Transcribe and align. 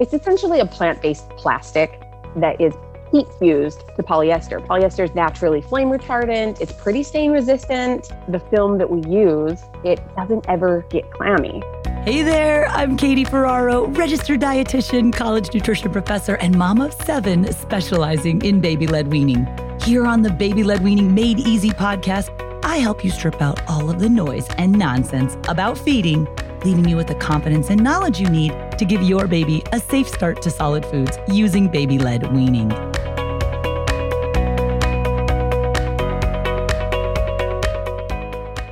It's 0.00 0.14
essentially 0.14 0.60
a 0.60 0.66
plant 0.66 1.02
based 1.02 1.28
plastic 1.30 2.00
that 2.36 2.60
is 2.60 2.72
heat 3.10 3.26
fused 3.40 3.80
to 3.96 4.02
polyester. 4.02 4.64
Polyester 4.64 5.02
is 5.02 5.14
naturally 5.14 5.60
flame 5.60 5.88
retardant, 5.88 6.60
it's 6.60 6.72
pretty 6.72 7.02
stain 7.02 7.32
resistant. 7.32 8.12
The 8.28 8.38
film 8.38 8.78
that 8.78 8.88
we 8.88 9.00
use, 9.10 9.60
it 9.84 10.00
doesn't 10.14 10.44
ever 10.48 10.86
get 10.90 11.10
clammy. 11.10 11.62
Hey 12.04 12.22
there, 12.22 12.68
I'm 12.68 12.96
Katie 12.96 13.24
Ferraro, 13.24 13.88
registered 13.88 14.40
dietitian, 14.40 15.12
college 15.12 15.52
nutrition 15.52 15.90
professor, 15.90 16.36
and 16.36 16.56
mom 16.56 16.80
of 16.80 16.94
seven 16.94 17.52
specializing 17.52 18.40
in 18.42 18.60
baby 18.60 18.86
led 18.86 19.08
weaning. 19.10 19.48
Here 19.82 20.06
on 20.06 20.22
the 20.22 20.30
Baby 20.30 20.62
Led 20.62 20.84
Weaning 20.84 21.12
Made 21.12 21.40
Easy 21.40 21.70
podcast, 21.70 22.30
I 22.64 22.76
help 22.76 23.04
you 23.04 23.10
strip 23.10 23.40
out 23.42 23.60
all 23.68 23.90
of 23.90 23.98
the 23.98 24.08
noise 24.08 24.46
and 24.58 24.72
nonsense 24.78 25.36
about 25.48 25.76
feeding 25.78 26.28
leaving 26.64 26.88
you 26.88 26.96
with 26.96 27.06
the 27.06 27.14
confidence 27.14 27.70
and 27.70 27.82
knowledge 27.82 28.20
you 28.20 28.28
need 28.28 28.52
to 28.78 28.84
give 28.84 29.02
your 29.02 29.26
baby 29.26 29.62
a 29.72 29.80
safe 29.80 30.08
start 30.08 30.42
to 30.42 30.50
solid 30.50 30.84
foods 30.86 31.18
using 31.28 31.68
baby 31.68 31.98
led 31.98 32.32
weaning. 32.32 32.68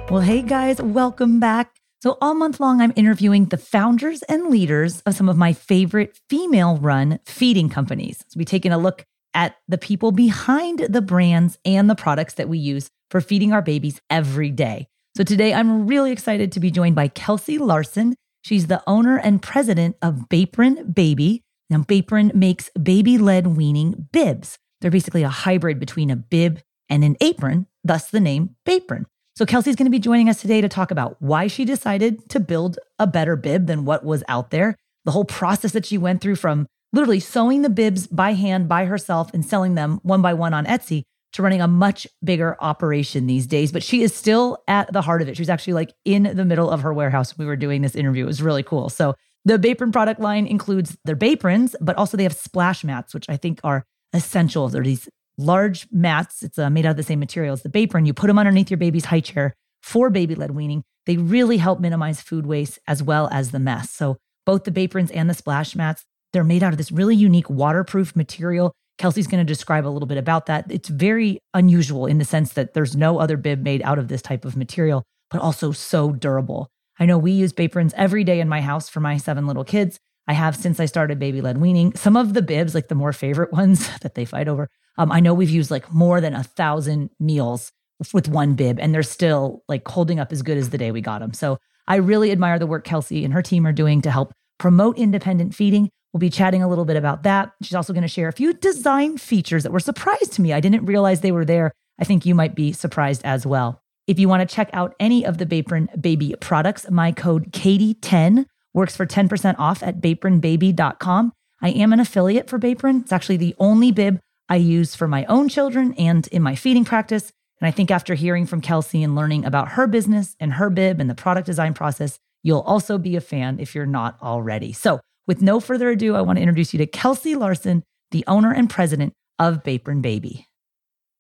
Well, 0.09 0.21
hey 0.21 0.43
guys, 0.43 0.81
welcome 0.81 1.41
back. 1.41 1.77
So, 2.03 2.17
all 2.21 2.35
month 2.35 2.61
long, 2.61 2.81
I'm 2.81 2.93
interviewing 2.95 3.47
the 3.47 3.57
founders 3.57 4.23
and 4.23 4.51
leaders 4.51 5.01
of 5.01 5.15
some 5.15 5.29
of 5.29 5.37
my 5.37 5.53
favorite 5.53 6.19
female 6.31 6.77
run 6.77 7.19
feeding 7.25 7.69
companies. 7.69 8.19
So, 8.29 8.39
we're 8.39 8.45
taking 8.45 8.71
a 8.71 8.79
look 8.79 9.05
at 9.35 9.57
the 9.67 9.79
people 9.79 10.13
behind 10.13 10.87
the 10.89 11.03
brands 11.03 11.59
and 11.65 11.91
the 11.91 11.95
products 11.95 12.35
that 12.35 12.49
we 12.49 12.59
use 12.59 12.89
for 13.11 13.21
feeding 13.21 13.53
our 13.53 13.63
babies 13.63 14.01
every 14.09 14.51
day. 14.51 14.89
So 15.17 15.25
today 15.25 15.55
I'm 15.55 15.87
really 15.87 16.13
excited 16.13 16.53
to 16.53 16.61
be 16.61 16.71
joined 16.71 16.95
by 16.95 17.09
Kelsey 17.09 17.57
Larson. 17.57 18.17
She's 18.45 18.67
the 18.67 18.83
owner 18.87 19.17
and 19.17 19.41
president 19.41 19.97
of 20.03 20.29
Bapron 20.29 20.95
Baby. 20.95 21.43
Now, 21.71 21.79
Bapron 21.79 22.35
makes 22.35 22.69
baby 22.73 23.17
led 23.17 23.47
weaning 23.47 24.09
bibs. 24.13 24.59
They're 24.83 24.91
basically 24.91 25.23
a 25.23 25.31
hybrid 25.31 25.81
between 25.81 26.11
a 26.11 26.17
bib 26.17 26.61
and 26.91 27.03
an 27.03 27.17
apron, 27.23 27.67
thus 27.83 28.11
the 28.11 28.21
name 28.21 28.57
Bapron. 28.69 29.07
So, 29.37 29.47
Kelsey's 29.47 29.75
going 29.75 29.87
to 29.87 29.91
be 29.91 29.99
joining 29.99 30.29
us 30.29 30.43
today 30.43 30.61
to 30.61 30.69
talk 30.69 30.91
about 30.91 31.17
why 31.19 31.47
she 31.47 31.65
decided 31.65 32.29
to 32.29 32.39
build 32.39 32.79
a 32.99 33.07
better 33.07 33.37
bib 33.37 33.69
than 33.69 33.87
what 33.87 34.05
was 34.05 34.23
out 34.29 34.51
there, 34.51 34.77
the 35.07 35.13
whole 35.13 35.25
process 35.25 35.73
that 35.73 35.87
she 35.87 35.97
went 35.97 36.21
through 36.21 36.37
from 36.37 36.67
literally 36.93 37.21
sewing 37.21 37.63
the 37.63 37.71
bibs 37.71 38.07
by 38.07 38.35
hand 38.35 38.69
by 38.69 38.85
herself 38.85 39.33
and 39.33 39.47
selling 39.47 39.77
them 39.77 39.99
one 40.03 40.21
by 40.21 40.35
one 40.35 40.53
on 40.53 40.67
Etsy 40.67 41.05
to 41.33 41.43
running 41.43 41.61
a 41.61 41.69
much 41.69 42.07
bigger 42.25 42.57
operation 42.61 43.27
these 43.27 43.47
days, 43.47 43.73
but 43.73 43.83
she 43.83 44.03
is 44.03 44.15
still 44.15 44.59
at 44.69 44.93
the 44.93 45.03
heart 45.03 45.23
of 45.23 45.29
it. 45.29 45.37
She's 45.37 45.51
actually 45.51 45.75
like 45.75 45.93
in 46.05 46.23
the 46.23 46.45
middle 46.45 46.71
of 46.71 46.81
her 46.83 46.93
warehouse. 46.93 47.37
We 47.37 47.47
were 47.47 47.57
doing 47.57 47.83
this 47.83 47.95
interview. 47.95 48.25
It 48.25 48.29
was 48.29 48.43
really 48.43 48.63
cool. 48.63 48.89
So 48.89 49.15
the 49.45 49.59
Bapron 49.59 49.93
product 49.93 50.21
line 50.21 50.47
includes 50.47 50.97
their 51.05 51.17
Baprons, 51.17 51.75
but 51.81 51.97
also 51.97 52.17
they 52.17 52.23
have 52.23 52.33
splash 52.33 52.85
mats, 52.85 53.15
which 53.15 53.29
I 53.29 53.37
think 53.37 53.61
are 53.63 53.85
essential. 54.13 54.69
They're 54.69 54.83
these 54.83 55.09
large 55.39 55.87
mats. 55.93 56.43
It's 56.43 56.59
uh, 56.59 56.71
made 56.71 56.87
out 56.87 56.93
of 56.93 56.97
the 56.97 57.03
same 57.03 57.21
material 57.21 57.53
as 57.53 57.63
the 57.63 57.69
Bapron. 57.69 58.07
You 58.07 58.15
put 58.15 58.29
them 58.29 58.39
underneath 58.39 58.71
your 58.71 58.79
baby's 58.79 59.05
high 59.05 59.21
chair 59.21 59.55
for 59.83 60.11
baby 60.11 60.35
led 60.35 60.53
weaning. 60.53 60.83
They 61.05 61.17
really 61.17 61.59
help 61.59 61.79
minimize 61.81 62.21
food 62.21 62.47
waste 62.47 62.79
as 62.89 63.03
well 63.03 63.29
as 63.31 63.53
the 63.53 63.61
mess. 63.61 63.91
So 63.91 64.17
both 64.45 64.65
the 64.65 64.71
Baprons 64.71 65.11
and 65.15 65.31
the 65.31 65.35
splash 65.35 65.77
mats, 65.77 66.05
they're 66.33 66.45
made 66.45 66.63
out 66.63 66.73
of 66.73 66.79
this 66.79 66.91
really 66.91 67.15
unique 67.15 67.49
waterproof 67.49 68.17
material 68.17 68.73
Kelsey's 68.99 69.27
going 69.27 69.45
to 69.45 69.53
describe 69.53 69.87
a 69.87 69.89
little 69.89 70.07
bit 70.07 70.19
about 70.19 70.47
that. 70.47 70.67
It's 70.71 70.89
very 70.89 71.39
unusual 71.55 72.07
in 72.07 72.19
the 72.19 72.25
sense 72.25 72.53
that 72.55 72.75
there's 72.75 72.97
no 72.97 73.19
other 73.19 73.37
bib 73.37 73.63
made 73.63 73.83
out 73.83 73.99
of 73.99 74.09
this 74.09 74.23
type 74.23 74.45
of 74.45 74.57
material, 74.57 75.05
but 75.31 75.41
also 75.41 75.73
so 75.73 76.13
durable. 76.13 76.69
I 76.99 77.07
know 77.07 77.19
we 77.19 77.33
use 77.33 77.53
Baprons 77.53 77.93
every 77.95 78.25
day 78.25 78.41
in 78.41 78.49
my 78.49 78.61
house 78.61 78.89
for 78.89 79.01
my 79.01 79.19
seven 79.19 79.47
little 79.47 79.65
kids. 79.65 79.99
I 80.27 80.33
have 80.33 80.57
since 80.57 80.81
I 80.81 80.87
started 80.87 81.19
baby 81.19 81.41
led 81.41 81.59
weaning. 81.59 81.95
Some 81.95 82.17
of 82.17 82.35
the 82.35 82.43
bibs, 82.43 82.75
like 82.75 82.89
the 82.89 82.95
more 82.95 83.13
favorite 83.13 83.53
ones 83.53 83.89
that 84.01 84.15
they 84.15 84.25
fight 84.25 84.49
over, 84.49 84.69
um, 84.99 85.13
I 85.13 85.21
know 85.21 85.35
we've 85.35 85.51
used 85.51 85.71
like 85.71 85.93
more 85.93 86.21
than 86.21 86.35
a 86.35 86.43
thousand 86.43 87.11
meals 87.21 87.71
with 88.13 88.29
one 88.29 88.55
bib, 88.55 88.79
and 88.79 88.95
they're 88.95 89.03
still 89.03 89.63
like 89.69 89.87
holding 89.87 90.19
up 90.19 90.33
as 90.33 90.43
good 90.43 90.59
as 90.59 90.71
the 90.71 90.79
day 90.79 90.91
we 90.91 91.01
got 91.01 91.21
them. 91.21 91.33
So 91.33 91.59
I 91.87 91.97
really 91.97 92.33
admire 92.33 92.59
the 92.59 92.67
work 92.67 92.85
Kelsey 92.85 93.25
and 93.25 93.33
her 93.33 93.43
team 93.43 93.67
are 93.67 93.73
doing 93.73 94.03
to 94.03 94.11
help 94.11 94.33
promote 94.59 94.99
independent 94.99 95.55
feeding, 95.55 95.91
We'll 96.17 96.21
be 96.21 96.31
chatting 96.31 96.63
a 96.63 96.69
little 96.69 96.87
bit 96.87 96.97
about 96.97 97.25
that. 97.25 97.53
She's 97.61 97.75
also 97.75 97.93
going 97.93 98.01
to 98.01 98.09
share 98.09 98.27
a 98.27 98.33
few 98.33 98.55
design 98.55 99.19
features 99.19 99.65
that 99.65 99.71
were 99.71 99.79
surprised 99.79 100.33
to 100.33 100.41
me. 100.41 100.55
I 100.55 100.61
didn't 100.61 100.87
realize 100.87 101.21
they 101.21 101.31
were 101.31 101.45
there. 101.45 101.73
I 102.01 102.05
think 102.05 102.25
you 102.25 102.35
might 102.35 102.55
be 102.55 102.73
surprised 102.73 103.21
as 103.23 103.45
well. 103.45 103.83
If 104.07 104.19
you 104.19 104.27
want 104.27 104.41
to 104.49 104.55
check 104.55 104.71
out 104.73 104.95
any 104.99 105.27
of 105.27 105.37
the 105.37 105.45
Bapron 105.45 106.01
Baby 106.01 106.35
products, 106.41 106.91
my 106.91 107.13
code 107.13 107.53
Katie10 107.53 108.47
works 108.73 108.97
for 108.97 109.05
10% 109.05 109.57
off 109.59 109.83
at 109.83 110.01
bapronbaby.com. 110.01 111.33
I 111.61 111.69
am 111.69 111.93
an 111.93 112.01
affiliate 112.01 112.49
for 112.49 112.59
Bapron. 112.59 113.03
It's 113.03 113.13
actually 113.13 113.37
the 113.37 113.55
only 113.59 113.93
bib 113.93 114.19
I 114.49 114.57
use 114.57 114.95
for 114.95 115.07
my 115.07 115.27
own 115.27 115.51
children 115.51 115.93
and 115.99 116.27
in 116.29 116.41
my 116.41 116.55
feeding 116.55 116.87
practice. 116.87 117.31
And 117.61 117.69
I 117.69 117.71
think 117.71 117.91
after 117.91 118.15
hearing 118.15 118.47
from 118.47 118.63
Kelsey 118.63 119.03
and 119.03 119.15
learning 119.15 119.45
about 119.45 119.73
her 119.73 119.87
business 119.87 120.35
and 120.41 120.55
her 120.55 120.71
bib 120.71 120.99
and 120.99 121.11
the 121.11 121.15
product 121.15 121.45
design 121.45 121.75
process, 121.75 122.19
you'll 122.43 122.61
also 122.61 122.97
be 122.97 123.17
a 123.17 123.21
fan 123.21 123.61
if 123.61 123.75
you're 123.75 123.85
not 123.85 124.17
already. 124.23 124.73
So 124.73 125.01
with 125.27 125.43
no 125.43 125.61
further 125.61 125.91
ado, 125.91 126.15
I 126.15 126.21
want 126.21 126.39
to 126.39 126.43
introduce 126.43 126.73
you 126.73 126.79
to 126.79 126.87
Kelsey 126.87 127.35
Larson, 127.35 127.83
the 128.11 128.25
owner 128.27 128.53
and 128.53 128.71
president 128.71 129.13
of 129.39 129.63
Bapron 129.63 130.03
Baby. 130.03 130.47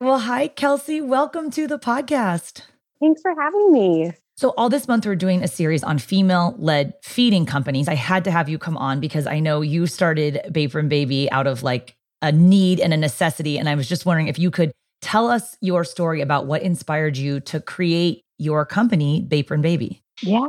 Well, 0.00 0.20
hi, 0.20 0.48
Kelsey. 0.48 1.00
Welcome 1.00 1.50
to 1.52 1.66
the 1.66 1.78
podcast. 1.78 2.62
Thanks 3.00 3.22
for 3.22 3.34
having 3.38 3.72
me. 3.72 4.12
So, 4.36 4.50
all 4.58 4.68
this 4.68 4.86
month, 4.86 5.06
we're 5.06 5.16
doing 5.16 5.42
a 5.42 5.48
series 5.48 5.82
on 5.82 5.98
female 5.98 6.54
led 6.58 6.92
feeding 7.02 7.46
companies. 7.46 7.88
I 7.88 7.94
had 7.94 8.24
to 8.24 8.30
have 8.30 8.48
you 8.48 8.58
come 8.58 8.76
on 8.76 9.00
because 9.00 9.26
I 9.26 9.40
know 9.40 9.62
you 9.62 9.86
started 9.86 10.40
Bapron 10.50 10.88
Baby 10.88 11.30
out 11.30 11.46
of 11.46 11.62
like 11.62 11.96
a 12.20 12.30
need 12.32 12.80
and 12.80 12.92
a 12.92 12.96
necessity. 12.96 13.58
And 13.58 13.68
I 13.68 13.74
was 13.74 13.88
just 13.88 14.04
wondering 14.04 14.28
if 14.28 14.38
you 14.38 14.50
could 14.50 14.72
tell 15.00 15.28
us 15.28 15.56
your 15.60 15.84
story 15.84 16.20
about 16.20 16.46
what 16.46 16.62
inspired 16.62 17.16
you 17.16 17.40
to 17.40 17.60
create 17.60 18.22
your 18.38 18.66
company, 18.66 19.26
Bapron 19.26 19.62
Baby. 19.62 20.02
Yeah, 20.22 20.46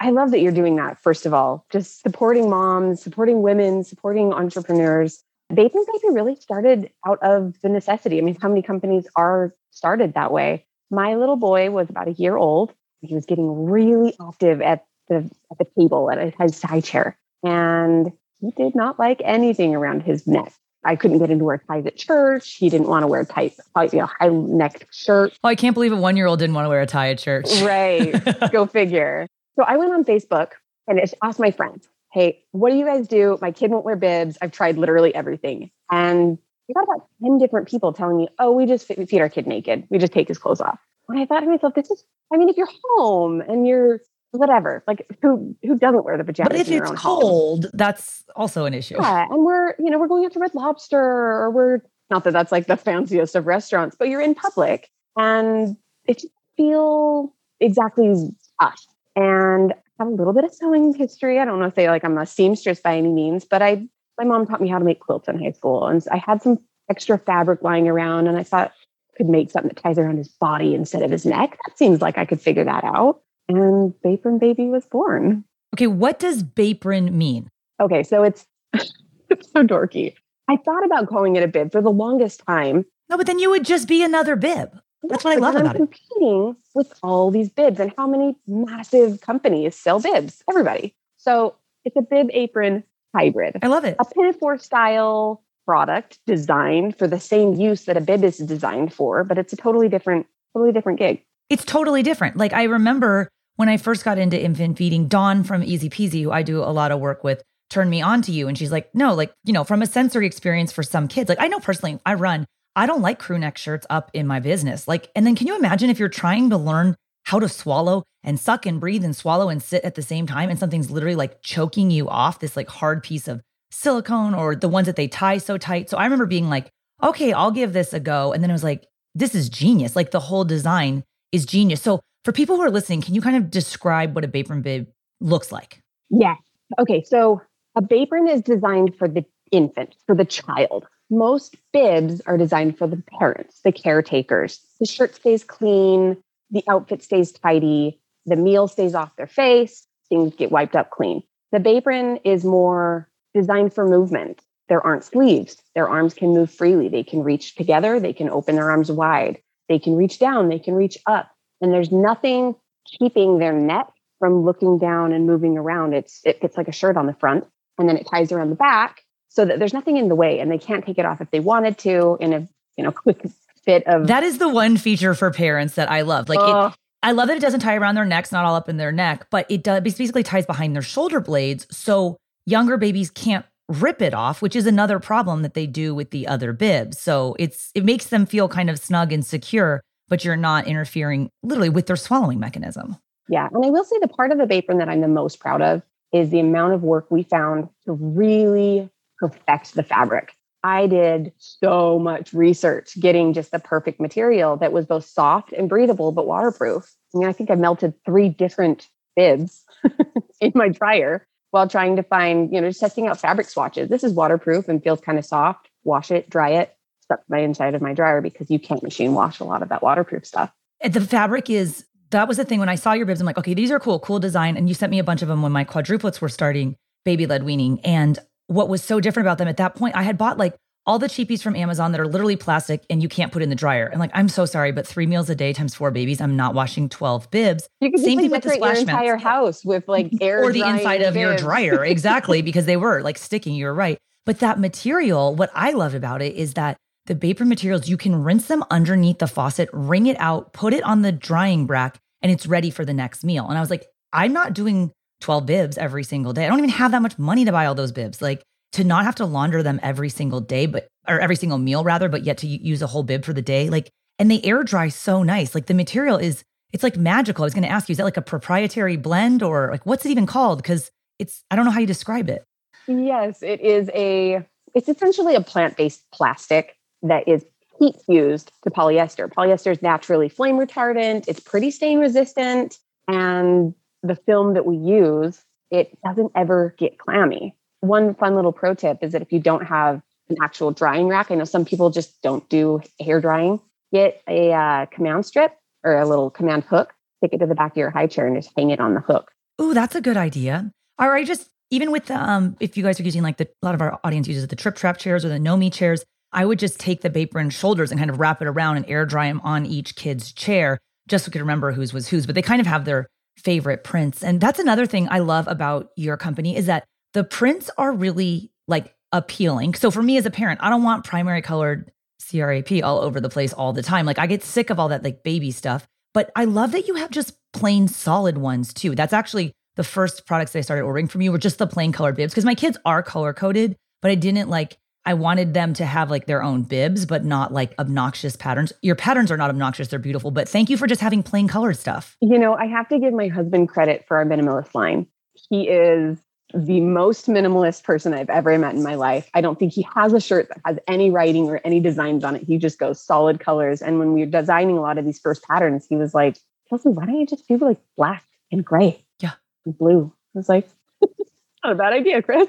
I 0.00 0.10
love 0.10 0.30
that 0.30 0.40
you're 0.40 0.52
doing 0.52 0.76
that. 0.76 1.00
First 1.02 1.26
of 1.26 1.34
all, 1.34 1.66
just 1.70 2.00
supporting 2.00 2.48
moms, 2.48 3.02
supporting 3.02 3.42
women, 3.42 3.84
supporting 3.84 4.32
entrepreneurs. 4.32 5.22
Bapron 5.52 5.84
Baby 5.86 6.12
really 6.12 6.36
started 6.36 6.90
out 7.04 7.18
of 7.22 7.60
the 7.62 7.68
necessity. 7.68 8.18
I 8.18 8.20
mean, 8.20 8.36
how 8.40 8.48
many 8.48 8.62
companies 8.62 9.08
are 9.16 9.52
started 9.72 10.14
that 10.14 10.32
way? 10.32 10.64
My 10.90 11.16
little 11.16 11.36
boy 11.36 11.70
was 11.70 11.90
about 11.90 12.08
a 12.08 12.12
year 12.12 12.36
old. 12.36 12.72
He 13.00 13.14
was 13.14 13.26
getting 13.26 13.64
really 13.64 14.14
active 14.20 14.60
at 14.60 14.86
the 15.08 15.28
at 15.50 15.58
the 15.58 15.66
table 15.78 16.10
at 16.10 16.34
his 16.40 16.62
high 16.62 16.80
chair, 16.80 17.18
and 17.42 18.12
he 18.40 18.52
did 18.52 18.74
not 18.74 18.98
like 18.98 19.20
anything 19.24 19.74
around 19.74 20.02
his 20.02 20.26
neck. 20.26 20.52
I 20.84 20.96
couldn't 20.96 21.18
get 21.18 21.30
him 21.30 21.38
to 21.38 21.44
wear 21.44 21.62
ties 21.68 21.86
at 21.86 21.96
church. 21.96 22.54
He 22.54 22.70
didn't 22.70 22.88
want 22.88 23.02
to 23.02 23.06
wear 23.06 23.24
tight, 23.24 23.54
you 23.92 23.98
know, 23.98 24.06
high 24.06 24.28
necked 24.28 24.86
shirt. 24.90 25.38
Oh, 25.44 25.48
I 25.48 25.54
can't 25.54 25.74
believe 25.74 25.92
a 25.92 25.96
one 25.96 26.16
year 26.16 26.26
old 26.26 26.38
didn't 26.38 26.54
want 26.54 26.64
to 26.64 26.68
wear 26.70 26.80
a 26.80 26.86
tie 26.86 27.10
at 27.10 27.18
church. 27.18 27.60
Right. 27.62 28.14
Go 28.52 28.66
figure. 28.66 29.26
So 29.56 29.64
I 29.64 29.76
went 29.76 29.92
on 29.92 30.04
Facebook 30.04 30.52
and 30.88 31.00
asked 31.22 31.38
my 31.38 31.50
friends, 31.50 31.88
hey, 32.12 32.42
what 32.52 32.70
do 32.70 32.76
you 32.76 32.84
guys 32.84 33.06
do? 33.06 33.38
My 33.40 33.52
kid 33.52 33.70
won't 33.70 33.84
wear 33.84 33.96
bibs. 33.96 34.38
I've 34.40 34.52
tried 34.52 34.78
literally 34.78 35.14
everything. 35.14 35.70
And 35.90 36.38
we 36.66 36.74
got 36.74 36.84
about 36.84 37.08
10 37.22 37.38
different 37.38 37.68
people 37.68 37.92
telling 37.92 38.16
me, 38.16 38.28
oh, 38.38 38.52
we 38.52 38.66
just 38.66 38.86
feed 38.86 39.20
our 39.20 39.28
kid 39.28 39.46
naked. 39.46 39.86
We 39.90 39.98
just 39.98 40.12
take 40.12 40.28
his 40.28 40.38
clothes 40.38 40.60
off. 40.60 40.78
And 41.08 41.18
I 41.18 41.26
thought 41.26 41.40
to 41.40 41.46
myself, 41.46 41.74
this 41.74 41.90
is, 41.90 42.04
I 42.32 42.36
mean, 42.36 42.48
if 42.48 42.56
you're 42.56 42.68
home 42.96 43.40
and 43.40 43.66
you're 43.66 44.00
whatever. 44.32 44.82
Like 44.86 45.06
who 45.22 45.56
who 45.62 45.78
doesn't 45.78 46.04
wear 46.04 46.16
the 46.16 46.24
pajamas? 46.24 46.50
But 46.50 46.60
if 46.60 46.70
it's 46.70 46.90
own 46.90 46.96
home? 46.96 47.20
cold, 47.20 47.66
that's 47.72 48.24
also 48.36 48.64
an 48.64 48.74
issue. 48.74 48.96
Yeah, 48.98 49.26
and 49.30 49.44
we're 49.44 49.74
you 49.78 49.90
know 49.90 49.98
we're 49.98 50.08
going 50.08 50.24
out 50.24 50.32
to 50.32 50.38
Red 50.38 50.54
Lobster 50.54 50.98
or 50.98 51.50
we're 51.50 51.80
not 52.10 52.24
that 52.24 52.32
that's 52.32 52.52
like 52.52 52.66
the 52.66 52.76
fanciest 52.76 53.36
of 53.36 53.46
restaurants, 53.46 53.96
but 53.96 54.08
you're 54.08 54.20
in 54.20 54.34
public 54.34 54.90
and 55.16 55.76
it 56.06 56.18
just 56.18 56.32
feel 56.56 57.34
exactly 57.60 58.14
us. 58.60 58.86
And 59.16 59.72
I 59.72 59.76
have 60.04 60.08
a 60.08 60.10
little 60.10 60.32
bit 60.32 60.44
of 60.44 60.52
sewing 60.52 60.94
history. 60.94 61.38
I 61.38 61.44
don't 61.44 61.60
want 61.60 61.74
to 61.74 61.80
say 61.80 61.88
like 61.88 62.04
I'm 62.04 62.18
a 62.18 62.26
seamstress 62.26 62.80
by 62.80 62.96
any 62.96 63.08
means, 63.08 63.44
but 63.44 63.62
I 63.62 63.86
my 64.18 64.24
mom 64.24 64.46
taught 64.46 64.60
me 64.60 64.68
how 64.68 64.78
to 64.78 64.84
make 64.84 65.00
quilts 65.00 65.28
in 65.28 65.42
high 65.42 65.52
school, 65.52 65.86
and 65.86 66.04
I 66.10 66.18
had 66.18 66.42
some 66.42 66.58
extra 66.90 67.18
fabric 67.18 67.62
lying 67.62 67.88
around, 67.88 68.26
and 68.26 68.36
I 68.36 68.42
thought 68.42 68.72
I 69.14 69.16
could 69.16 69.28
make 69.28 69.50
something 69.50 69.68
that 69.68 69.82
ties 69.82 69.98
around 69.98 70.18
his 70.18 70.28
body 70.28 70.74
instead 70.74 71.02
of 71.02 71.10
his 71.10 71.24
neck. 71.24 71.58
That 71.66 71.78
seems 71.78 72.02
like 72.02 72.18
I 72.18 72.24
could 72.24 72.40
figure 72.40 72.64
that 72.64 72.84
out. 72.84 73.22
And 73.56 73.94
Bapron 74.04 74.38
Baby 74.38 74.66
was 74.66 74.86
born. 74.86 75.44
Okay, 75.74 75.86
what 75.86 76.18
does 76.18 76.42
Bapron 76.42 77.12
mean? 77.12 77.48
Okay, 77.80 78.02
so 78.02 78.22
it's 78.22 78.46
it's 78.74 78.92
so 79.52 79.62
dorky. 79.66 80.14
I 80.48 80.56
thought 80.56 80.84
about 80.84 81.08
calling 81.08 81.36
it 81.36 81.42
a 81.42 81.48
bib 81.48 81.72
for 81.72 81.80
the 81.80 81.90
longest 81.90 82.42
time. 82.46 82.84
No, 83.08 83.16
but 83.16 83.26
then 83.26 83.38
you 83.38 83.50
would 83.50 83.64
just 83.64 83.88
be 83.88 84.02
another 84.02 84.36
bib. 84.36 84.78
That's 85.04 85.24
what 85.24 85.36
I 85.36 85.40
love 85.40 85.54
then 85.54 85.62
about 85.62 85.76
I'm 85.76 85.82
it. 85.82 85.90
competing 85.92 86.56
with 86.74 86.92
all 87.02 87.30
these 87.30 87.48
bibs, 87.48 87.80
and 87.80 87.92
how 87.96 88.06
many 88.06 88.36
massive 88.46 89.20
companies 89.20 89.74
sell 89.74 90.00
bibs? 90.00 90.42
Everybody. 90.48 90.94
So 91.16 91.54
it's 91.84 91.96
a 91.96 92.02
bib 92.02 92.28
apron 92.32 92.84
hybrid, 93.14 93.56
I 93.62 93.66
love 93.66 93.84
it. 93.84 93.96
a 93.98 94.04
pinafore 94.04 94.58
style 94.58 95.42
product 95.66 96.18
designed 96.26 96.96
for 96.96 97.06
the 97.08 97.18
same 97.18 97.54
use 97.54 97.84
that 97.86 97.96
a 97.96 98.00
bib 98.00 98.22
is 98.24 98.38
designed 98.38 98.92
for, 98.92 99.24
but 99.24 99.38
it's 99.38 99.52
a 99.52 99.56
totally 99.56 99.88
different, 99.88 100.26
totally 100.54 100.72
different 100.72 100.98
gig. 100.98 101.22
It's 101.48 101.64
totally 101.64 102.02
different. 102.02 102.36
Like 102.36 102.52
I 102.52 102.64
remember 102.64 103.28
when 103.60 103.68
I 103.68 103.76
first 103.76 104.06
got 104.06 104.16
into 104.16 104.42
infant 104.42 104.78
feeding, 104.78 105.06
Dawn 105.06 105.44
from 105.44 105.62
Easy 105.62 105.90
Peasy, 105.90 106.22
who 106.22 106.32
I 106.32 106.42
do 106.42 106.60
a 106.60 106.72
lot 106.72 106.92
of 106.92 106.98
work 106.98 107.22
with, 107.22 107.42
turned 107.68 107.90
me 107.90 108.00
on 108.00 108.22
to 108.22 108.32
you. 108.32 108.48
And 108.48 108.56
she's 108.56 108.72
like, 108.72 108.88
no, 108.94 109.12
like, 109.12 109.34
you 109.44 109.52
know, 109.52 109.64
from 109.64 109.82
a 109.82 109.86
sensory 109.86 110.24
experience 110.24 110.72
for 110.72 110.82
some 110.82 111.06
kids, 111.06 111.28
like 111.28 111.42
I 111.42 111.46
know 111.46 111.60
personally, 111.60 112.00
I 112.06 112.14
run, 112.14 112.46
I 112.74 112.86
don't 112.86 113.02
like 113.02 113.18
crew 113.18 113.38
neck 113.38 113.58
shirts 113.58 113.86
up 113.90 114.10
in 114.14 114.26
my 114.26 114.40
business. 114.40 114.88
Like, 114.88 115.10
and 115.14 115.26
then 115.26 115.36
can 115.36 115.46
you 115.46 115.56
imagine 115.56 115.90
if 115.90 115.98
you're 115.98 116.08
trying 116.08 116.48
to 116.48 116.56
learn 116.56 116.96
how 117.24 117.38
to 117.38 117.50
swallow 117.50 118.02
and 118.24 118.40
suck 118.40 118.64
and 118.64 118.80
breathe 118.80 119.04
and 119.04 119.14
swallow 119.14 119.50
and 119.50 119.62
sit 119.62 119.84
at 119.84 119.94
the 119.94 120.00
same 120.00 120.26
time 120.26 120.48
and 120.48 120.58
something's 120.58 120.90
literally 120.90 121.14
like 121.14 121.42
choking 121.42 121.90
you 121.90 122.08
off 122.08 122.38
this 122.38 122.56
like 122.56 122.70
hard 122.70 123.02
piece 123.02 123.28
of 123.28 123.42
silicone 123.70 124.32
or 124.34 124.56
the 124.56 124.70
ones 124.70 124.86
that 124.86 124.96
they 124.96 125.06
tie 125.06 125.36
so 125.36 125.58
tight. 125.58 125.90
So 125.90 125.98
I 125.98 126.04
remember 126.04 126.24
being 126.24 126.48
like, 126.48 126.70
okay, 127.02 127.34
I'll 127.34 127.50
give 127.50 127.74
this 127.74 127.92
a 127.92 128.00
go. 128.00 128.32
And 128.32 128.42
then 128.42 128.48
it 128.48 128.54
was 128.54 128.64
like, 128.64 128.86
this 129.14 129.34
is 129.34 129.50
genius. 129.50 129.96
Like 129.96 130.12
the 130.12 130.20
whole 130.20 130.46
design 130.46 131.04
is 131.30 131.44
genius. 131.44 131.82
So 131.82 132.00
for 132.24 132.32
people 132.32 132.56
who 132.56 132.62
are 132.62 132.70
listening, 132.70 133.02
can 133.02 133.14
you 133.14 133.20
kind 133.20 133.36
of 133.36 133.50
describe 133.50 134.14
what 134.14 134.24
a 134.24 134.28
Bapron 134.28 134.62
bib 134.62 134.88
looks 135.20 135.50
like? 135.52 135.82
Yes. 136.10 136.38
Okay. 136.78 137.02
So 137.04 137.40
a 137.76 137.82
apron 137.90 138.28
is 138.28 138.42
designed 138.42 138.96
for 138.96 139.08
the 139.08 139.24
infant, 139.52 139.94
for 140.06 140.14
the 140.14 140.24
child. 140.24 140.86
Most 141.10 141.56
bibs 141.72 142.20
are 142.26 142.38
designed 142.38 142.78
for 142.78 142.86
the 142.86 143.02
parents, 143.18 143.60
the 143.64 143.72
caretakers. 143.72 144.60
The 144.78 144.86
shirt 144.86 145.14
stays 145.14 145.42
clean, 145.42 146.16
the 146.50 146.62
outfit 146.68 147.02
stays 147.02 147.32
tidy, 147.32 148.00
the 148.26 148.36
meal 148.36 148.68
stays 148.68 148.94
off 148.94 149.16
their 149.16 149.26
face, 149.26 149.86
things 150.08 150.34
get 150.36 150.52
wiped 150.52 150.76
up 150.76 150.90
clean. 150.90 151.22
The 151.52 151.66
apron 151.68 152.18
is 152.24 152.44
more 152.44 153.08
designed 153.34 153.74
for 153.74 153.88
movement. 153.88 154.40
There 154.68 154.84
aren't 154.84 155.04
sleeves. 155.04 155.56
Their 155.74 155.88
arms 155.88 156.14
can 156.14 156.28
move 156.28 156.50
freely. 156.50 156.88
They 156.88 157.02
can 157.02 157.24
reach 157.24 157.56
together, 157.56 157.98
they 157.98 158.12
can 158.12 158.30
open 158.30 158.54
their 158.54 158.70
arms 158.70 158.90
wide, 158.92 159.38
they 159.68 159.80
can 159.80 159.96
reach 159.96 160.20
down, 160.20 160.48
they 160.48 160.60
can 160.60 160.74
reach 160.74 160.96
up. 161.06 161.30
And 161.60 161.72
there's 161.72 161.92
nothing 161.92 162.54
keeping 162.86 163.38
their 163.38 163.52
neck 163.52 163.86
from 164.18 164.44
looking 164.44 164.78
down 164.78 165.12
and 165.12 165.26
moving 165.26 165.58
around. 165.58 165.94
It's 165.94 166.20
it 166.24 166.40
fits 166.40 166.56
like 166.56 166.68
a 166.68 166.72
shirt 166.72 166.96
on 166.96 167.06
the 167.06 167.14
front 167.14 167.46
and 167.78 167.88
then 167.88 167.96
it 167.96 168.06
ties 168.10 168.32
around 168.32 168.50
the 168.50 168.56
back 168.56 169.04
so 169.28 169.44
that 169.44 169.58
there's 169.58 169.72
nothing 169.72 169.96
in 169.96 170.08
the 170.08 170.14
way 170.14 170.38
and 170.40 170.50
they 170.50 170.58
can't 170.58 170.84
take 170.84 170.98
it 170.98 171.04
off 171.04 171.20
if 171.20 171.30
they 171.30 171.40
wanted 171.40 171.78
to 171.78 172.16
in 172.20 172.32
a 172.32 172.48
you 172.76 172.84
know 172.84 172.92
quick 172.92 173.22
fit 173.64 173.86
of 173.86 174.06
That 174.06 174.22
is 174.22 174.38
the 174.38 174.48
one 174.48 174.76
feature 174.76 175.14
for 175.14 175.30
parents 175.30 175.74
that 175.74 175.90
I 175.90 176.02
love. 176.02 176.28
Like 176.28 176.38
it, 176.38 176.44
oh. 176.44 176.72
I 177.02 177.12
love 177.12 177.28
that 177.28 177.36
it 177.36 177.40
doesn't 177.40 177.60
tie 177.60 177.76
around 177.76 177.94
their 177.94 178.04
necks, 178.04 178.30
not 178.30 178.44
all 178.44 178.54
up 178.54 178.68
in 178.68 178.76
their 178.76 178.92
neck, 178.92 179.26
but 179.30 179.46
it 179.50 179.62
does 179.62 179.78
it 179.78 179.84
basically 179.84 180.22
ties 180.22 180.46
behind 180.46 180.74
their 180.74 180.82
shoulder 180.82 181.20
blades. 181.20 181.66
So 181.70 182.16
younger 182.46 182.76
babies 182.76 183.10
can't 183.10 183.46
rip 183.68 184.02
it 184.02 184.12
off, 184.12 184.42
which 184.42 184.56
is 184.56 184.66
another 184.66 184.98
problem 184.98 185.42
that 185.42 185.54
they 185.54 185.66
do 185.66 185.94
with 185.94 186.10
the 186.10 186.26
other 186.26 186.52
bibs. 186.52 186.98
So 186.98 187.36
it's 187.38 187.70
it 187.74 187.84
makes 187.84 188.06
them 188.06 188.26
feel 188.26 188.48
kind 188.48 188.68
of 188.68 188.78
snug 188.78 189.12
and 189.12 189.24
secure, 189.24 189.82
but 190.10 190.24
you're 190.24 190.36
not 190.36 190.66
interfering 190.66 191.30
literally 191.42 191.70
with 191.70 191.86
their 191.86 191.96
swallowing 191.96 192.38
mechanism. 192.38 192.98
Yeah. 193.28 193.48
And 193.50 193.64
I 193.64 193.70
will 193.70 193.84
say 193.84 193.96
the 194.02 194.08
part 194.08 194.32
of 194.32 194.38
the 194.38 194.52
apron 194.52 194.78
that 194.78 194.88
I'm 194.88 195.00
the 195.00 195.08
most 195.08 195.40
proud 195.40 195.62
of 195.62 195.82
is 196.12 196.30
the 196.30 196.40
amount 196.40 196.74
of 196.74 196.82
work 196.82 197.06
we 197.10 197.22
found 197.22 197.68
to 197.86 197.92
really 197.92 198.90
perfect 199.18 199.74
the 199.74 199.84
fabric. 199.84 200.34
I 200.62 200.88
did 200.88 201.32
so 201.38 201.98
much 201.98 202.32
research 202.32 202.98
getting 203.00 203.32
just 203.32 203.52
the 203.52 203.58
perfect 203.58 204.00
material 204.00 204.56
that 204.58 204.72
was 204.72 204.84
both 204.84 205.06
soft 205.06 205.52
and 205.52 205.68
breathable, 205.68 206.12
but 206.12 206.26
waterproof. 206.26 206.92
I 207.14 207.18
mean, 207.18 207.28
I 207.28 207.32
think 207.32 207.50
I 207.50 207.54
melted 207.54 207.94
three 208.04 208.28
different 208.28 208.88
bibs 209.16 209.64
in 210.40 210.52
my 210.54 210.68
dryer 210.68 211.26
while 211.52 211.68
trying 211.68 211.96
to 211.96 212.02
find, 212.02 212.52
you 212.52 212.60
know, 212.60 212.68
just 212.68 212.80
testing 212.80 213.06
out 213.06 213.18
fabric 213.20 213.48
swatches. 213.48 213.88
This 213.88 214.04
is 214.04 214.12
waterproof 214.12 214.68
and 214.68 214.82
feels 214.82 215.00
kind 215.00 215.18
of 215.18 215.24
soft. 215.24 215.68
Wash 215.82 216.10
it, 216.10 216.28
dry 216.28 216.50
it, 216.50 216.76
stuck 217.10 217.20
to 217.20 217.30
my 217.30 217.38
inside 217.38 217.74
of 217.74 217.82
my 217.82 217.92
dryer 217.92 218.20
because 218.20 218.50
you 218.50 218.58
can't 218.58 218.82
machine 218.82 219.14
wash 219.14 219.40
a 219.40 219.44
lot 219.44 219.62
of 219.62 219.68
that 219.70 219.82
waterproof 219.82 220.24
stuff. 220.24 220.52
The 220.88 221.00
fabric 221.00 221.50
is 221.50 221.84
that 222.10 222.28
was 222.28 222.36
the 222.36 222.44
thing 222.44 222.60
when 222.60 222.68
I 222.68 222.76
saw 222.76 222.92
your 222.92 223.06
bibs. 223.06 223.20
I'm 223.20 223.26
like, 223.26 223.38
okay, 223.38 223.54
these 223.54 223.70
are 223.70 223.80
cool, 223.80 223.98
cool 224.00 224.18
design. 224.18 224.56
And 224.56 224.68
you 224.68 224.74
sent 224.74 224.90
me 224.90 224.98
a 224.98 225.04
bunch 225.04 225.22
of 225.22 225.28
them 225.28 225.42
when 225.42 225.52
my 225.52 225.64
quadruplets 225.64 226.20
were 226.20 226.28
starting 226.28 226.76
baby 227.04 227.26
led 227.26 227.42
weaning. 227.42 227.80
And 227.80 228.18
what 228.46 228.68
was 228.68 228.82
so 228.82 229.00
different 229.00 229.26
about 229.26 229.38
them 229.38 229.48
at 229.48 229.56
that 229.58 229.74
point, 229.74 229.96
I 229.96 230.02
had 230.02 230.18
bought 230.18 230.38
like 230.38 230.54
all 230.86 230.98
the 230.98 231.06
cheapies 231.06 231.42
from 231.42 231.54
Amazon 231.54 231.92
that 231.92 232.00
are 232.00 232.06
literally 232.06 232.36
plastic 232.36 232.84
and 232.90 233.02
you 233.02 233.08
can't 233.08 233.32
put 233.32 233.42
in 233.42 233.48
the 233.48 233.54
dryer. 233.54 233.86
And 233.86 234.00
like, 234.00 234.10
I'm 234.14 234.28
so 234.28 234.44
sorry, 234.44 234.72
but 234.72 234.86
three 234.86 235.06
meals 235.06 235.28
a 235.30 235.34
day 235.34 235.52
times 235.52 235.74
four 235.74 235.90
babies, 235.90 236.20
I'm 236.20 236.36
not 236.36 236.54
washing 236.54 236.88
12 236.88 237.30
bibs. 237.30 237.68
You 237.80 237.90
could 237.90 238.00
Same 238.00 238.18
thing 238.18 238.30
with 238.30 238.42
the 238.42 238.50
decorate 238.50 238.72
your 238.72 238.80
entire 238.80 239.12
mats. 239.12 239.22
house 239.22 239.64
with 239.64 239.86
like 239.86 240.10
air 240.20 240.42
or 240.42 240.52
the 240.52 240.62
inside 240.62 241.02
of 241.02 241.16
your 241.16 241.36
dryer. 241.36 241.84
Exactly, 241.90 242.42
because 242.42 242.66
they 242.66 242.76
were 242.76 243.02
like 243.02 243.18
sticking. 243.18 243.54
You're 243.54 243.74
right. 243.74 243.98
But 244.26 244.40
that 244.40 244.58
material, 244.58 245.34
what 245.34 245.50
I 245.54 245.72
love 245.72 245.94
about 245.94 246.22
it 246.22 246.34
is 246.34 246.54
that 246.54 246.76
the 247.10 247.16
Bapron 247.16 247.48
materials, 247.48 247.88
you 247.88 247.96
can 247.96 248.22
rinse 248.22 248.46
them 248.46 248.62
underneath 248.70 249.18
the 249.18 249.26
faucet, 249.26 249.68
wring 249.72 250.06
it 250.06 250.16
out, 250.20 250.52
put 250.52 250.72
it 250.72 250.84
on 250.84 251.02
the 251.02 251.10
drying 251.10 251.66
rack, 251.66 251.98
and 252.22 252.30
it's 252.30 252.46
ready 252.46 252.70
for 252.70 252.84
the 252.84 252.94
next 252.94 253.24
meal. 253.24 253.48
And 253.48 253.58
I 253.58 253.60
was 253.60 253.68
like, 253.68 253.84
I'm 254.12 254.32
not 254.32 254.52
doing 254.52 254.92
12 255.20 255.44
bibs 255.44 255.76
every 255.76 256.04
single 256.04 256.32
day. 256.32 256.46
I 256.46 256.48
don't 256.48 256.58
even 256.58 256.70
have 256.70 256.92
that 256.92 257.02
much 257.02 257.18
money 257.18 257.44
to 257.44 257.50
buy 257.50 257.66
all 257.66 257.74
those 257.74 257.90
bibs. 257.90 258.22
Like 258.22 258.44
to 258.74 258.84
not 258.84 259.04
have 259.04 259.16
to 259.16 259.26
launder 259.26 259.60
them 259.60 259.80
every 259.82 260.08
single 260.08 260.40
day, 260.40 260.66
but 260.66 260.86
or 261.08 261.18
every 261.18 261.34
single 261.34 261.58
meal 261.58 261.82
rather, 261.82 262.08
but 262.08 262.22
yet 262.22 262.38
to 262.38 262.46
use 262.46 262.80
a 262.80 262.86
whole 262.86 263.02
bib 263.02 263.24
for 263.24 263.32
the 263.32 263.42
day. 263.42 263.68
Like, 263.68 263.90
and 264.20 264.30
they 264.30 264.40
air 264.42 264.62
dry 264.62 264.86
so 264.86 265.24
nice. 265.24 265.52
Like 265.52 265.66
the 265.66 265.74
material 265.74 266.16
is, 266.16 266.44
it's 266.72 266.84
like 266.84 266.96
magical. 266.96 267.42
I 267.42 267.46
was 267.46 267.54
going 267.54 267.64
to 267.64 267.70
ask 267.70 267.88
you, 267.88 267.94
is 267.94 267.96
that 267.98 268.04
like 268.04 268.18
a 268.18 268.22
proprietary 268.22 268.96
blend 268.96 269.42
or 269.42 269.72
like 269.72 269.84
what's 269.84 270.06
it 270.06 270.10
even 270.10 270.26
called? 270.26 270.62
Because 270.62 270.92
it's, 271.18 271.42
I 271.50 271.56
don't 271.56 271.64
know 271.64 271.72
how 271.72 271.80
you 271.80 271.88
describe 271.88 272.28
it. 272.28 272.44
Yes, 272.86 273.42
it 273.42 273.60
is 273.60 273.90
a. 273.92 274.46
It's 274.72 274.88
essentially 274.88 275.34
a 275.34 275.40
plant-based 275.40 276.04
plastic 276.12 276.76
that 277.02 277.26
is 277.28 277.44
heat 277.78 277.96
fused 278.06 278.52
to 278.62 278.70
polyester. 278.70 279.28
Polyester 279.28 279.72
is 279.72 279.82
naturally 279.82 280.28
flame 280.28 280.56
retardant. 280.56 281.24
It's 281.28 281.40
pretty 281.40 281.70
stain 281.70 281.98
resistant, 281.98 282.78
and 283.08 283.74
the 284.02 284.16
film 284.16 284.54
that 284.54 284.66
we 284.66 284.76
use 284.76 285.42
it 285.70 285.96
doesn't 286.02 286.32
ever 286.34 286.74
get 286.78 286.98
clammy. 286.98 287.54
One 287.80 288.14
fun 288.14 288.34
little 288.34 288.52
pro 288.52 288.74
tip 288.74 288.98
is 289.02 289.12
that 289.12 289.22
if 289.22 289.32
you 289.32 289.40
don't 289.40 289.66
have 289.66 290.02
an 290.28 290.36
actual 290.42 290.70
drying 290.72 291.08
rack, 291.08 291.30
I 291.30 291.34
know 291.34 291.44
some 291.44 291.64
people 291.64 291.90
just 291.90 292.20
don't 292.22 292.48
do 292.48 292.80
hair 293.00 293.20
drying. 293.20 293.60
Get 293.92 294.22
a 294.28 294.52
uh, 294.52 294.86
command 294.86 295.26
strip 295.26 295.56
or 295.82 295.98
a 295.98 296.06
little 296.06 296.30
command 296.30 296.64
hook, 296.64 296.92
stick 297.18 297.32
it 297.32 297.38
to 297.38 297.46
the 297.46 297.54
back 297.54 297.72
of 297.72 297.76
your 297.76 297.90
high 297.90 298.06
chair, 298.06 298.26
and 298.26 298.36
just 298.36 298.52
hang 298.56 298.70
it 298.70 298.80
on 298.80 298.94
the 298.94 299.00
hook. 299.00 299.30
Ooh, 299.60 299.74
that's 299.74 299.94
a 299.94 300.00
good 300.00 300.16
idea. 300.16 300.70
Or 300.98 301.14
I 301.14 301.24
just 301.24 301.48
even 301.70 301.90
with 301.90 302.10
um, 302.10 302.56
if 302.60 302.76
you 302.76 302.82
guys 302.82 303.00
are 303.00 303.04
using 303.04 303.22
like 303.22 303.38
the 303.38 303.48
a 303.62 303.66
lot 303.66 303.74
of 303.74 303.80
our 303.80 303.98
audience 304.04 304.28
uses 304.28 304.46
the 304.46 304.56
Tripp 304.56 304.76
Trapp 304.76 304.98
chairs 304.98 305.24
or 305.24 305.28
the 305.28 305.38
Nomi 305.38 305.72
chairs, 305.72 306.04
I 306.32 306.44
would 306.44 306.58
just 306.58 306.78
take 306.78 307.00
the 307.00 307.10
Bapron 307.10 307.50
shoulders 307.52 307.90
and 307.90 307.98
kind 307.98 308.10
of 308.10 308.20
wrap 308.20 308.40
it 308.40 308.48
around 308.48 308.76
and 308.76 308.88
air 308.88 309.04
dry 309.04 309.26
them 309.26 309.40
on 309.42 309.66
each 309.66 309.96
kid's 309.96 310.32
chair, 310.32 310.78
just 311.08 311.24
so 311.24 311.28
we 311.28 311.32
could 311.32 311.40
remember 311.40 311.72
whose 311.72 311.92
was 311.92 312.08
whose. 312.08 312.26
But 312.26 312.34
they 312.34 312.42
kind 312.42 312.60
of 312.60 312.66
have 312.66 312.84
their 312.84 313.08
favorite 313.36 313.84
prints, 313.84 314.22
and 314.22 314.40
that's 314.40 314.58
another 314.58 314.86
thing 314.86 315.08
I 315.10 315.18
love 315.18 315.48
about 315.48 315.90
your 315.96 316.16
company 316.16 316.56
is 316.56 316.66
that 316.66 316.84
the 317.12 317.24
prints 317.24 317.70
are 317.76 317.92
really 317.92 318.52
like 318.68 318.94
appealing. 319.12 319.74
So 319.74 319.90
for 319.90 320.02
me 320.02 320.16
as 320.16 320.26
a 320.26 320.30
parent, 320.30 320.60
I 320.62 320.70
don't 320.70 320.82
want 320.82 321.04
primary 321.04 321.42
colored 321.42 321.90
CRAP 322.30 322.82
all 322.82 323.00
over 323.00 323.20
the 323.20 323.28
place 323.28 323.52
all 323.52 323.72
the 323.72 323.82
time. 323.82 324.06
Like 324.06 324.18
I 324.18 324.26
get 324.26 324.44
sick 324.44 324.70
of 324.70 324.78
all 324.78 324.88
that 324.88 325.02
like 325.02 325.22
baby 325.22 325.50
stuff. 325.50 325.86
But 326.12 326.30
I 326.34 326.44
love 326.44 326.72
that 326.72 326.88
you 326.88 326.94
have 326.96 327.10
just 327.10 327.36
plain 327.52 327.88
solid 327.88 328.38
ones 328.38 328.72
too. 328.74 328.94
That's 328.94 329.12
actually 329.12 329.52
the 329.76 329.84
first 329.84 330.26
products 330.26 330.52
that 330.52 330.58
I 330.58 330.62
started 330.62 330.82
ordering 330.82 331.08
from 331.08 331.22
you 331.22 331.32
were 331.32 331.38
just 331.38 331.58
the 331.58 331.66
plain 331.66 331.92
colored 331.92 332.16
bibs 332.16 332.32
because 332.32 332.44
my 332.44 332.54
kids 332.54 332.76
are 332.84 333.02
color 333.02 333.32
coded, 333.32 333.76
but 334.02 334.10
I 334.10 334.16
didn't 334.16 334.48
like 334.48 334.76
I 335.06 335.14
wanted 335.14 335.54
them 335.54 335.72
to 335.74 335.84
have 335.84 336.10
like 336.10 336.26
their 336.26 336.42
own 336.42 336.62
bibs, 336.62 337.06
but 337.06 337.24
not 337.24 337.52
like 337.52 337.74
obnoxious 337.78 338.36
patterns. 338.36 338.72
Your 338.82 338.96
patterns 338.96 339.30
are 339.30 339.36
not 339.36 339.50
obnoxious, 339.50 339.88
they're 339.88 339.98
beautiful, 339.98 340.30
but 340.30 340.48
thank 340.48 340.68
you 340.68 340.76
for 340.76 340.86
just 340.86 341.00
having 341.00 341.22
plain 341.22 341.48
colored 341.48 341.76
stuff. 341.76 342.16
You 342.20 342.38
know, 342.38 342.54
I 342.54 342.66
have 342.66 342.88
to 342.90 342.98
give 342.98 343.12
my 343.12 343.28
husband 343.28 343.68
credit 343.68 344.04
for 344.06 344.18
our 344.18 344.24
minimalist 344.24 344.74
line. 344.74 345.06
He 345.48 345.68
is 345.68 346.18
the 346.52 346.80
most 346.80 347.26
minimalist 347.28 347.84
person 347.84 348.12
I've 348.12 348.28
ever 348.28 348.56
met 348.58 348.74
in 348.74 348.82
my 348.82 348.96
life. 348.96 349.30
I 349.34 349.40
don't 349.40 349.58
think 349.58 349.72
he 349.72 349.86
has 349.94 350.12
a 350.12 350.20
shirt 350.20 350.48
that 350.48 350.60
has 350.64 350.78
any 350.88 351.10
writing 351.10 351.48
or 351.48 351.60
any 351.64 351.80
designs 351.80 352.24
on 352.24 352.36
it. 352.36 352.42
He 352.42 352.58
just 352.58 352.78
goes 352.78 353.00
solid 353.00 353.40
colors. 353.40 353.82
And 353.82 353.98
when 353.98 354.12
we 354.12 354.20
were 354.20 354.30
designing 354.30 354.76
a 354.76 354.80
lot 354.80 354.98
of 354.98 355.04
these 355.04 355.18
first 355.18 355.42
patterns, 355.44 355.86
he 355.88 355.96
was 355.96 356.12
like, 356.12 356.36
Kelsey, 356.68 356.88
why 356.90 357.06
don't 357.06 357.18
you 357.18 357.26
just 357.26 357.46
do 357.48 357.56
like 357.58 357.78
black 357.96 358.24
and 358.50 358.64
gray? 358.64 359.04
Yeah. 359.20 359.32
And 359.64 359.76
blue. 359.76 360.12
I 360.34 360.38
was 360.38 360.48
like, 360.48 360.68
not 361.64 361.72
a 361.72 361.74
bad 361.74 361.92
idea, 361.92 362.22
Chris. 362.22 362.48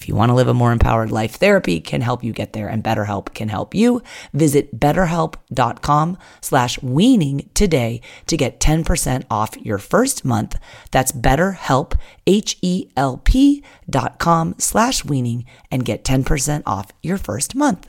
if 0.00 0.08
you 0.08 0.14
want 0.14 0.30
to 0.30 0.34
live 0.34 0.48
a 0.48 0.54
more 0.54 0.72
empowered 0.72 1.10
life, 1.10 1.32
therapy 1.32 1.78
can 1.78 2.00
help 2.00 2.24
you 2.24 2.32
get 2.32 2.54
there 2.54 2.68
and 2.68 2.82
BetterHelp 2.82 3.34
can 3.34 3.50
help 3.50 3.74
you. 3.74 4.02
Visit 4.32 4.80
betterhelp.com 4.80 6.16
slash 6.40 6.82
weaning 6.82 7.50
today 7.52 8.00
to 8.26 8.36
get 8.38 8.60
10% 8.60 9.24
off 9.30 9.56
your 9.58 9.76
first 9.76 10.24
month. 10.24 10.58
That's 10.90 11.12
betterhelp, 11.12 11.98
H-E-L-P 12.26 13.64
dot 13.90 14.18
com 14.18 14.54
slash 14.56 15.04
weaning 15.04 15.44
and 15.70 15.84
get 15.84 16.02
10% 16.02 16.62
off 16.64 16.92
your 17.02 17.18
first 17.18 17.54
month. 17.54 17.86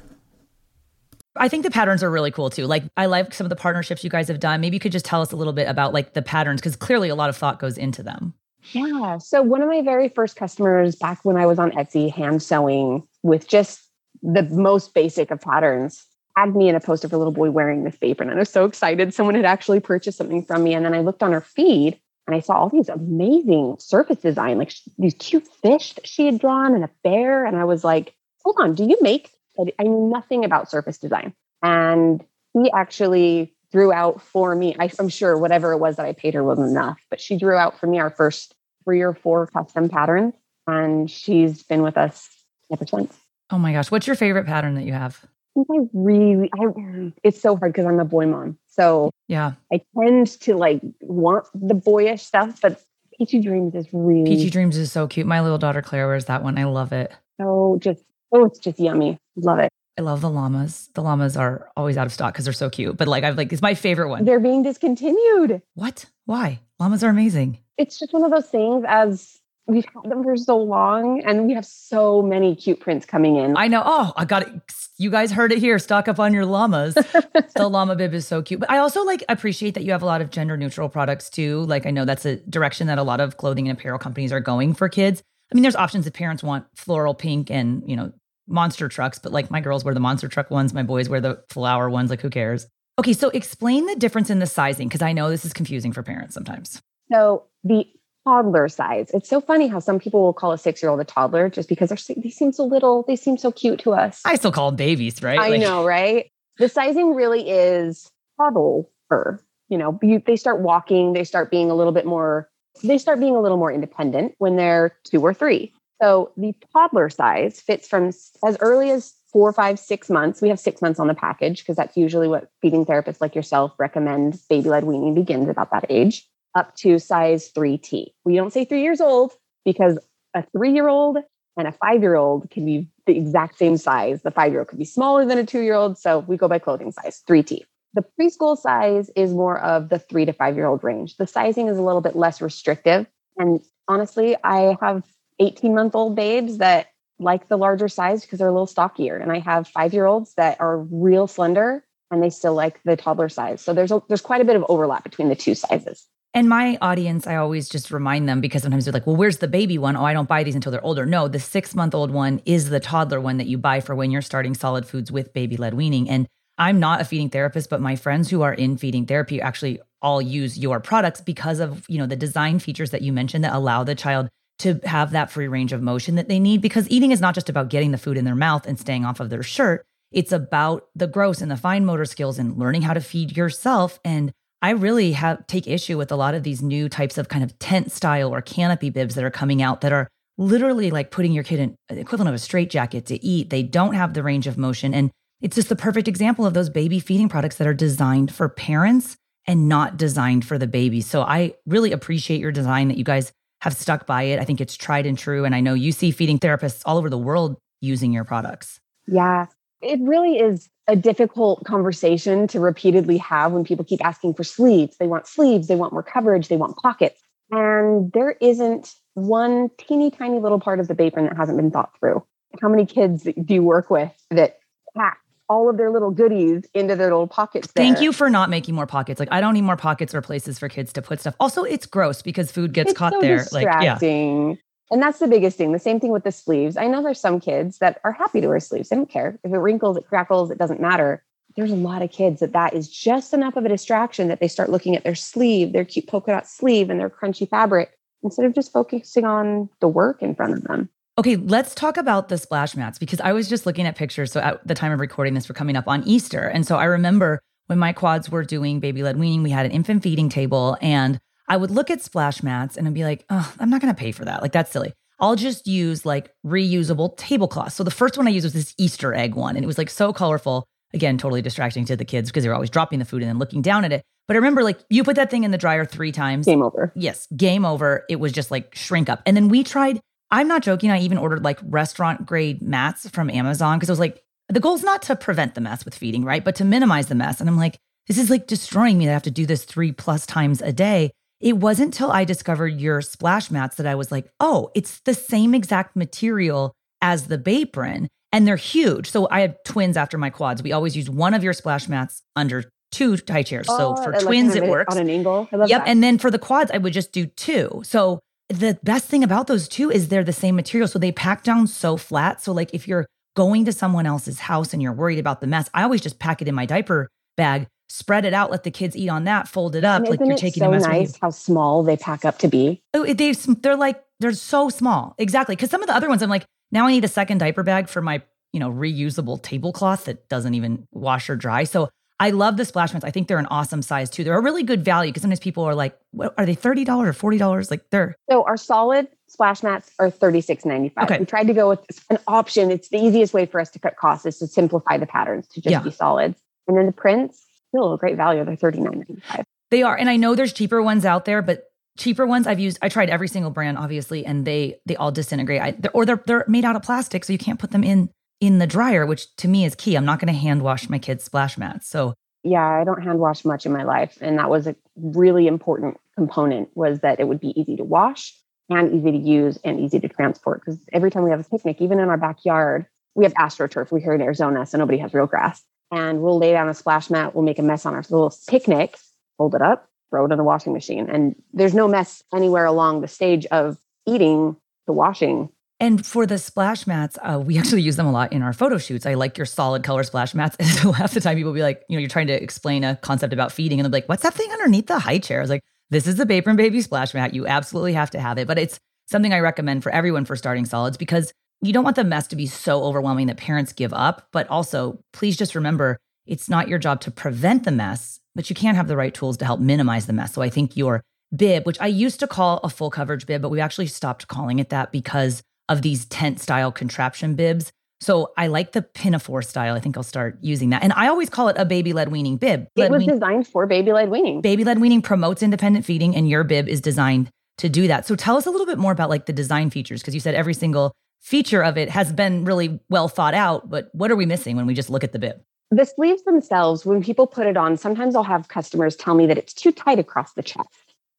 I 1.37 1.47
think 1.47 1.63
the 1.63 1.71
patterns 1.71 2.03
are 2.03 2.11
really 2.11 2.31
cool 2.31 2.49
too. 2.49 2.65
Like 2.65 2.83
I 2.97 3.05
like 3.05 3.33
some 3.33 3.45
of 3.45 3.49
the 3.49 3.55
partnerships 3.55 4.03
you 4.03 4.09
guys 4.09 4.27
have 4.27 4.41
done. 4.41 4.59
Maybe 4.59 4.75
you 4.75 4.81
could 4.81 4.91
just 4.91 5.05
tell 5.05 5.21
us 5.21 5.31
a 5.31 5.37
little 5.37 5.53
bit 5.53 5.69
about 5.69 5.93
like 5.93 6.13
the 6.13 6.21
patterns 6.21 6.59
because 6.59 6.75
clearly 6.75 7.07
a 7.07 7.15
lot 7.15 7.29
of 7.29 7.37
thought 7.37 7.57
goes 7.57 7.77
into 7.77 8.03
them. 8.03 8.33
Yeah. 8.73 9.17
So 9.17 9.41
one 9.41 9.61
of 9.61 9.69
my 9.69 9.81
very 9.81 10.09
first 10.09 10.35
customers 10.35 10.95
back 10.95 11.23
when 11.23 11.37
I 11.37 11.45
was 11.45 11.59
on 11.59 11.71
Etsy 11.71 12.11
hand 12.11 12.41
sewing 12.43 13.07
with 13.23 13.47
just 13.47 13.81
the 14.21 14.43
most 14.43 14.93
basic 14.93 15.31
of 15.31 15.41
patterns 15.41 16.05
tagged 16.37 16.55
me 16.55 16.69
in 16.69 16.75
a 16.75 16.79
post 16.79 17.03
of 17.03 17.11
her 17.11 17.17
little 17.17 17.33
boy 17.33 17.51
wearing 17.51 17.83
this 17.83 17.97
apron. 18.01 18.29
And 18.29 18.37
I 18.37 18.41
was 18.41 18.49
so 18.49 18.65
excited. 18.65 19.13
Someone 19.13 19.35
had 19.35 19.45
actually 19.45 19.79
purchased 19.79 20.17
something 20.17 20.45
from 20.45 20.63
me. 20.63 20.73
And 20.73 20.85
then 20.85 20.93
I 20.93 21.01
looked 21.01 21.23
on 21.23 21.31
her 21.31 21.41
feed 21.41 21.99
and 22.27 22.35
I 22.35 22.39
saw 22.39 22.53
all 22.53 22.69
these 22.69 22.89
amazing 22.89 23.77
surface 23.79 24.19
design, 24.19 24.57
like 24.57 24.73
these 24.97 25.15
cute 25.15 25.47
fish 25.61 25.93
that 25.93 26.07
she 26.07 26.25
had 26.25 26.39
drawn 26.39 26.75
and 26.75 26.83
a 26.83 26.89
bear. 27.03 27.45
And 27.45 27.57
I 27.57 27.65
was 27.65 27.83
like, 27.83 28.13
hold 28.43 28.57
on, 28.59 28.75
do 28.75 28.85
you 28.85 28.97
make? 29.01 29.31
I 29.59 29.83
knew 29.83 30.09
nothing 30.11 30.45
about 30.45 30.69
surface 30.69 30.97
design. 30.97 31.33
And 31.61 32.23
he 32.53 32.71
actually 32.71 33.53
drew 33.71 33.91
out 33.91 34.21
for 34.21 34.55
me. 34.55 34.75
I, 34.79 34.91
am 34.99 35.09
sure 35.09 35.37
whatever 35.37 35.71
it 35.71 35.77
was 35.77 35.95
that 35.95 36.05
I 36.05 36.13
paid 36.13 36.33
her 36.33 36.43
wasn't 36.43 36.69
enough, 36.69 36.99
but 37.09 37.21
she 37.21 37.37
drew 37.37 37.55
out 37.55 37.79
for 37.79 37.87
me 37.87 37.99
our 37.99 38.09
first 38.09 38.55
three 38.83 39.01
or 39.01 39.13
four 39.13 39.47
custom 39.47 39.89
patterns, 39.89 40.33
and 40.67 41.09
she's 41.09 41.63
been 41.63 41.81
with 41.81 41.97
us 41.97 42.29
ever 42.71 42.85
since. 42.85 43.15
Oh 43.49 43.57
my 43.57 43.73
gosh, 43.73 43.91
what's 43.91 44.07
your 44.07 44.15
favorite 44.15 44.45
pattern 44.45 44.75
that 44.75 44.83
you 44.83 44.93
have? 44.93 45.25
I, 45.57 45.61
I 45.61 45.79
really, 45.93 46.49
I, 46.57 47.11
it's 47.23 47.41
so 47.41 47.57
hard 47.57 47.73
because 47.73 47.85
I'm 47.85 47.99
a 47.99 48.05
boy 48.05 48.25
mom. 48.25 48.57
So 48.67 49.11
yeah, 49.27 49.53
I 49.71 49.81
tend 49.99 50.27
to 50.41 50.55
like 50.55 50.81
want 51.01 51.45
the 51.53 51.73
boyish 51.73 52.23
stuff, 52.23 52.61
but 52.61 52.81
Peachy 53.17 53.39
Dreams 53.39 53.75
is 53.75 53.87
really 53.91 54.23
Peachy 54.23 54.49
Dreams 54.49 54.77
is 54.77 54.91
so 54.91 55.07
cute. 55.07 55.27
My 55.27 55.41
little 55.41 55.57
daughter 55.57 55.81
Claire 55.81 56.07
wears 56.07 56.25
that 56.25 56.43
one. 56.43 56.57
I 56.57 56.63
love 56.63 56.93
it. 56.93 57.11
So 57.39 57.77
just 57.81 58.03
oh, 58.31 58.45
it's 58.45 58.59
just 58.59 58.79
yummy. 58.79 59.19
Love 59.35 59.59
it. 59.59 59.71
I 60.01 60.03
love 60.03 60.21
the 60.21 60.31
llamas. 60.31 60.89
The 60.95 61.03
llamas 61.03 61.37
are 61.37 61.69
always 61.77 61.95
out 61.95 62.07
of 62.07 62.11
stock 62.11 62.33
because 62.33 62.45
they're 62.45 62.53
so 62.55 62.71
cute. 62.71 62.97
But 62.97 63.07
like 63.07 63.23
I've 63.23 63.37
like 63.37 63.53
it's 63.53 63.61
my 63.61 63.75
favorite 63.75 64.09
one. 64.09 64.25
They're 64.25 64.39
being 64.39 64.63
discontinued. 64.63 65.61
What? 65.75 66.05
Why? 66.25 66.59
Llamas 66.79 67.03
are 67.03 67.09
amazing. 67.09 67.59
It's 67.77 67.99
just 67.99 68.11
one 68.11 68.23
of 68.23 68.31
those 68.31 68.47
things 68.47 68.83
as 68.87 69.37
we've 69.67 69.85
had 69.85 70.09
them 70.09 70.23
for 70.23 70.35
so 70.37 70.57
long 70.57 71.21
and 71.23 71.45
we 71.45 71.53
have 71.53 71.67
so 71.67 72.23
many 72.23 72.55
cute 72.55 72.79
prints 72.79 73.05
coming 73.05 73.35
in. 73.35 73.55
I 73.55 73.67
know. 73.67 73.83
Oh, 73.85 74.11
I 74.17 74.25
got 74.25 74.41
it. 74.41 74.49
You 74.97 75.11
guys 75.11 75.31
heard 75.31 75.51
it 75.51 75.59
here. 75.59 75.77
Stock 75.77 76.07
up 76.07 76.19
on 76.19 76.33
your 76.33 76.47
llamas. 76.47 76.95
the 77.55 77.69
llama 77.69 77.95
bib 77.95 78.15
is 78.15 78.25
so 78.25 78.41
cute. 78.41 78.59
But 78.59 78.71
I 78.71 78.79
also 78.79 79.03
like 79.03 79.23
appreciate 79.29 79.75
that 79.75 79.83
you 79.83 79.91
have 79.91 80.01
a 80.01 80.07
lot 80.07 80.21
of 80.21 80.31
gender 80.31 80.57
neutral 80.57 80.89
products 80.89 81.29
too. 81.29 81.59
Like 81.65 81.85
I 81.85 81.91
know 81.91 82.05
that's 82.05 82.25
a 82.25 82.37
direction 82.37 82.87
that 82.87 82.97
a 82.97 83.03
lot 83.03 83.21
of 83.21 83.37
clothing 83.37 83.69
and 83.69 83.77
apparel 83.77 83.99
companies 83.99 84.31
are 84.31 84.39
going 84.39 84.73
for 84.73 84.89
kids. 84.89 85.21
I 85.51 85.55
mean, 85.55 85.61
there's 85.61 85.75
options 85.75 86.07
if 86.07 86.13
parents 86.13 86.41
want 86.41 86.65
floral 86.75 87.13
pink 87.13 87.51
and, 87.51 87.83
you 87.85 87.95
know, 87.95 88.13
monster 88.51 88.87
trucks, 88.87 89.19
but 89.19 89.31
like 89.31 89.49
my 89.49 89.61
girls 89.61 89.83
wear 89.83 89.93
the 89.93 89.99
monster 89.99 90.27
truck 90.27 90.51
ones, 90.51 90.73
my 90.73 90.83
boys 90.83 91.09
wear 91.09 91.21
the 91.21 91.43
flower 91.49 91.89
ones. 91.89 92.09
Like, 92.09 92.21
who 92.21 92.29
cares? 92.29 92.67
Okay, 92.99 93.13
so 93.13 93.29
explain 93.29 93.85
the 93.85 93.95
difference 93.95 94.29
in 94.29 94.39
the 94.39 94.45
sizing 94.45 94.87
because 94.87 95.01
I 95.01 95.13
know 95.13 95.29
this 95.29 95.45
is 95.45 95.53
confusing 95.53 95.91
for 95.93 96.03
parents 96.03 96.33
sometimes. 96.33 96.81
So, 97.11 97.45
the 97.63 97.85
toddler 98.25 98.67
size, 98.67 99.09
it's 99.13 99.29
so 99.29 99.41
funny 99.41 99.67
how 99.67 99.79
some 99.79 99.99
people 99.99 100.21
will 100.21 100.33
call 100.33 100.51
a 100.51 100.57
six 100.57 100.81
year 100.83 100.89
old 100.89 100.99
a 100.99 101.03
toddler 101.03 101.49
just 101.49 101.67
because 101.69 101.89
they're, 101.89 102.15
they 102.17 102.29
seem 102.29 102.51
so 102.51 102.63
little, 102.65 103.03
they 103.07 103.15
seem 103.15 103.37
so 103.37 103.51
cute 103.51 103.79
to 103.79 103.93
us. 103.93 104.21
I 104.25 104.35
still 104.35 104.51
call 104.51 104.71
them 104.71 104.75
babies, 104.75 105.23
right? 105.23 105.39
I 105.39 105.49
like, 105.49 105.61
know, 105.61 105.85
right? 105.85 106.29
The 106.57 106.69
sizing 106.69 107.15
really 107.15 107.49
is 107.49 108.09
toddler. 108.37 109.41
You 109.69 109.77
know, 109.77 109.97
you, 110.01 110.21
they 110.25 110.35
start 110.35 110.61
walking, 110.61 111.13
they 111.13 111.23
start 111.23 111.49
being 111.49 111.71
a 111.71 111.75
little 111.75 111.93
bit 111.93 112.05
more, 112.05 112.49
they 112.83 112.97
start 112.97 113.19
being 113.19 113.35
a 113.35 113.41
little 113.41 113.57
more 113.57 113.71
independent 113.71 114.35
when 114.37 114.57
they're 114.57 114.95
two 115.03 115.21
or 115.21 115.33
three. 115.33 115.73
So 116.01 116.31
the 116.35 116.55
toddler 116.73 117.09
size 117.09 117.61
fits 117.61 117.87
from 117.87 118.07
as 118.07 118.57
early 118.59 118.89
as 118.89 119.13
four, 119.31 119.53
five, 119.53 119.79
six 119.79 120.09
months. 120.09 120.41
We 120.41 120.49
have 120.49 120.59
six 120.59 120.81
months 120.81 120.99
on 120.99 121.07
the 121.07 121.13
package 121.13 121.59
because 121.59 121.75
that's 121.75 121.95
usually 121.95 122.27
what 122.27 122.49
feeding 122.61 122.85
therapists 122.85 123.21
like 123.21 123.35
yourself 123.35 123.73
recommend. 123.77 124.39
Baby 124.49 124.69
led 124.69 124.83
weaning 124.83 125.13
begins 125.13 125.47
about 125.47 125.71
that 125.71 125.85
age, 125.89 126.27
up 126.55 126.75
to 126.77 126.97
size 126.97 127.51
3T. 127.51 128.07
We 128.25 128.35
don't 128.35 128.51
say 128.51 128.65
three 128.65 128.81
years 128.81 128.99
old 128.99 129.33
because 129.63 129.99
a 130.33 130.43
three 130.57 130.73
year 130.73 130.87
old 130.87 131.17
and 131.55 131.67
a 131.67 131.71
five 131.71 132.01
year 132.01 132.15
old 132.15 132.49
can 132.49 132.65
be 132.65 132.87
the 133.05 133.15
exact 133.15 133.57
same 133.57 133.77
size. 133.77 134.23
The 134.23 134.31
five 134.31 134.51
year 134.51 134.61
old 134.61 134.69
could 134.69 134.79
be 134.79 134.85
smaller 134.85 135.25
than 135.25 135.37
a 135.37 135.45
two 135.45 135.61
year 135.61 135.75
old. 135.75 135.97
So 135.97 136.19
we 136.19 136.35
go 136.35 136.47
by 136.47 136.59
clothing 136.59 136.91
size, 136.91 137.21
3T. 137.29 137.61
The 137.93 138.05
preschool 138.19 138.57
size 138.57 139.11
is 139.15 139.33
more 139.33 139.59
of 139.59 139.89
the 139.89 139.99
three 139.99 140.25
to 140.25 140.33
five 140.33 140.55
year 140.55 140.65
old 140.65 140.83
range. 140.83 141.17
The 141.17 141.27
sizing 141.27 141.67
is 141.67 141.77
a 141.77 141.81
little 141.81 142.01
bit 142.01 142.15
less 142.15 142.41
restrictive. 142.41 143.05
And 143.37 143.61
honestly, 143.87 144.35
I 144.43 144.77
have 144.81 145.03
18 145.41 145.75
month 145.75 145.95
old 145.95 146.15
babes 146.15 146.59
that 146.59 146.87
like 147.19 147.49
the 147.49 147.57
larger 147.57 147.87
size 147.87 148.21
because 148.21 148.39
they're 148.39 148.47
a 148.47 148.53
little 148.53 148.67
stockier. 148.67 149.17
And 149.17 149.31
I 149.31 149.39
have 149.39 149.67
five 149.67 149.93
year 149.93 150.05
olds 150.05 150.33
that 150.35 150.59
are 150.59 150.79
real 150.79 151.27
slender 151.27 151.83
and 152.09 152.21
they 152.21 152.29
still 152.29 152.53
like 152.53 152.81
the 152.83 152.95
toddler 152.95 153.29
size. 153.29 153.61
So 153.61 153.73
there's 153.73 153.91
a, 153.91 154.01
there's 154.07 154.21
quite 154.21 154.41
a 154.41 154.45
bit 154.45 154.55
of 154.55 154.65
overlap 154.69 155.03
between 155.03 155.29
the 155.29 155.35
two 155.35 155.55
sizes. 155.55 156.07
And 156.33 156.47
my 156.47 156.77
audience, 156.81 157.27
I 157.27 157.35
always 157.35 157.67
just 157.67 157.91
remind 157.91 158.29
them 158.29 158.39
because 158.39 158.61
sometimes 158.61 158.85
they're 158.85 158.93
like, 158.93 159.05
well, 159.05 159.17
where's 159.17 159.39
the 159.39 159.49
baby 159.49 159.77
one? 159.77 159.97
Oh, 159.97 160.05
I 160.05 160.13
don't 160.13 160.29
buy 160.29 160.43
these 160.43 160.55
until 160.55 160.71
they're 160.71 160.85
older. 160.85 161.05
No, 161.05 161.27
the 161.27 161.39
six 161.39 161.75
month 161.75 161.93
old 161.93 162.11
one 162.11 162.41
is 162.45 162.69
the 162.69 162.79
toddler 162.79 163.19
one 163.19 163.37
that 163.37 163.47
you 163.47 163.57
buy 163.57 163.81
for 163.81 163.95
when 163.95 164.11
you're 164.11 164.21
starting 164.21 164.53
solid 164.53 164.85
foods 164.85 165.11
with 165.11 165.33
baby 165.33 165.57
led 165.57 165.73
weaning. 165.73 166.09
And 166.09 166.27
I'm 166.57 166.79
not 166.79 167.01
a 167.01 167.05
feeding 167.05 167.29
therapist, 167.29 167.69
but 167.69 167.81
my 167.81 167.95
friends 167.95 168.29
who 168.29 168.43
are 168.43 168.53
in 168.53 168.77
feeding 168.77 169.05
therapy 169.05 169.41
actually 169.41 169.81
all 170.01 170.21
use 170.21 170.57
your 170.57 170.79
products 170.79 171.19
because 171.19 171.59
of, 171.59 171.85
you 171.89 171.97
know, 171.97 172.05
the 172.05 172.15
design 172.15 172.59
features 172.59 172.91
that 172.91 173.01
you 173.01 173.11
mentioned 173.11 173.43
that 173.43 173.53
allow 173.53 173.83
the 173.83 173.95
child 173.95 174.29
to 174.61 174.79
have 174.85 175.11
that 175.11 175.31
free 175.31 175.47
range 175.47 175.73
of 175.73 175.81
motion 175.81 176.15
that 176.15 176.27
they 176.27 176.39
need 176.39 176.61
because 176.61 176.89
eating 176.89 177.11
is 177.11 177.21
not 177.21 177.35
just 177.35 177.49
about 177.49 177.69
getting 177.69 177.91
the 177.91 177.97
food 177.97 178.17
in 178.17 178.25
their 178.25 178.35
mouth 178.35 178.65
and 178.65 178.79
staying 178.79 179.05
off 179.05 179.19
of 179.19 179.29
their 179.29 179.43
shirt. 179.43 179.85
It's 180.11 180.31
about 180.31 180.87
the 180.95 181.07
gross 181.07 181.41
and 181.41 181.49
the 181.49 181.57
fine 181.57 181.85
motor 181.85 182.05
skills 182.05 182.37
and 182.37 182.57
learning 182.57 182.81
how 182.81 182.93
to 182.93 183.01
feed 183.01 183.37
yourself. 183.37 183.99
And 184.03 184.31
I 184.61 184.71
really 184.71 185.13
have 185.13 185.47
take 185.47 185.67
issue 185.67 185.97
with 185.97 186.11
a 186.11 186.15
lot 186.15 186.35
of 186.35 186.43
these 186.43 186.61
new 186.61 186.89
types 186.89 187.17
of 187.17 187.29
kind 187.29 187.43
of 187.43 187.57
tent 187.59 187.91
style 187.91 188.33
or 188.33 188.41
canopy 188.41 188.89
bibs 188.89 189.15
that 189.15 189.23
are 189.23 189.31
coming 189.31 189.61
out 189.61 189.81
that 189.81 189.93
are 189.93 190.07
literally 190.37 190.91
like 190.91 191.11
putting 191.11 191.31
your 191.31 191.43
kid 191.43 191.59
in 191.59 191.75
the 191.89 191.99
equivalent 191.99 192.29
of 192.29 192.35
a 192.35 192.39
straitjacket 192.39 193.05
to 193.07 193.23
eat. 193.23 193.49
They 193.49 193.63
don't 193.63 193.93
have 193.93 194.13
the 194.13 194.23
range 194.23 194.47
of 194.47 194.57
motion. 194.57 194.93
And 194.93 195.11
it's 195.41 195.55
just 195.55 195.69
the 195.69 195.75
perfect 195.75 196.07
example 196.07 196.45
of 196.45 196.53
those 196.53 196.69
baby 196.69 196.99
feeding 196.99 197.29
products 197.29 197.55
that 197.55 197.67
are 197.67 197.73
designed 197.73 198.33
for 198.33 198.47
parents 198.49 199.15
and 199.47 199.67
not 199.67 199.97
designed 199.97 200.45
for 200.45 200.57
the 200.57 200.67
baby. 200.67 201.01
So 201.01 201.21
I 201.21 201.55
really 201.65 201.91
appreciate 201.91 202.39
your 202.39 202.51
design 202.51 202.89
that 202.89 202.97
you 202.97 203.03
guys 203.03 203.31
have 203.61 203.75
stuck 203.75 204.05
by 204.05 204.23
it. 204.23 204.39
I 204.39 204.43
think 204.43 204.59
it's 204.59 204.75
tried 204.75 205.05
and 205.05 205.17
true. 205.17 205.45
And 205.45 205.55
I 205.55 205.61
know 205.61 205.73
you 205.73 205.91
see 205.91 206.11
feeding 206.11 206.39
therapists 206.39 206.81
all 206.85 206.97
over 206.97 207.09
the 207.09 207.17
world 207.17 207.57
using 207.79 208.11
your 208.11 208.23
products. 208.23 208.79
Yeah, 209.07 209.47
it 209.81 209.99
really 210.01 210.37
is 210.37 210.69
a 210.87 210.95
difficult 210.95 211.63
conversation 211.63 212.47
to 212.47 212.59
repeatedly 212.59 213.17
have 213.17 213.51
when 213.51 213.63
people 213.63 213.85
keep 213.85 214.03
asking 214.03 214.33
for 214.33 214.43
sleeves. 214.43 214.97
They 214.97 215.07
want 215.07 215.27
sleeves, 215.27 215.67
they 215.67 215.75
want 215.75 215.93
more 215.93 216.03
coverage, 216.03 216.47
they 216.47 216.57
want 216.57 216.75
pockets. 216.77 217.21
And 217.51 218.11
there 218.13 218.35
isn't 218.41 218.93
one 219.13 219.69
teeny 219.77 220.09
tiny 220.11 220.39
little 220.39 220.59
part 220.59 220.79
of 220.79 220.87
the 220.87 220.99
apron 221.01 221.25
that 221.25 221.37
hasn't 221.37 221.57
been 221.57 221.71
thought 221.71 221.91
through. 221.99 222.23
How 222.61 222.69
many 222.69 222.85
kids 222.85 223.23
do 223.23 223.53
you 223.53 223.63
work 223.63 223.89
with 223.89 224.11
that 224.29 224.59
pack 224.97 225.19
all 225.51 225.69
of 225.69 225.75
their 225.75 225.91
little 225.91 226.11
goodies 226.11 226.63
into 226.73 226.95
their 226.95 227.07
little 227.07 227.27
pockets. 227.27 227.67
There. 227.73 227.83
Thank 227.83 227.99
you 227.99 228.13
for 228.13 228.29
not 228.29 228.49
making 228.49 228.73
more 228.73 228.87
pockets. 228.87 229.19
Like 229.19 229.29
I 229.31 229.41
don't 229.41 229.53
need 229.53 229.63
more 229.63 229.75
pockets 229.75 230.15
or 230.15 230.21
places 230.21 230.57
for 230.57 230.69
kids 230.69 230.93
to 230.93 231.01
put 231.01 231.19
stuff. 231.19 231.35
Also, 231.41 231.63
it's 231.63 231.85
gross 231.85 232.21
because 232.21 232.51
food 232.51 232.71
gets 232.71 232.91
it's 232.91 232.97
caught 232.97 233.11
so 233.11 233.19
there. 233.19 233.39
Distracting. 233.39 234.47
Like 234.47 234.57
yeah. 234.57 234.63
And 234.91 235.01
that's 235.01 235.19
the 235.19 235.27
biggest 235.27 235.57
thing. 235.57 235.73
The 235.73 235.79
same 235.79 235.99
thing 235.99 236.11
with 236.11 236.23
the 236.23 236.31
sleeves. 236.31 236.77
I 236.77 236.87
know 236.87 237.03
there's 237.03 237.19
some 237.19 237.41
kids 237.41 237.79
that 237.79 237.99
are 238.05 238.13
happy 238.13 238.39
to 238.39 238.47
wear 238.47 238.59
sleeves. 238.61 238.89
They 238.89 238.95
don't 238.95 239.09
care 239.09 239.37
if 239.43 239.51
it 239.51 239.57
wrinkles, 239.57 239.97
it 239.97 240.07
crackles, 240.07 240.51
it 240.51 240.57
doesn't 240.57 240.79
matter. 240.79 241.21
There's 241.57 241.71
a 241.71 241.75
lot 241.75 242.01
of 242.01 242.11
kids 242.11 242.39
that 242.39 242.53
that 242.53 242.73
is 242.73 242.89
just 242.89 243.33
enough 243.33 243.57
of 243.57 243.65
a 243.65 243.69
distraction 243.69 244.29
that 244.29 244.39
they 244.39 244.47
start 244.47 244.69
looking 244.69 244.95
at 244.95 245.03
their 245.03 245.15
sleeve, 245.15 245.73
their 245.73 245.83
cute 245.83 246.07
polka 246.07 246.31
dot 246.31 246.47
sleeve, 246.47 246.89
and 246.89 246.97
their 246.97 247.09
crunchy 247.09 247.47
fabric 247.49 247.97
instead 248.23 248.45
of 248.45 248.55
just 248.55 248.71
focusing 248.71 249.25
on 249.25 249.69
the 249.81 249.87
work 249.89 250.21
in 250.21 250.33
front 250.33 250.53
of 250.53 250.63
them. 250.63 250.89
Okay, 251.21 251.35
let's 251.35 251.75
talk 251.75 251.97
about 251.97 252.29
the 252.29 252.37
splash 252.39 252.75
mats 252.75 252.97
because 252.97 253.21
I 253.21 253.31
was 253.31 253.47
just 253.47 253.67
looking 253.67 253.85
at 253.85 253.95
pictures. 253.95 254.31
So 254.31 254.39
at 254.39 254.67
the 254.67 254.73
time 254.73 254.91
of 254.91 254.99
recording 254.99 255.35
this, 255.35 255.47
we're 255.47 255.53
coming 255.53 255.75
up 255.75 255.87
on 255.87 256.01
Easter. 256.07 256.47
And 256.47 256.65
so 256.65 256.77
I 256.77 256.85
remember 256.85 257.43
when 257.67 257.77
my 257.77 257.93
quads 257.93 258.31
were 258.31 258.43
doing 258.43 258.79
baby 258.79 259.03
led 259.03 259.19
weaning, 259.19 259.43
we 259.43 259.51
had 259.51 259.67
an 259.67 259.71
infant 259.71 260.01
feeding 260.01 260.29
table 260.29 260.79
and 260.81 261.19
I 261.47 261.57
would 261.57 261.69
look 261.69 261.91
at 261.91 262.01
splash 262.01 262.41
mats 262.41 262.75
and 262.75 262.87
I'd 262.87 262.95
be 262.95 263.03
like, 263.03 263.23
oh, 263.29 263.53
I'm 263.59 263.69
not 263.69 263.81
going 263.81 263.93
to 263.93 263.99
pay 263.99 264.11
for 264.11 264.25
that. 264.25 264.41
Like, 264.41 264.51
that's 264.51 264.71
silly. 264.71 264.93
I'll 265.19 265.35
just 265.35 265.67
use 265.67 266.07
like 266.07 266.31
reusable 266.43 267.15
tablecloths. 267.17 267.75
So 267.75 267.83
the 267.83 267.91
first 267.91 268.17
one 268.17 268.25
I 268.25 268.31
used 268.31 268.45
was 268.45 268.53
this 268.53 268.73
Easter 268.79 269.13
egg 269.13 269.35
one, 269.35 269.55
and 269.55 269.63
it 269.63 269.67
was 269.67 269.77
like 269.77 269.91
so 269.91 270.11
colorful. 270.11 270.65
Again, 270.91 271.19
totally 271.19 271.43
distracting 271.43 271.85
to 271.85 271.95
the 271.95 272.03
kids 272.03 272.31
because 272.31 272.41
they 272.41 272.49
were 272.49 272.55
always 272.55 272.71
dropping 272.71 272.97
the 272.97 273.05
food 273.05 273.21
and 273.21 273.29
then 273.29 273.37
looking 273.37 273.61
down 273.61 273.85
at 273.85 273.91
it. 273.91 274.01
But 274.27 274.37
I 274.37 274.37
remember 274.37 274.63
like 274.63 274.79
you 274.89 275.03
put 275.03 275.17
that 275.17 275.29
thing 275.29 275.43
in 275.43 275.51
the 275.51 275.59
dryer 275.59 275.85
three 275.85 276.11
times. 276.11 276.47
Game 276.47 276.63
over. 276.63 276.91
Yes, 276.95 277.27
game 277.37 277.63
over. 277.63 278.05
It 278.09 278.19
was 278.19 278.31
just 278.31 278.49
like 278.49 278.73
shrink 278.73 279.07
up. 279.07 279.21
And 279.27 279.37
then 279.37 279.47
we 279.49 279.63
tried 279.63 280.01
I'm 280.31 280.47
not 280.47 280.63
joking. 280.63 280.89
I 280.91 280.99
even 280.99 281.17
ordered 281.17 281.43
like 281.43 281.59
restaurant 281.63 282.25
grade 282.25 282.61
mats 282.61 283.09
from 283.09 283.29
Amazon 283.29 283.77
because 283.77 283.89
I 283.89 283.93
was 283.93 283.99
like, 283.99 284.23
the 284.49 284.59
goal 284.59 284.75
is 284.75 284.83
not 284.83 285.01
to 285.03 285.15
prevent 285.15 285.55
the 285.55 285.61
mess 285.61 285.85
with 285.85 285.95
feeding, 285.95 286.23
right? 286.23 286.43
But 286.43 286.55
to 286.55 286.65
minimize 286.65 287.07
the 287.07 287.15
mess. 287.15 287.39
And 287.39 287.49
I'm 287.49 287.57
like, 287.57 287.77
this 288.07 288.17
is 288.17 288.29
like 288.29 288.47
destroying 288.47 288.97
me 288.97 289.05
that 289.05 289.11
I 289.11 289.13
have 289.13 289.23
to 289.23 289.31
do 289.31 289.45
this 289.45 289.63
three 289.63 289.91
plus 289.91 290.25
times 290.25 290.61
a 290.61 290.71
day. 290.73 291.11
It 291.39 291.57
wasn't 291.57 291.87
until 291.87 292.11
I 292.11 292.23
discovered 292.23 292.79
your 292.79 293.01
splash 293.01 293.49
mats 293.49 293.77
that 293.77 293.87
I 293.87 293.95
was 293.95 294.11
like, 294.11 294.29
oh, 294.39 294.69
it's 294.75 294.99
the 295.01 295.13
same 295.13 295.53
exact 295.53 295.95
material 295.95 296.73
as 297.01 297.27
the 297.27 297.37
Bapron 297.37 298.07
and 298.31 298.47
they're 298.47 298.55
huge. 298.55 299.09
So 299.11 299.27
I 299.29 299.41
have 299.41 299.57
twins 299.63 299.97
after 299.97 300.17
my 300.17 300.29
quads. 300.29 300.63
We 300.63 300.71
always 300.71 300.95
use 300.95 301.09
one 301.09 301.33
of 301.33 301.43
your 301.43 301.53
splash 301.53 301.87
mats 301.87 302.21
under 302.35 302.71
two 302.91 303.17
high 303.27 303.43
chairs. 303.43 303.67
Oh, 303.69 303.95
so 303.95 304.03
for 304.03 304.19
twins, 304.19 304.55
it 304.55 304.65
works 304.65 304.95
on 304.95 305.01
an 305.01 305.09
angle. 305.09 305.47
yep. 305.51 305.67
That. 305.67 305.87
And 305.87 306.03
then 306.03 306.17
for 306.17 306.29
the 306.29 306.39
quads, 306.39 306.71
I 306.71 306.77
would 306.77 306.93
just 306.93 307.11
do 307.11 307.25
two. 307.25 307.81
So 307.85 308.19
the 308.51 308.79
best 308.83 309.05
thing 309.05 309.23
about 309.23 309.47
those 309.47 309.67
two 309.67 309.91
is 309.91 310.07
they're 310.07 310.23
the 310.23 310.33
same 310.33 310.55
material. 310.55 310.87
So 310.87 310.99
they 310.99 311.11
pack 311.11 311.43
down 311.43 311.67
so 311.67 311.97
flat. 311.97 312.41
So, 312.41 312.51
like, 312.51 312.73
if 312.73 312.87
you're 312.87 313.07
going 313.35 313.65
to 313.65 313.71
someone 313.71 314.05
else's 314.05 314.39
house 314.39 314.73
and 314.73 314.81
you're 314.81 314.93
worried 314.93 315.19
about 315.19 315.41
the 315.41 315.47
mess, 315.47 315.69
I 315.73 315.83
always 315.83 316.01
just 316.01 316.19
pack 316.19 316.41
it 316.41 316.47
in 316.47 316.55
my 316.55 316.65
diaper 316.65 317.09
bag, 317.37 317.67
spread 317.89 318.25
it 318.25 318.33
out, 318.33 318.51
let 318.51 318.63
the 318.63 318.71
kids 318.71 318.95
eat 318.95 319.09
on 319.09 319.23
that, 319.25 319.47
fold 319.47 319.75
it 319.75 319.83
up. 319.83 320.07
like 320.07 320.19
you're 320.19 320.37
taking 320.37 320.61
so 320.61 320.71
nice 320.71 321.17
how 321.21 321.29
small 321.29 321.83
they 321.83 321.97
pack 321.97 322.25
up 322.25 322.39
to 322.39 322.47
be. 322.47 322.81
Oh, 322.93 323.05
they 323.05 323.33
they're 323.33 323.75
like 323.75 324.03
they're 324.19 324.33
so 324.33 324.69
small. 324.69 325.15
Exactly. 325.17 325.55
Because 325.55 325.69
some 325.69 325.81
of 325.81 325.87
the 325.87 325.95
other 325.95 326.09
ones, 326.09 326.21
I'm 326.21 326.29
like, 326.29 326.45
now 326.71 326.87
I 326.87 326.91
need 326.91 327.05
a 327.05 327.09
second 327.09 327.39
diaper 327.39 327.63
bag 327.63 327.89
for 327.89 328.01
my 328.01 328.21
you 328.53 328.59
know 328.59 328.71
reusable 328.71 329.41
tablecloth 329.41 330.05
that 330.05 330.27
doesn't 330.29 330.53
even 330.53 330.87
wash 330.91 331.29
or 331.29 331.35
dry. 331.35 331.63
So 331.63 331.89
I 332.21 332.29
love 332.29 332.55
the 332.55 332.65
splash 332.65 332.93
mats. 332.93 333.03
I 333.03 333.09
think 333.09 333.27
they're 333.27 333.39
an 333.39 333.47
awesome 333.47 333.81
size 333.81 334.07
too. 334.07 334.23
They're 334.23 334.37
a 334.37 334.41
really 334.41 334.61
good 334.61 334.85
value 334.85 335.11
because 335.11 335.23
sometimes 335.23 335.39
people 335.39 335.63
are 335.63 335.73
like, 335.73 335.97
what, 336.11 336.35
are 336.37 336.45
they 336.45 336.55
$30 336.55 336.87
or 336.87 337.31
$40? 337.31 337.71
Like 337.71 337.89
they're. 337.89 338.15
So 338.29 338.43
our 338.43 338.57
solid 338.57 339.07
splash 339.27 339.63
mats 339.63 339.89
are 339.97 340.11
$36.95. 340.11 340.91
Okay. 341.03 341.17
We 341.17 341.25
tried 341.25 341.47
to 341.47 341.53
go 341.55 341.69
with 341.69 341.83
an 342.11 342.19
option. 342.27 342.69
It's 342.69 342.89
the 342.89 342.97
easiest 342.97 343.33
way 343.33 343.47
for 343.47 343.59
us 343.59 343.71
to 343.71 343.79
cut 343.79 343.97
costs 343.97 344.27
is 344.27 344.37
to 344.37 344.45
simplify 344.45 344.97
the 344.97 345.07
patterns 345.07 345.47
to 345.47 345.61
just 345.61 345.71
yeah. 345.71 345.81
be 345.81 345.89
solids. 345.89 346.39
And 346.67 346.77
then 346.77 346.85
the 346.85 346.91
prints, 346.91 347.43
still 347.69 347.91
a 347.91 347.97
great 347.97 348.17
value. 348.17 348.45
They're 348.45 348.55
$39.95. 348.55 349.43
They 349.71 349.81
are. 349.81 349.97
And 349.97 350.07
I 350.07 350.17
know 350.17 350.35
there's 350.35 350.53
cheaper 350.53 350.79
ones 350.83 351.05
out 351.05 351.25
there, 351.25 351.41
but 351.41 351.71
cheaper 351.97 352.27
ones 352.27 352.45
I've 352.45 352.59
used, 352.59 352.77
I 352.83 352.89
tried 352.89 353.09
every 353.09 353.29
single 353.29 353.49
brand, 353.49 353.79
obviously, 353.79 354.27
and 354.27 354.45
they 354.45 354.79
they 354.85 354.95
all 354.95 355.11
disintegrate. 355.11 355.61
I, 355.61 355.71
they're, 355.71 355.91
or 355.91 356.05
they're 356.05 356.21
they're 356.25 356.45
made 356.47 356.65
out 356.65 356.75
of 356.75 356.83
plastic, 356.83 357.25
so 357.25 357.33
you 357.33 357.39
can't 357.39 357.57
put 357.57 357.71
them 357.71 357.83
in 357.83 358.09
in 358.41 358.57
the 358.57 358.67
dryer, 358.67 359.05
which 359.05 359.33
to 359.37 359.47
me 359.47 359.63
is 359.63 359.75
key. 359.75 359.95
I'm 359.95 360.03
not 360.03 360.19
going 360.19 360.33
to 360.33 360.39
hand 360.39 360.63
wash 360.63 360.89
my 360.89 360.99
kids' 360.99 361.23
splash 361.23 361.57
mats. 361.57 361.87
So 361.87 362.13
yeah, 362.43 362.67
I 362.67 362.83
don't 362.83 363.03
hand 363.03 363.19
wash 363.19 363.45
much 363.45 363.65
in 363.65 363.71
my 363.71 363.83
life. 363.83 364.17
And 364.19 364.39
that 364.39 364.49
was 364.49 364.67
a 364.67 364.75
really 364.95 365.47
important 365.47 365.97
component 366.17 366.69
was 366.75 366.99
that 366.99 367.19
it 367.19 367.27
would 367.27 367.39
be 367.39 367.59
easy 367.59 367.77
to 367.77 367.83
wash 367.83 368.35
and 368.69 368.91
easy 368.93 369.11
to 369.11 369.17
use 369.17 369.59
and 369.63 369.79
easy 369.79 369.99
to 369.99 370.09
transport. 370.09 370.61
Because 370.61 370.79
every 370.91 371.11
time 371.11 371.23
we 371.23 371.29
have 371.29 371.39
a 371.39 371.43
picnic, 371.43 371.79
even 371.79 371.99
in 371.99 372.09
our 372.09 372.17
backyard, 372.17 372.87
we 373.13 373.25
have 373.25 373.33
astroturf. 373.35 373.91
We're 373.91 373.99
here 373.99 374.13
in 374.13 374.21
Arizona, 374.21 374.65
so 374.65 374.77
nobody 374.77 374.97
has 374.97 375.13
real 375.13 375.27
grass. 375.27 375.63
And 375.91 376.21
we'll 376.21 376.39
lay 376.39 376.53
down 376.53 376.67
a 376.69 376.73
splash 376.73 377.09
mat, 377.09 377.35
we'll 377.35 377.43
make 377.43 377.59
a 377.59 377.63
mess 377.63 377.85
on 377.85 377.93
our 377.93 378.01
little 378.09 378.33
picnic, 378.47 378.97
fold 379.37 379.53
it 379.53 379.61
up, 379.61 379.89
throw 380.09 380.25
it 380.25 380.31
in 380.31 380.37
the 380.37 380.43
washing 380.43 380.73
machine. 380.73 381.09
And 381.09 381.35
there's 381.53 381.73
no 381.73 381.87
mess 381.87 382.23
anywhere 382.33 382.65
along 382.65 383.01
the 383.01 383.07
stage 383.07 383.45
of 383.47 383.77
eating 384.07 384.55
the 384.87 384.93
washing 384.93 385.49
and 385.81 386.05
for 386.05 386.27
the 386.27 386.37
splash 386.37 386.85
mats, 386.85 387.17
uh, 387.23 387.41
we 387.43 387.57
actually 387.59 387.81
use 387.81 387.95
them 387.97 388.05
a 388.05 388.11
lot 388.11 388.31
in 388.31 388.43
our 388.43 388.53
photo 388.53 388.77
shoots. 388.77 389.05
I 389.05 389.15
like 389.15 389.37
your 389.37 389.45
solid 389.45 389.83
color 389.83 390.03
splash 390.03 390.33
mats. 390.33 390.55
And 390.59 390.69
so 390.69 390.91
half 390.91 391.13
the 391.13 391.19
time 391.19 391.35
people 391.35 391.51
will 391.51 391.55
be 391.55 391.63
like, 391.63 391.83
you 391.89 391.97
know, 391.97 391.99
you're 391.99 392.09
trying 392.09 392.27
to 392.27 392.41
explain 392.41 392.83
a 392.83 392.95
concept 392.97 393.33
about 393.33 393.51
feeding 393.51 393.79
and 393.79 393.85
they'll 393.85 393.91
be 393.91 393.97
like, 393.97 394.09
what's 394.09 394.23
that 394.23 394.35
thing 394.35 394.49
underneath 394.51 394.85
the 394.85 394.99
high 394.99 395.17
chair? 395.17 395.39
I 395.39 395.41
was 395.41 395.49
like, 395.49 395.63
this 395.89 396.05
is 396.05 396.15
the 396.15 396.25
Bapron 396.25 396.55
Baby 396.55 396.81
splash 396.81 397.13
mat. 397.13 397.33
You 397.33 397.47
absolutely 397.47 397.93
have 397.93 398.11
to 398.11 398.19
have 398.21 398.37
it. 398.37 398.47
But 398.47 398.59
it's 398.59 398.79
something 399.07 399.33
I 399.33 399.39
recommend 399.39 399.81
for 399.81 399.91
everyone 399.91 400.23
for 400.23 400.35
starting 400.35 400.65
solids 400.65 400.97
because 400.97 401.33
you 401.61 401.73
don't 401.73 401.83
want 401.83 401.95
the 401.95 402.03
mess 402.03 402.27
to 402.27 402.35
be 402.35 402.45
so 402.45 402.83
overwhelming 402.83 403.27
that 403.27 403.37
parents 403.37 403.73
give 403.73 403.91
up. 403.91 404.27
But 404.31 404.47
also, 404.49 405.03
please 405.13 405.35
just 405.35 405.55
remember 405.55 405.97
it's 406.27 406.47
not 406.47 406.67
your 406.67 406.79
job 406.79 407.01
to 407.01 407.11
prevent 407.11 407.63
the 407.63 407.71
mess, 407.71 408.19
but 408.35 408.49
you 408.49 408.55
can 408.55 408.75
have 408.75 408.87
the 408.87 408.95
right 408.95 409.13
tools 409.13 409.35
to 409.37 409.45
help 409.45 409.59
minimize 409.59 410.05
the 410.05 410.13
mess. 410.13 410.33
So 410.33 410.43
I 410.43 410.49
think 410.49 410.77
your 410.77 411.03
bib, 411.35 411.65
which 411.65 411.81
I 411.81 411.87
used 411.87 412.19
to 412.19 412.27
call 412.27 412.59
a 412.63 412.69
full 412.69 412.91
coverage 412.91 413.25
bib, 413.25 413.41
but 413.41 413.49
we 413.49 413.59
actually 413.59 413.87
stopped 413.87 414.27
calling 414.27 414.59
it 414.59 414.69
that 414.69 414.91
because 414.91 415.41
of 415.71 415.81
these 415.81 416.05
tent 416.05 416.39
style 416.39 416.71
contraption 416.71 417.35
bibs. 417.35 417.71
So 418.01 418.31
I 418.35 418.47
like 418.47 418.71
the 418.71 418.81
pinafore 418.81 419.43
style. 419.43 419.75
I 419.75 419.79
think 419.79 419.95
I'll 419.95 420.03
start 420.03 420.37
using 420.41 420.71
that. 420.71 420.83
And 420.83 420.91
I 420.93 421.07
always 421.07 421.29
call 421.29 421.47
it 421.47 421.55
a 421.59 421.65
baby 421.65 421.93
led 421.93 422.11
weaning 422.11 422.37
bib. 422.37 422.67
It 422.75 422.89
was 422.89 423.05
designed 423.05 423.47
for 423.47 423.67
baby 423.67 423.93
led 423.93 424.09
weaning. 424.09 424.41
Baby 424.41 424.63
led 424.63 424.79
weaning 424.79 425.01
promotes 425.01 425.43
independent 425.43 425.85
feeding, 425.85 426.15
and 426.15 426.27
your 426.27 426.43
bib 426.43 426.67
is 426.67 426.81
designed 426.81 427.29
to 427.59 427.69
do 427.69 427.87
that. 427.87 428.07
So 428.07 428.15
tell 428.15 428.37
us 428.37 428.47
a 428.47 428.49
little 428.49 428.65
bit 428.65 428.79
more 428.79 428.91
about 428.91 429.09
like 429.09 429.27
the 429.27 429.33
design 429.33 429.69
features, 429.69 430.01
because 430.01 430.15
you 430.15 430.19
said 430.19 430.33
every 430.33 430.55
single 430.55 430.91
feature 431.21 431.63
of 431.63 431.77
it 431.77 431.89
has 431.89 432.11
been 432.11 432.43
really 432.43 432.79
well 432.89 433.07
thought 433.07 433.35
out. 433.35 433.69
But 433.69 433.89
what 433.93 434.09
are 434.09 434.15
we 434.15 434.25
missing 434.25 434.55
when 434.55 434.65
we 434.65 434.73
just 434.73 434.89
look 434.89 435.03
at 435.03 435.11
the 435.11 435.19
bib? 435.19 435.39
The 435.69 435.85
sleeves 435.85 436.23
themselves, 436.23 436.85
when 436.85 437.03
people 437.03 437.27
put 437.27 437.45
it 437.45 437.55
on, 437.55 437.77
sometimes 437.77 438.15
I'll 438.15 438.23
have 438.23 438.47
customers 438.47 438.95
tell 438.95 439.13
me 439.13 439.27
that 439.27 439.37
it's 439.37 439.53
too 439.53 439.71
tight 439.71 439.99
across 439.99 440.33
the 440.33 440.43
chest. 440.43 440.67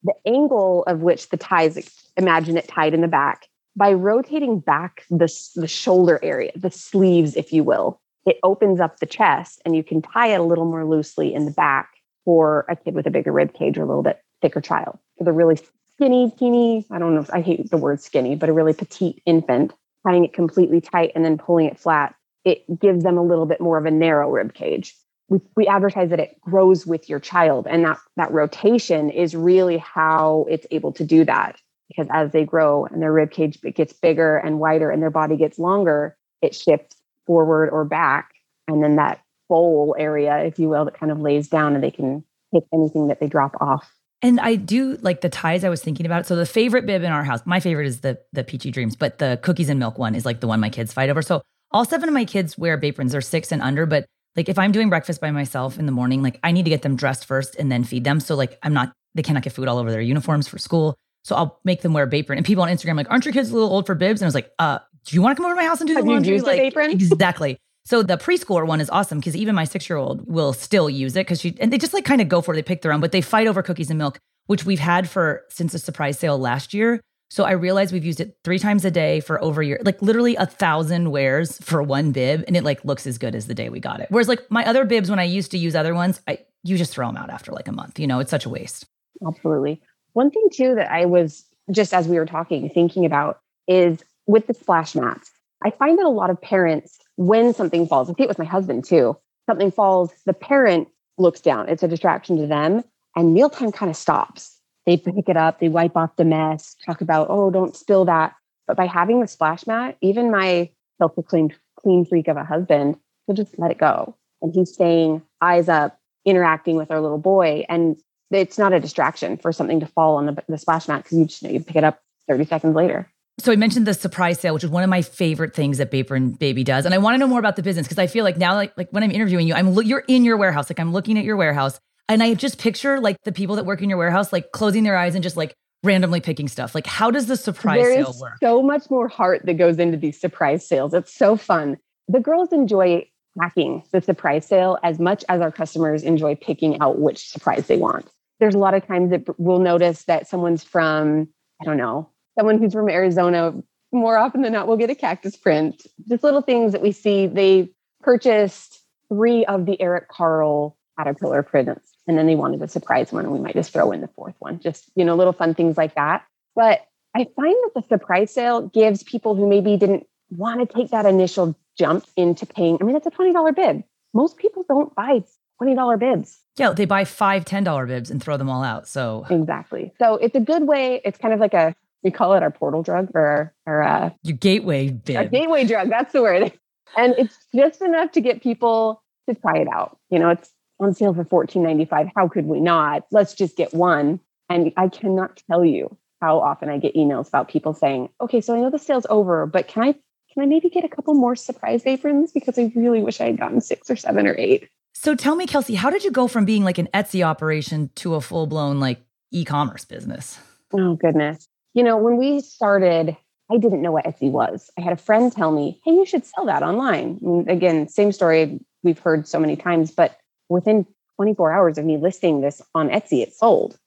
The 0.03 0.13
angle 0.27 0.83
of 0.83 1.01
which 1.01 1.29
the 1.29 1.37
ties, 1.37 1.89
imagine 2.17 2.57
it 2.57 2.67
tied 2.67 2.93
in 2.93 2.99
the 2.99 3.07
back, 3.07 3.47
by 3.75 3.93
rotating 3.93 4.59
back 4.59 5.05
the, 5.09 5.31
the 5.55 5.67
shoulder 5.67 6.19
area, 6.21 6.51
the 6.55 6.71
sleeves, 6.71 7.35
if 7.35 7.51
you 7.51 7.63
will, 7.63 7.99
it 8.25 8.37
opens 8.43 8.79
up 8.79 8.99
the 8.99 9.05
chest 9.05 9.61
and 9.65 9.75
you 9.75 9.83
can 9.83 10.01
tie 10.01 10.27
it 10.27 10.39
a 10.39 10.43
little 10.43 10.65
more 10.65 10.85
loosely 10.85 11.33
in 11.33 11.45
the 11.45 11.51
back 11.51 11.89
for 12.25 12.65
a 12.69 12.75
kid 12.75 12.93
with 12.93 13.07
a 13.07 13.11
bigger 13.11 13.31
rib 13.31 13.53
cage 13.53 13.77
or 13.77 13.83
a 13.83 13.87
little 13.87 14.03
bit 14.03 14.21
thicker 14.41 14.61
child. 14.61 14.97
For 15.17 15.23
the 15.23 15.33
really 15.33 15.57
skinny, 15.95 16.31
teeny, 16.37 16.85
I 16.89 16.99
don't 16.99 17.15
know 17.15 17.25
I 17.33 17.41
hate 17.41 17.69
the 17.69 17.77
word 17.77 18.01
skinny, 18.01 18.35
but 18.35 18.49
a 18.49 18.53
really 18.53 18.73
petite 18.73 19.21
infant, 19.25 19.73
tying 20.07 20.23
it 20.23 20.33
completely 20.33 20.79
tight 20.79 21.11
and 21.15 21.25
then 21.25 21.37
pulling 21.37 21.65
it 21.65 21.79
flat, 21.79 22.15
it 22.45 22.63
gives 22.79 23.03
them 23.03 23.17
a 23.17 23.23
little 23.23 23.45
bit 23.45 23.59
more 23.59 23.77
of 23.77 23.85
a 23.85 23.91
narrow 23.91 24.29
rib 24.29 24.53
cage. 24.53 24.95
We, 25.29 25.39
we 25.55 25.67
advertise 25.67 26.09
that 26.09 26.19
it 26.19 26.39
grows 26.41 26.85
with 26.85 27.09
your 27.09 27.19
child, 27.19 27.65
and 27.69 27.85
that 27.85 27.97
that 28.17 28.31
rotation 28.31 29.09
is 29.09 29.35
really 29.35 29.77
how 29.77 30.45
it's 30.49 30.67
able 30.69 30.91
to 30.93 31.05
do 31.05 31.23
that 31.25 31.59
because 31.87 32.07
as 32.11 32.31
they 32.31 32.45
grow 32.45 32.85
and 32.85 33.01
their 33.01 33.11
rib 33.11 33.31
cage 33.31 33.59
gets 33.75 33.93
bigger 33.93 34.37
and 34.37 34.59
wider 34.59 34.89
and 34.89 35.01
their 35.01 35.09
body 35.09 35.37
gets 35.37 35.59
longer, 35.59 36.17
it 36.41 36.55
shifts 36.55 36.95
forward 37.25 37.69
or 37.69 37.85
back. 37.85 38.31
And 38.67 38.83
then 38.83 38.95
that 38.95 39.21
bowl 39.49 39.95
area, 39.97 40.39
if 40.39 40.57
you 40.59 40.69
will, 40.69 40.85
that 40.85 40.97
kind 40.99 41.11
of 41.11 41.19
lays 41.19 41.47
down 41.47 41.75
and 41.75 41.83
they 41.83 41.91
can 41.91 42.23
take 42.53 42.63
anything 42.73 43.07
that 43.07 43.19
they 43.19 43.27
drop 43.27 43.55
off. 43.61 43.93
And 44.21 44.39
I 44.39 44.55
do 44.55 44.97
like 45.01 45.19
the 45.19 45.29
ties 45.29 45.65
I 45.65 45.69
was 45.69 45.83
thinking 45.83 46.05
about. 46.05 46.25
So 46.25 46.37
the 46.37 46.45
favorite 46.45 46.85
bib 46.85 47.03
in 47.03 47.11
our 47.11 47.25
house, 47.25 47.41
my 47.45 47.59
favorite 47.59 47.87
is 47.87 47.99
the 47.99 48.17
the 48.31 48.43
peachy 48.43 48.71
dreams, 48.71 48.95
but 48.95 49.17
the 49.17 49.37
cookies 49.43 49.67
and 49.67 49.79
milk 49.79 49.97
one 49.97 50.15
is 50.15 50.25
like 50.25 50.39
the 50.39 50.47
one 50.47 50.61
my 50.61 50.69
kids 50.69 50.93
fight 50.93 51.09
over. 51.09 51.21
So 51.21 51.41
all 51.71 51.83
seven 51.83 52.07
of 52.07 52.13
my 52.13 52.23
kids 52.23 52.57
wear 52.57 52.79
Baprons. 52.79 53.11
They're 53.11 53.21
six 53.21 53.51
and 53.51 53.61
under, 53.61 53.85
but 53.85 54.05
like 54.37 54.47
if 54.47 54.57
I'm 54.57 54.71
doing 54.71 54.89
breakfast 54.89 55.19
by 55.19 55.31
myself 55.31 55.77
in 55.77 55.85
the 55.85 55.91
morning, 55.91 56.23
like 56.23 56.39
I 56.41 56.51
need 56.51 56.63
to 56.63 56.69
get 56.69 56.83
them 56.83 56.95
dressed 56.95 57.25
first 57.25 57.55
and 57.55 57.69
then 57.69 57.83
feed 57.83 58.05
them. 58.05 58.21
So 58.21 58.35
like 58.35 58.57
I'm 58.63 58.73
not 58.73 58.93
they 59.13 59.23
cannot 59.23 59.43
get 59.43 59.53
food 59.53 59.67
all 59.67 59.77
over 59.77 59.91
their 59.91 60.01
uniforms 60.01 60.47
for 60.47 60.57
school. 60.57 60.95
So 61.23 61.35
I'll 61.35 61.59
make 61.63 61.81
them 61.81 61.93
wear 61.93 62.05
a 62.05 62.15
apron. 62.15 62.37
And 62.37 62.45
people 62.45 62.63
on 62.63 62.69
Instagram 62.69 62.97
like, 62.97 63.09
aren't 63.09 63.25
your 63.25 63.33
kids 63.33 63.49
a 63.49 63.53
little 63.53 63.69
old 63.69 63.85
for 63.85 63.95
bibs? 63.95 64.21
And 64.21 64.25
I 64.25 64.27
was 64.27 64.35
like, 64.35 64.51
uh, 64.59 64.79
do 65.05 65.15
you 65.15 65.21
want 65.21 65.35
to 65.35 65.41
come 65.41 65.45
over 65.45 65.55
to 65.55 65.61
my 65.61 65.67
house 65.67 65.79
and 65.79 65.87
do 65.87 65.95
Have 65.95 66.05
the 66.05 66.11
laundry? 66.11 66.39
like, 66.41 66.59
apron? 66.59 66.91
Exactly. 66.91 67.57
So 67.85 68.01
the 68.01 68.17
preschooler 68.17 68.65
one 68.65 68.79
is 68.79 68.89
awesome 68.89 69.19
because 69.19 69.35
even 69.35 69.55
my 69.55 69.65
six 69.65 69.89
year 69.89 69.97
old 69.97 70.25
will 70.25 70.53
still 70.53 70.89
use 70.89 71.15
it 71.17 71.21
because 71.21 71.41
she 71.41 71.55
and 71.59 71.71
they 71.71 71.77
just 71.77 71.93
like 71.93 72.05
kind 72.05 72.21
of 72.21 72.29
go 72.29 72.41
for 72.41 72.53
it. 72.53 72.55
They 72.55 72.63
pick 72.63 72.81
their 72.81 72.93
own, 72.93 73.01
but 73.01 73.11
they 73.11 73.21
fight 73.21 73.45
over 73.45 73.61
cookies 73.61 73.89
and 73.89 73.97
milk, 73.97 74.19
which 74.45 74.65
we've 74.65 74.79
had 74.79 75.09
for 75.09 75.43
since 75.49 75.73
the 75.73 75.79
surprise 75.79 76.17
sale 76.17 76.37
last 76.37 76.73
year. 76.73 77.01
So 77.29 77.43
I 77.43 77.51
realized 77.51 77.91
we've 77.91 78.05
used 78.05 78.21
it 78.21 78.37
three 78.43 78.59
times 78.59 78.85
a 78.85 78.91
day 78.91 79.19
for 79.19 79.43
over 79.43 79.61
a 79.61 79.65
year, 79.65 79.81
like 79.83 80.01
literally 80.01 80.35
a 80.35 80.45
thousand 80.45 81.11
wears 81.11 81.57
for 81.59 81.83
one 81.83 82.11
bib, 82.11 82.43
and 82.47 82.55
it 82.55 82.63
like 82.63 82.85
looks 82.85 83.05
as 83.05 83.17
good 83.17 83.35
as 83.35 83.47
the 83.47 83.55
day 83.55 83.69
we 83.69 83.79
got 83.81 83.99
it. 83.99 84.07
Whereas 84.09 84.27
like 84.29 84.49
my 84.49 84.65
other 84.65 84.85
bibs, 84.85 85.09
when 85.09 85.19
I 85.19 85.23
used 85.23 85.51
to 85.51 85.57
use 85.57 85.75
other 85.75 85.93
ones, 85.93 86.21
I 86.27 86.39
you 86.63 86.77
just 86.77 86.93
throw 86.93 87.07
them 87.07 87.17
out 87.17 87.29
after 87.29 87.51
like 87.51 87.67
a 87.67 87.73
month. 87.73 87.99
You 87.99 88.07
know, 88.07 88.19
it's 88.19 88.31
such 88.31 88.45
a 88.45 88.49
waste. 88.49 88.85
Absolutely. 89.27 89.81
One 90.13 90.31
thing 90.31 90.47
too 90.51 90.75
that 90.75 90.91
I 90.91 91.05
was 91.05 91.45
just 91.71 91.93
as 91.93 92.07
we 92.07 92.17
were 92.17 92.25
talking 92.25 92.69
thinking 92.69 93.05
about 93.05 93.39
is 93.67 94.03
with 94.27 94.47
the 94.47 94.53
splash 94.53 94.95
mats. 94.95 95.31
I 95.63 95.71
find 95.71 95.97
that 95.97 96.05
a 96.05 96.09
lot 96.09 96.29
of 96.29 96.41
parents, 96.41 96.99
when 97.15 97.53
something 97.53 97.87
falls, 97.87 98.09
I 98.09 98.13
see 98.13 98.23
it 98.23 98.29
with 98.29 98.39
my 98.39 98.45
husband 98.45 98.85
too. 98.85 99.17
Something 99.49 99.71
falls, 99.71 100.11
the 100.25 100.33
parent 100.33 100.87
looks 101.17 101.41
down. 101.41 101.69
It's 101.69 101.83
a 101.83 101.87
distraction 101.87 102.37
to 102.37 102.47
them, 102.47 102.83
and 103.15 103.33
mealtime 103.33 103.71
kind 103.71 103.89
of 103.89 103.95
stops. 103.95 104.59
They 104.85 104.97
pick 104.97 105.29
it 105.29 105.37
up, 105.37 105.59
they 105.59 105.69
wipe 105.69 105.95
off 105.95 106.15
the 106.17 106.25
mess, 106.25 106.75
talk 106.85 107.01
about, 107.01 107.27
oh, 107.29 107.49
don't 107.49 107.75
spill 107.75 108.05
that. 108.05 108.35
But 108.67 108.77
by 108.77 108.85
having 108.85 109.21
the 109.21 109.27
splash 109.27 109.65
mat, 109.65 109.97
even 110.01 110.31
my 110.31 110.69
self-proclaimed 110.97 111.53
clean 111.79 112.05
freak 112.05 112.27
of 112.27 112.37
a 112.37 112.43
husband 112.43 112.97
will 113.27 113.35
just 113.35 113.57
let 113.57 113.71
it 113.71 113.77
go. 113.77 114.15
And 114.41 114.53
he's 114.53 114.73
staying 114.73 115.21
eyes 115.41 115.69
up, 115.69 115.97
interacting 116.25 116.75
with 116.75 116.91
our 116.91 116.99
little 116.99 117.17
boy. 117.17 117.65
And 117.69 117.97
it's 118.33 118.57
not 118.57 118.73
a 118.73 118.79
distraction 118.79 119.37
for 119.37 119.51
something 119.51 119.79
to 119.79 119.85
fall 119.85 120.15
on 120.15 120.25
the, 120.25 120.43
the 120.47 120.57
splash 120.57 120.87
mat 120.87 121.03
because 121.03 121.17
you 121.17 121.25
just 121.25 121.43
know 121.43 121.49
you 121.49 121.59
pick 121.59 121.75
it 121.75 121.83
up 121.83 122.01
30 122.27 122.45
seconds 122.45 122.75
later. 122.75 123.09
So 123.39 123.51
I 123.51 123.55
mentioned 123.55 123.87
the 123.87 123.93
surprise 123.95 124.39
sale, 124.39 124.53
which 124.53 124.63
is 124.63 124.69
one 124.69 124.83
of 124.83 124.89
my 124.89 125.01
favorite 125.01 125.55
things 125.55 125.79
that 125.79 125.91
Bapron 125.91 126.37
Baby 126.37 126.63
does, 126.63 126.85
and 126.85 126.93
I 126.93 126.99
want 126.99 127.15
to 127.15 127.17
know 127.17 127.27
more 127.27 127.39
about 127.39 127.55
the 127.55 127.63
business 127.63 127.87
because 127.87 127.97
I 127.97 128.05
feel 128.07 128.23
like 128.23 128.37
now, 128.37 128.53
like 128.55 128.77
like 128.77 128.89
when 128.91 129.03
I'm 129.03 129.11
interviewing 129.11 129.47
you, 129.47 129.55
I'm 129.55 129.73
lo- 129.73 129.81
you're 129.81 130.03
in 130.07 130.23
your 130.23 130.37
warehouse, 130.37 130.69
like 130.69 130.79
I'm 130.79 130.93
looking 130.93 131.17
at 131.17 131.23
your 131.25 131.35
warehouse, 131.35 131.79
and 132.07 132.21
I 132.21 132.35
just 132.35 132.59
picture 132.59 132.99
like 132.99 133.17
the 133.23 133.31
people 133.31 133.55
that 133.55 133.65
work 133.65 133.81
in 133.81 133.89
your 133.89 133.97
warehouse, 133.97 134.31
like 134.31 134.51
closing 134.51 134.83
their 134.83 134.95
eyes 134.95 135.15
and 135.15 135.23
just 135.23 135.35
like 135.35 135.55
randomly 135.83 136.21
picking 136.21 136.47
stuff. 136.47 136.75
Like, 136.75 136.85
how 136.87 137.09
does 137.11 137.25
the 137.25 137.35
surprise 137.35 137.81
There 137.81 138.03
sale 138.03 138.15
work? 138.19 138.33
so 138.39 138.61
much 138.61 138.89
more 138.91 139.07
heart 139.07 139.45
that 139.45 139.55
goes 139.55 139.79
into 139.79 139.97
these 139.97 140.19
surprise 140.19 140.65
sales. 140.67 140.93
It's 140.93 141.13
so 141.13 141.35
fun. 141.35 141.77
The 142.07 142.19
girls 142.19 142.53
enjoy 142.53 143.07
hacking 143.41 143.83
the 143.91 144.01
surprise 144.01 144.45
sale 144.45 144.77
as 144.83 144.99
much 144.99 145.25
as 145.27 145.41
our 145.41 145.51
customers 145.51 146.03
enjoy 146.03 146.35
picking 146.35 146.79
out 146.81 146.99
which 146.99 147.29
surprise 147.29 147.67
they 147.67 147.77
want. 147.77 148.07
There's 148.43 148.55
a 148.55 148.59
lot 148.59 148.73
of 148.73 148.85
times 148.85 149.11
that 149.11 149.39
we'll 149.39 149.59
notice 149.59 150.03
that 150.03 150.27
someone's 150.27 150.65
from, 150.65 151.29
I 151.61 151.63
don't 151.63 151.77
know, 151.77 152.09
someone 152.37 152.57
who's 152.57 152.73
from 152.73 152.89
Arizona. 152.89 153.53
More 153.93 154.17
often 154.17 154.41
than 154.41 154.51
not, 154.51 154.67
we'll 154.67 154.75
get 154.75 154.89
a 154.89 154.95
cactus 154.95 155.37
print. 155.37 155.87
Just 156.09 156.25
little 156.25 156.41
things 156.41 156.73
that 156.73 156.81
we 156.81 156.91
see. 156.91 157.25
They 157.25 157.69
purchased 158.01 158.81
three 159.07 159.45
of 159.45 159.65
the 159.65 159.79
Eric 159.79 160.09
Carle 160.09 160.75
caterpillar 160.97 161.41
prints, 161.41 161.93
and 162.05 162.17
then 162.17 162.27
they 162.27 162.35
wanted 162.35 162.61
a 162.61 162.67
surprise 162.67 163.13
one, 163.13 163.23
and 163.23 163.33
we 163.33 163.39
might 163.39 163.53
just 163.53 163.71
throw 163.71 163.93
in 163.93 164.01
the 164.01 164.09
fourth 164.09 164.35
one. 164.39 164.59
Just 164.59 164.91
you 164.95 165.05
know, 165.05 165.15
little 165.15 165.31
fun 165.31 165.55
things 165.55 165.77
like 165.77 165.95
that. 165.95 166.25
But 166.53 166.85
I 167.15 167.25
find 167.37 167.55
that 167.63 167.71
the 167.75 167.83
surprise 167.87 168.33
sale 168.33 168.67
gives 168.67 169.03
people 169.03 169.35
who 169.35 169.47
maybe 169.47 169.77
didn't 169.77 170.05
want 170.31 170.59
to 170.59 170.75
take 170.75 170.91
that 170.91 171.05
initial 171.05 171.55
jump 171.77 172.05
into 172.17 172.45
paying. 172.45 172.77
I 172.81 172.83
mean, 172.83 172.97
it's 172.97 173.07
a 173.07 173.11
$20 173.11 173.55
bid. 173.55 173.85
Most 174.13 174.35
people 174.35 174.65
don't 174.67 174.93
buy 174.93 175.23
$20 175.63 175.99
bibs. 175.99 176.39
Yeah, 176.57 176.71
they 176.71 176.85
buy 176.85 177.03
five 177.03 177.45
ten 177.45 177.63
dollar 177.63 177.87
bibs 177.87 178.11
and 178.11 178.21
throw 178.21 178.37
them 178.37 178.49
all 178.49 178.63
out. 178.63 178.87
So 178.87 179.25
Exactly. 179.29 179.91
So 179.99 180.15
it's 180.15 180.35
a 180.35 180.39
good 180.39 180.63
way. 180.63 181.01
It's 181.03 181.17
kind 181.17 181.33
of 181.33 181.39
like 181.39 181.53
a, 181.53 181.75
we 182.03 182.11
call 182.11 182.33
it 182.33 182.43
our 182.43 182.51
portal 182.51 182.83
drug 182.83 183.09
or 183.15 183.53
our, 183.65 183.81
uh, 183.81 184.09
your 184.21 184.37
gateway 184.37 184.89
a 184.89 184.91
bib. 184.91 185.31
gateway 185.31 185.65
drug. 185.65 185.89
That's 185.89 186.13
the 186.13 186.21
word. 186.21 186.53
And 186.95 187.15
it's 187.17 187.35
just 187.55 187.81
enough 187.81 188.11
to 188.11 188.21
get 188.21 188.43
people 188.43 189.01
to 189.27 189.33
try 189.33 189.57
it 189.57 189.67
out. 189.67 189.97
You 190.11 190.19
know, 190.19 190.29
it's 190.29 190.51
on 190.79 190.93
sale 190.93 191.13
for 191.13 191.25
$14.95. 191.25 192.11
How 192.15 192.27
could 192.27 192.45
we 192.45 192.59
not? 192.59 193.05
Let's 193.11 193.33
just 193.33 193.57
get 193.57 193.73
one. 193.73 194.19
And 194.49 194.71
I 194.77 194.89
cannot 194.89 195.41
tell 195.49 195.65
you 195.65 195.97
how 196.21 196.39
often 196.39 196.69
I 196.69 196.77
get 196.77 196.95
emails 196.95 197.27
about 197.27 197.49
people 197.49 197.73
saying, 197.73 198.09
okay, 198.21 198.41
so 198.41 198.55
I 198.55 198.59
know 198.59 198.69
the 198.69 198.79
sale's 198.79 199.07
over, 199.09 199.45
but 199.45 199.67
can 199.67 199.83
I 199.83 199.95
can 200.33 200.41
I 200.41 200.45
maybe 200.47 200.69
get 200.69 200.83
a 200.83 200.89
couple 200.89 201.13
more 201.13 201.35
surprise 201.35 201.85
aprons? 201.85 202.31
Because 202.31 202.57
I 202.57 202.71
really 202.75 203.03
wish 203.03 203.21
I 203.21 203.25
had 203.25 203.37
gotten 203.37 203.61
six 203.61 203.89
or 203.89 203.95
seven 203.95 204.25
or 204.25 204.35
eight. 204.37 204.67
So 204.93 205.15
tell 205.15 205.35
me, 205.35 205.45
Kelsey, 205.45 205.75
how 205.75 205.89
did 205.89 206.03
you 206.03 206.11
go 206.11 206.27
from 206.27 206.45
being 206.45 206.63
like 206.63 206.77
an 206.77 206.87
Etsy 206.93 207.25
operation 207.25 207.89
to 207.95 208.15
a 208.15 208.21
full 208.21 208.47
blown 208.47 208.79
like 208.79 209.01
e-commerce 209.31 209.85
business? 209.85 210.39
Oh 210.71 210.95
goodness. 210.95 211.47
You 211.73 211.83
know, 211.83 211.97
when 211.97 212.17
we 212.17 212.39
started, 212.39 213.17
I 213.51 213.57
didn't 213.57 213.81
know 213.81 213.91
what 213.91 214.05
Etsy 214.05 214.31
was. 214.31 214.69
I 214.77 214.81
had 214.81 214.93
a 214.93 214.97
friend 214.97 215.31
tell 215.31 215.51
me, 215.51 215.81
hey, 215.83 215.91
you 215.91 216.05
should 216.05 216.25
sell 216.25 216.45
that 216.45 216.63
online. 216.63 217.19
And 217.21 217.49
again, 217.49 217.87
same 217.87 218.11
story 218.11 218.59
we've 218.83 218.99
heard 218.99 219.27
so 219.27 219.39
many 219.39 219.55
times, 219.55 219.91
but 219.91 220.17
within 220.49 220.85
24 221.17 221.51
hours 221.51 221.77
of 221.77 221.85
me 221.85 221.97
listing 221.97 222.41
this 222.41 222.61
on 222.75 222.89
Etsy, 222.89 223.21
it 223.21 223.33
sold. 223.33 223.77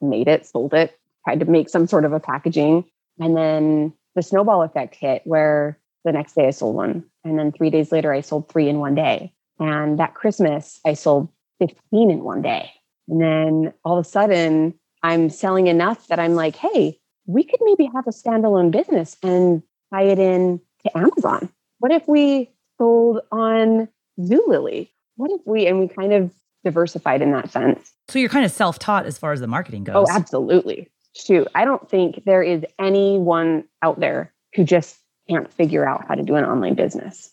Made 0.00 0.28
it, 0.28 0.44
sold 0.46 0.74
it, 0.74 0.98
tried 1.24 1.40
to 1.40 1.46
make 1.46 1.68
some 1.68 1.86
sort 1.86 2.04
of 2.04 2.12
a 2.12 2.20
packaging. 2.20 2.84
And 3.20 3.36
then 3.36 3.92
the 4.16 4.22
snowball 4.22 4.62
effect 4.62 4.96
hit 4.96 5.22
where 5.24 5.78
the 6.04 6.12
next 6.12 6.34
day 6.34 6.48
I 6.48 6.50
sold 6.50 6.74
one. 6.74 7.04
And 7.24 7.38
then 7.38 7.52
three 7.52 7.70
days 7.70 7.92
later, 7.92 8.12
I 8.12 8.20
sold 8.20 8.48
three 8.48 8.68
in 8.68 8.78
one 8.78 8.94
day. 8.94 9.32
And 9.58 9.98
that 9.98 10.14
Christmas, 10.14 10.80
I 10.86 10.94
sold 10.94 11.28
15 11.60 12.10
in 12.10 12.22
one 12.22 12.42
day. 12.42 12.70
And 13.08 13.20
then 13.20 13.72
all 13.84 13.98
of 13.98 14.06
a 14.06 14.08
sudden, 14.08 14.74
I'm 15.02 15.30
selling 15.30 15.66
enough 15.66 16.08
that 16.08 16.18
I'm 16.18 16.34
like, 16.34 16.56
hey, 16.56 16.98
we 17.26 17.44
could 17.44 17.60
maybe 17.62 17.90
have 17.94 18.06
a 18.06 18.10
standalone 18.10 18.70
business 18.70 19.16
and 19.22 19.62
tie 19.92 20.04
it 20.04 20.18
in 20.18 20.60
to 20.84 20.98
Amazon. 20.98 21.48
What 21.78 21.92
if 21.92 22.06
we 22.06 22.50
sold 22.78 23.20
on 23.32 23.88
Zulily? 24.20 24.90
What 25.16 25.30
if 25.32 25.40
we, 25.46 25.66
and 25.66 25.80
we 25.80 25.88
kind 25.88 26.12
of 26.12 26.32
diversified 26.64 27.22
in 27.22 27.32
that 27.32 27.50
sense. 27.50 27.92
So 28.08 28.18
you're 28.18 28.28
kind 28.28 28.44
of 28.44 28.50
self-taught 28.50 29.06
as 29.06 29.18
far 29.18 29.32
as 29.32 29.40
the 29.40 29.46
marketing 29.46 29.84
goes. 29.84 30.08
Oh, 30.08 30.14
absolutely. 30.14 30.90
Shoot, 31.14 31.48
I 31.54 31.64
don't 31.64 31.88
think 31.88 32.24
there 32.24 32.42
is 32.42 32.64
anyone 32.78 33.64
out 33.82 34.00
there 34.00 34.32
who 34.54 34.64
just 34.64 34.98
can't 35.28 35.52
figure 35.52 35.88
out 35.88 36.06
how 36.06 36.14
to 36.14 36.22
do 36.22 36.36
an 36.36 36.44
online 36.44 36.74
business. 36.74 37.32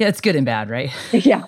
Yeah, 0.00 0.08
it's 0.08 0.22
good 0.22 0.34
and 0.34 0.46
bad, 0.46 0.70
right? 0.70 0.90
yeah, 1.12 1.44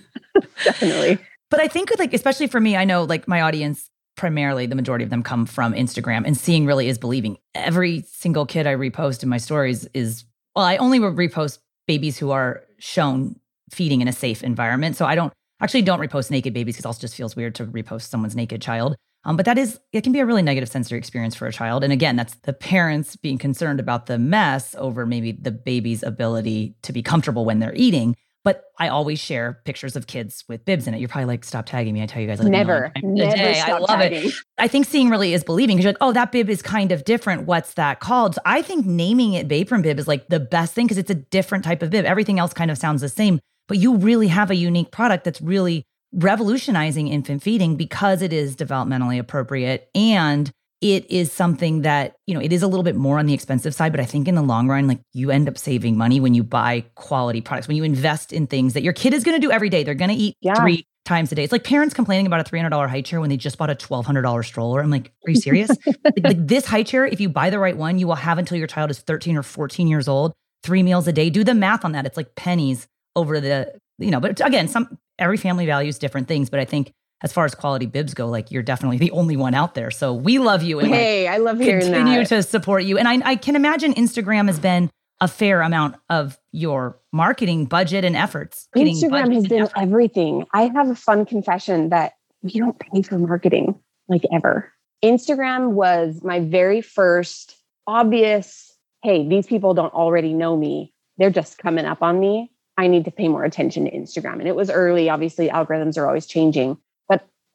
definitely. 0.62 1.18
But 1.50 1.60
I 1.60 1.68
think 1.68 1.90
like 1.98 2.12
especially 2.12 2.48
for 2.48 2.60
me, 2.60 2.76
I 2.76 2.84
know 2.84 3.04
like 3.04 3.26
my 3.26 3.40
audience 3.40 3.88
primarily 4.14 4.66
the 4.66 4.74
majority 4.74 5.02
of 5.04 5.10
them 5.10 5.22
come 5.22 5.46
from 5.46 5.72
Instagram 5.72 6.26
and 6.26 6.36
seeing 6.36 6.66
really 6.66 6.86
is 6.86 6.98
believing. 6.98 7.38
Every 7.54 8.04
single 8.06 8.44
kid 8.44 8.66
I 8.66 8.74
repost 8.74 9.22
in 9.22 9.30
my 9.30 9.38
stories 9.38 9.88
is 9.94 10.24
well, 10.54 10.66
I 10.66 10.76
only 10.76 10.98
repost 11.00 11.60
babies 11.86 12.18
who 12.18 12.30
are 12.30 12.62
shown 12.78 13.36
feeding 13.70 14.02
in 14.02 14.08
a 14.08 14.12
safe 14.12 14.42
environment. 14.42 14.96
So 14.96 15.06
I 15.06 15.14
don't 15.14 15.32
actually 15.62 15.82
don't 15.82 15.98
repost 15.98 16.30
naked 16.30 16.52
babies 16.52 16.74
because 16.74 16.84
it 16.84 16.88
also 16.88 17.00
just 17.00 17.14
feels 17.14 17.34
weird 17.34 17.54
to 17.54 17.64
repost 17.64 18.02
someone's 18.02 18.36
naked 18.36 18.60
child. 18.60 18.96
Um, 19.24 19.36
but 19.36 19.46
that 19.46 19.56
is 19.56 19.80
it 19.92 20.02
can 20.02 20.12
be 20.12 20.20
a 20.20 20.26
really 20.26 20.42
negative 20.42 20.68
sensory 20.68 20.98
experience 20.98 21.34
for 21.34 21.46
a 21.46 21.52
child. 21.52 21.84
And 21.84 21.92
again, 21.92 22.16
that's 22.16 22.34
the 22.42 22.52
parents 22.52 23.16
being 23.16 23.38
concerned 23.38 23.80
about 23.80 24.06
the 24.06 24.18
mess 24.18 24.74
over 24.78 25.06
maybe 25.06 25.32
the 25.32 25.52
baby's 25.52 26.02
ability 26.02 26.74
to 26.82 26.92
be 26.92 27.02
comfortable 27.02 27.46
when 27.46 27.58
they're 27.58 27.74
eating. 27.74 28.14
But 28.44 28.64
I 28.78 28.88
always 28.88 29.20
share 29.20 29.60
pictures 29.64 29.94
of 29.94 30.08
kids 30.08 30.44
with 30.48 30.64
bibs 30.64 30.88
in 30.88 30.94
it. 30.94 30.98
You're 30.98 31.08
probably 31.08 31.26
like, 31.26 31.44
stop 31.44 31.64
tagging 31.64 31.94
me. 31.94 32.02
I 32.02 32.06
tell 32.06 32.20
you 32.20 32.26
guys 32.26 32.40
like 32.40 32.48
never, 32.48 32.92
never 33.02 33.36
day. 33.36 33.54
stop 33.54 33.68
I 33.68 33.78
love 33.78 33.88
tagging. 33.88 34.28
it. 34.30 34.34
I 34.58 34.66
think 34.66 34.86
seeing 34.86 35.10
really 35.10 35.32
is 35.32 35.44
believing 35.44 35.76
because 35.76 35.84
you're 35.84 35.92
like, 35.92 35.98
oh, 36.00 36.12
that 36.12 36.32
bib 36.32 36.50
is 36.50 36.60
kind 36.60 36.90
of 36.90 37.04
different. 37.04 37.46
What's 37.46 37.74
that 37.74 38.00
called? 38.00 38.34
So 38.34 38.40
I 38.44 38.62
think 38.62 38.84
naming 38.84 39.34
it 39.34 39.46
Bapron 39.46 39.82
bib 39.82 39.98
is 40.00 40.08
like 40.08 40.28
the 40.28 40.40
best 40.40 40.74
thing 40.74 40.86
because 40.86 40.98
it's 40.98 41.10
a 41.10 41.14
different 41.14 41.64
type 41.64 41.82
of 41.82 41.90
bib. 41.90 42.04
Everything 42.04 42.40
else 42.40 42.52
kind 42.52 42.70
of 42.70 42.78
sounds 42.78 43.00
the 43.00 43.08
same, 43.08 43.38
but 43.68 43.78
you 43.78 43.94
really 43.96 44.28
have 44.28 44.50
a 44.50 44.56
unique 44.56 44.90
product 44.90 45.22
that's 45.24 45.40
really 45.40 45.84
revolutionizing 46.12 47.08
infant 47.08 47.42
feeding 47.42 47.76
because 47.76 48.22
it 48.22 48.32
is 48.32 48.56
developmentally 48.56 49.18
appropriate 49.18 49.88
and 49.94 50.50
it 50.82 51.08
is 51.10 51.32
something 51.32 51.82
that, 51.82 52.16
you 52.26 52.34
know, 52.34 52.40
it 52.40 52.52
is 52.52 52.62
a 52.62 52.66
little 52.66 52.82
bit 52.82 52.96
more 52.96 53.18
on 53.18 53.26
the 53.26 53.32
expensive 53.32 53.72
side, 53.74 53.92
but 53.92 54.00
I 54.00 54.04
think 54.04 54.26
in 54.28 54.34
the 54.34 54.42
long 54.42 54.68
run, 54.68 54.88
like 54.88 54.98
you 55.14 55.30
end 55.30 55.48
up 55.48 55.56
saving 55.56 55.96
money 55.96 56.18
when 56.20 56.34
you 56.34 56.42
buy 56.42 56.84
quality 56.96 57.40
products, 57.40 57.68
when 57.68 57.76
you 57.76 57.84
invest 57.84 58.32
in 58.32 58.46
things 58.48 58.74
that 58.74 58.82
your 58.82 58.92
kid 58.92 59.14
is 59.14 59.22
going 59.22 59.40
to 59.40 59.46
do 59.46 59.52
every 59.52 59.68
day. 59.70 59.84
They're 59.84 59.94
going 59.94 60.10
to 60.10 60.16
eat 60.16 60.36
Yeah. 60.40 60.54
three 60.56 60.84
times 61.04 61.30
a 61.32 61.36
day. 61.36 61.44
It's 61.44 61.52
like 61.52 61.62
parents 61.64 61.94
complaining 61.94 62.26
about 62.26 62.40
a 62.40 62.44
$300 62.50 62.88
high 62.88 63.00
chair 63.00 63.20
when 63.20 63.30
they 63.30 63.36
just 63.36 63.58
bought 63.58 63.70
a 63.70 63.74
$1,200 63.76 64.44
stroller. 64.44 64.80
I'm 64.82 64.90
like, 64.90 65.12
are 65.26 65.30
you 65.30 65.40
serious? 65.40 65.70
like, 65.86 65.96
like 66.22 66.46
this 66.46 66.66
high 66.66 66.82
chair, 66.82 67.06
if 67.06 67.20
you 67.20 67.28
buy 67.28 67.48
the 67.50 67.58
right 67.60 67.76
one, 67.76 67.98
you 68.00 68.06
will 68.08 68.14
have 68.16 68.38
until 68.38 68.58
your 68.58 68.66
child 68.66 68.90
is 68.90 68.98
13 68.98 69.36
or 69.36 69.42
14 69.44 69.86
years 69.86 70.08
old, 70.08 70.32
three 70.64 70.82
meals 70.82 71.06
a 71.08 71.12
day. 71.12 71.30
Do 71.30 71.44
the 71.44 71.54
math 71.54 71.84
on 71.84 71.92
that. 71.92 72.06
It's 72.06 72.16
like 72.16 72.34
pennies 72.34 72.88
over 73.14 73.40
the, 73.40 73.72
you 73.98 74.10
know, 74.10 74.18
but 74.20 74.40
again, 74.44 74.66
some 74.68 74.98
every 75.18 75.36
family 75.36 75.66
values 75.66 75.98
different 75.98 76.26
things. 76.28 76.50
But 76.50 76.58
I 76.60 76.64
think 76.64 76.92
as 77.22 77.32
far 77.32 77.44
as 77.44 77.54
quality 77.54 77.86
bibs 77.86 78.14
go, 78.14 78.28
like 78.28 78.50
you're 78.50 78.62
definitely 78.62 78.98
the 78.98 79.10
only 79.12 79.36
one 79.36 79.54
out 79.54 79.74
there. 79.74 79.90
So 79.90 80.12
we 80.12 80.38
love 80.38 80.62
you. 80.62 80.80
And 80.80 80.88
hey, 80.88 81.26
like, 81.26 81.34
I 81.34 81.38
love 81.38 81.58
hearing 81.58 81.82
continue 81.82 82.18
that. 82.18 82.28
to 82.28 82.42
support 82.42 82.84
you. 82.84 82.98
And 82.98 83.08
I, 83.08 83.20
I 83.30 83.36
can 83.36 83.56
imagine 83.56 83.94
Instagram 83.94 84.48
has 84.48 84.58
been 84.58 84.90
a 85.20 85.28
fair 85.28 85.62
amount 85.62 85.94
of 86.10 86.36
your 86.50 86.98
marketing 87.12 87.66
budget 87.66 88.04
and 88.04 88.16
efforts. 88.16 88.68
Instagram 88.74 89.32
has 89.32 89.46
been 89.46 89.62
effort. 89.62 89.78
everything. 89.78 90.46
I 90.52 90.62
have 90.74 90.90
a 90.90 90.96
fun 90.96 91.24
confession 91.26 91.90
that 91.90 92.14
we 92.42 92.52
don't 92.52 92.78
pay 92.78 93.02
for 93.02 93.18
marketing 93.18 93.78
like 94.08 94.22
ever. 94.32 94.72
Instagram 95.04 95.70
was 95.70 96.22
my 96.22 96.40
very 96.40 96.80
first 96.80 97.56
obvious, 97.86 98.76
hey, 99.02 99.28
these 99.28 99.46
people 99.46 99.74
don't 99.74 99.94
already 99.94 100.32
know 100.32 100.56
me. 100.56 100.92
They're 101.18 101.30
just 101.30 101.58
coming 101.58 101.84
up 101.84 102.02
on 102.02 102.18
me. 102.18 102.50
I 102.76 102.88
need 102.88 103.04
to 103.04 103.10
pay 103.10 103.28
more 103.28 103.44
attention 103.44 103.84
to 103.84 103.90
Instagram. 103.90 104.34
And 104.34 104.48
it 104.48 104.56
was 104.56 104.70
early. 104.70 105.08
Obviously, 105.08 105.48
algorithms 105.48 105.98
are 105.98 106.06
always 106.06 106.26
changing. 106.26 106.78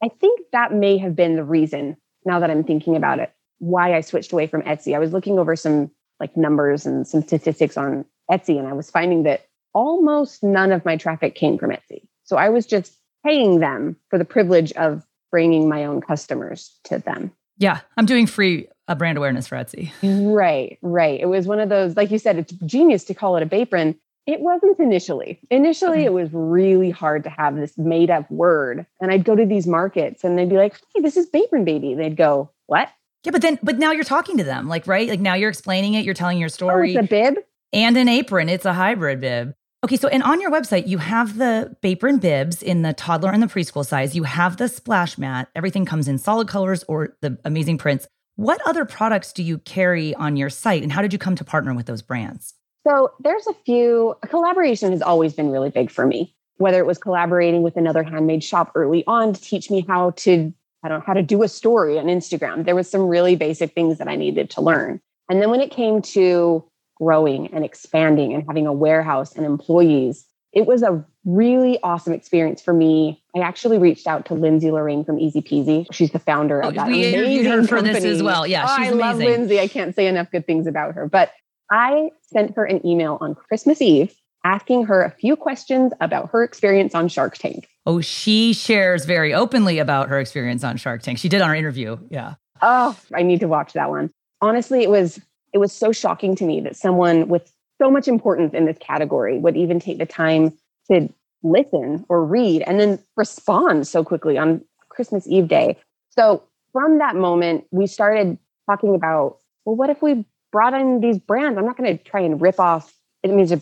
I 0.03 0.09
think 0.09 0.39
that 0.51 0.73
may 0.73 0.97
have 0.97 1.15
been 1.15 1.35
the 1.35 1.43
reason, 1.43 1.97
now 2.25 2.39
that 2.39 2.51
I'm 2.51 2.63
thinking 2.63 2.95
about 2.95 3.19
it, 3.19 3.33
why 3.59 3.95
I 3.95 4.01
switched 4.01 4.31
away 4.31 4.47
from 4.47 4.61
Etsy. 4.63 4.95
I 4.95 4.99
was 4.99 5.13
looking 5.13 5.39
over 5.39 5.55
some 5.55 5.91
like 6.19 6.35
numbers 6.37 6.85
and 6.85 7.07
some 7.07 7.21
statistics 7.23 7.77
on 7.77 8.05
Etsy, 8.31 8.57
and 8.59 8.67
I 8.67 8.73
was 8.73 8.89
finding 8.89 9.23
that 9.23 9.47
almost 9.73 10.43
none 10.43 10.71
of 10.71 10.85
my 10.85 10.97
traffic 10.97 11.35
came 11.35 11.57
from 11.57 11.71
Etsy. 11.71 12.07
So 12.23 12.37
I 12.37 12.49
was 12.49 12.65
just 12.65 12.97
paying 13.25 13.59
them 13.59 13.95
for 14.09 14.17
the 14.19 14.25
privilege 14.25 14.71
of 14.73 15.03
bringing 15.31 15.69
my 15.69 15.85
own 15.85 16.01
customers 16.01 16.77
to 16.85 16.99
them. 16.99 17.31
Yeah, 17.57 17.79
I'm 17.97 18.05
doing 18.05 18.27
free 18.27 18.67
uh, 18.87 18.95
brand 18.95 19.17
awareness 19.17 19.47
for 19.47 19.55
Etsy. 19.55 19.91
Right, 20.03 20.77
right. 20.81 21.19
It 21.19 21.25
was 21.25 21.47
one 21.47 21.59
of 21.59 21.69
those, 21.69 21.95
like 21.95 22.11
you 22.11 22.19
said, 22.19 22.37
it's 22.37 22.53
genius 22.65 23.03
to 23.05 23.13
call 23.13 23.35
it 23.37 23.43
a 23.43 23.45
Bapron. 23.45 23.95
It 24.27 24.41
wasn't 24.41 24.77
initially. 24.77 25.39
Initially, 25.49 25.99
mm-hmm. 25.99 26.05
it 26.07 26.13
was 26.13 26.29
really 26.33 26.91
hard 26.91 27.23
to 27.23 27.29
have 27.29 27.55
this 27.55 27.77
made 27.77 28.11
up 28.11 28.29
word. 28.29 28.85
And 28.99 29.09
I'd 29.09 29.23
go 29.23 29.35
to 29.35 29.45
these 29.45 29.65
markets 29.65 30.23
and 30.23 30.37
they'd 30.37 30.49
be 30.49 30.57
like, 30.57 30.75
hey, 30.93 31.01
this 31.01 31.15
is 31.15 31.29
Bapron 31.29 31.63
Baby. 31.63 31.93
And 31.93 32.01
they'd 32.01 32.17
go, 32.17 32.51
what? 32.65 32.89
Yeah, 33.23 33.31
but 33.31 33.41
then, 33.41 33.57
but 33.63 33.79
now 33.79 33.91
you're 33.91 34.03
talking 34.03 34.37
to 34.37 34.43
them, 34.43 34.67
like, 34.67 34.85
right? 34.85 35.09
Like 35.09 35.21
now 35.21 35.33
you're 35.33 35.49
explaining 35.49 35.93
it, 35.93 36.05
you're 36.05 36.13
telling 36.13 36.37
your 36.37 36.49
story. 36.49 36.95
Oh, 36.95 36.99
it's 36.99 37.07
a 37.07 37.09
bib 37.09 37.35
and 37.71 37.97
an 37.97 38.09
apron. 38.09 38.49
It's 38.49 38.65
a 38.65 38.73
hybrid 38.73 39.21
bib. 39.21 39.55
Okay, 39.83 39.95
so 39.95 40.07
and 40.07 40.23
on 40.23 40.41
your 40.41 40.51
website, 40.51 40.87
you 40.87 40.97
have 40.97 41.37
the 41.37 41.75
Bapron 41.83 42.19
bibs 42.19 42.61
in 42.61 42.81
the 42.81 42.93
toddler 42.93 43.31
and 43.31 43.41
the 43.41 43.47
preschool 43.47 43.85
size. 43.85 44.15
You 44.15 44.23
have 44.23 44.57
the 44.57 44.67
splash 44.67 45.17
mat. 45.17 45.49
Everything 45.55 45.85
comes 45.85 46.07
in 46.07 46.17
solid 46.17 46.47
colors 46.47 46.83
or 46.87 47.15
the 47.21 47.37
amazing 47.45 47.77
prints. 47.77 48.07
What 48.35 48.59
other 48.65 48.85
products 48.85 49.31
do 49.31 49.43
you 49.43 49.59
carry 49.59 50.13
on 50.15 50.35
your 50.35 50.49
site, 50.49 50.83
and 50.83 50.91
how 50.91 51.01
did 51.01 51.13
you 51.13 51.19
come 51.19 51.35
to 51.35 51.43
partner 51.43 51.73
with 51.73 51.85
those 51.85 52.01
brands? 52.01 52.53
So 52.87 53.11
there's 53.19 53.45
a 53.47 53.53
few. 53.65 54.15
Collaboration 54.29 54.91
has 54.91 55.01
always 55.01 55.33
been 55.33 55.51
really 55.51 55.69
big 55.69 55.91
for 55.91 56.05
me. 56.05 56.33
Whether 56.57 56.79
it 56.79 56.85
was 56.85 56.97
collaborating 56.97 57.61
with 57.61 57.75
another 57.75 58.01
handmade 58.01 58.43
shop 58.43 58.71
early 58.75 59.03
on 59.05 59.33
to 59.33 59.41
teach 59.41 59.69
me 59.69 59.85
how 59.87 60.11
to 60.11 60.53
I 60.83 60.89
don't 60.89 60.99
know 60.99 61.03
how 61.05 61.13
to 61.13 61.23
do 61.23 61.43
a 61.43 61.47
story 61.47 61.99
on 61.99 62.05
Instagram. 62.05 62.65
There 62.65 62.75
was 62.75 62.89
some 62.89 63.07
really 63.07 63.35
basic 63.35 63.73
things 63.73 63.97
that 63.97 64.07
I 64.07 64.15
needed 64.15 64.49
to 64.51 64.61
learn. 64.61 65.01
And 65.29 65.41
then 65.41 65.49
when 65.49 65.59
it 65.59 65.71
came 65.71 66.01
to 66.03 66.63
growing 66.95 67.53
and 67.53 67.65
expanding 67.65 68.33
and 68.33 68.43
having 68.47 68.67
a 68.67 68.73
warehouse 68.73 69.35
and 69.35 69.45
employees, 69.45 70.25
it 70.53 70.65
was 70.65 70.83
a 70.83 71.03
really 71.25 71.79
awesome 71.83 72.13
experience 72.13 72.61
for 72.61 72.73
me. 72.73 73.21
I 73.35 73.39
actually 73.39 73.79
reached 73.79 74.07
out 74.07 74.25
to 74.27 74.33
Lindsey 74.33 74.71
Laurain 74.71 75.03
from 75.03 75.19
Easy 75.19 75.41
Peasy. 75.41 75.87
She's 75.91 76.11
the 76.11 76.19
founder 76.19 76.61
of 76.61 76.71
oh, 76.71 76.75
that. 76.75 76.87
We 76.87 77.05
interviewed 77.05 77.47
her 77.47 77.63
for 77.63 77.75
company. 77.77 77.93
this 77.93 78.05
as 78.05 78.23
well. 78.23 78.47
Yeah, 78.47 78.65
oh, 78.67 78.77
she's 78.77 78.87
I 78.87 78.91
amazing. 78.91 78.99
love 78.99 79.17
Lindsey. 79.17 79.59
I 79.59 79.67
can't 79.67 79.93
say 79.93 80.07
enough 80.07 80.31
good 80.31 80.47
things 80.47 80.67
about 80.67 80.95
her. 80.95 81.07
But 81.07 81.31
I 81.71 82.11
sent 82.21 82.55
her 82.55 82.65
an 82.65 82.85
email 82.85 83.17
on 83.21 83.35
Christmas 83.35 83.81
Eve 83.81 84.15
asking 84.43 84.85
her 84.85 85.03
a 85.03 85.11
few 85.11 85.35
questions 85.35 85.91
about 85.99 86.29
her 86.31 86.43
experience 86.43 86.95
on 86.95 87.07
Shark 87.07 87.37
Tank. 87.37 87.67
Oh, 87.85 88.01
she 88.01 88.53
shares 88.53 89.05
very 89.05 89.33
openly 89.33 89.79
about 89.79 90.09
her 90.09 90.19
experience 90.19 90.63
on 90.63 90.77
Shark 90.77 91.01
Tank. 91.01 91.17
She 91.17 91.29
did 91.29 91.41
on 91.41 91.49
our 91.49 91.55
interview. 91.55 91.97
Yeah. 92.09 92.35
Oh, 92.61 92.97
I 93.13 93.23
need 93.23 93.41
to 93.41 93.47
watch 93.47 93.73
that 93.73 93.89
one. 93.89 94.11
Honestly, 94.41 94.83
it 94.83 94.89
was 94.89 95.19
it 95.53 95.57
was 95.57 95.71
so 95.71 95.91
shocking 95.91 96.35
to 96.35 96.45
me 96.45 96.61
that 96.61 96.75
someone 96.75 97.27
with 97.27 97.51
so 97.79 97.89
much 97.91 98.07
importance 98.07 98.53
in 98.53 98.65
this 98.65 98.77
category 98.79 99.37
would 99.37 99.55
even 99.55 99.79
take 99.79 99.97
the 99.97 100.05
time 100.05 100.53
to 100.91 101.09
listen 101.43 102.05
or 102.09 102.25
read 102.25 102.63
and 102.63 102.79
then 102.79 102.99
respond 103.15 103.87
so 103.87 104.03
quickly 104.03 104.37
on 104.37 104.61
Christmas 104.89 105.27
Eve 105.27 105.47
day. 105.47 105.77
So 106.09 106.43
from 106.73 106.97
that 106.99 107.15
moment, 107.15 107.65
we 107.71 107.87
started 107.87 108.37
talking 108.69 108.95
about, 108.95 109.37
well, 109.65 109.75
what 109.75 109.89
if 109.89 110.01
we 110.01 110.25
brought 110.51 110.73
in 110.73 110.99
these 110.99 111.17
brands? 111.17 111.57
I'm 111.57 111.65
not 111.65 111.77
going 111.77 111.97
to 111.97 112.03
try 112.03 112.21
and 112.21 112.41
rip 112.41 112.59
off. 112.59 112.93
It 113.23 113.31
means 113.31 113.53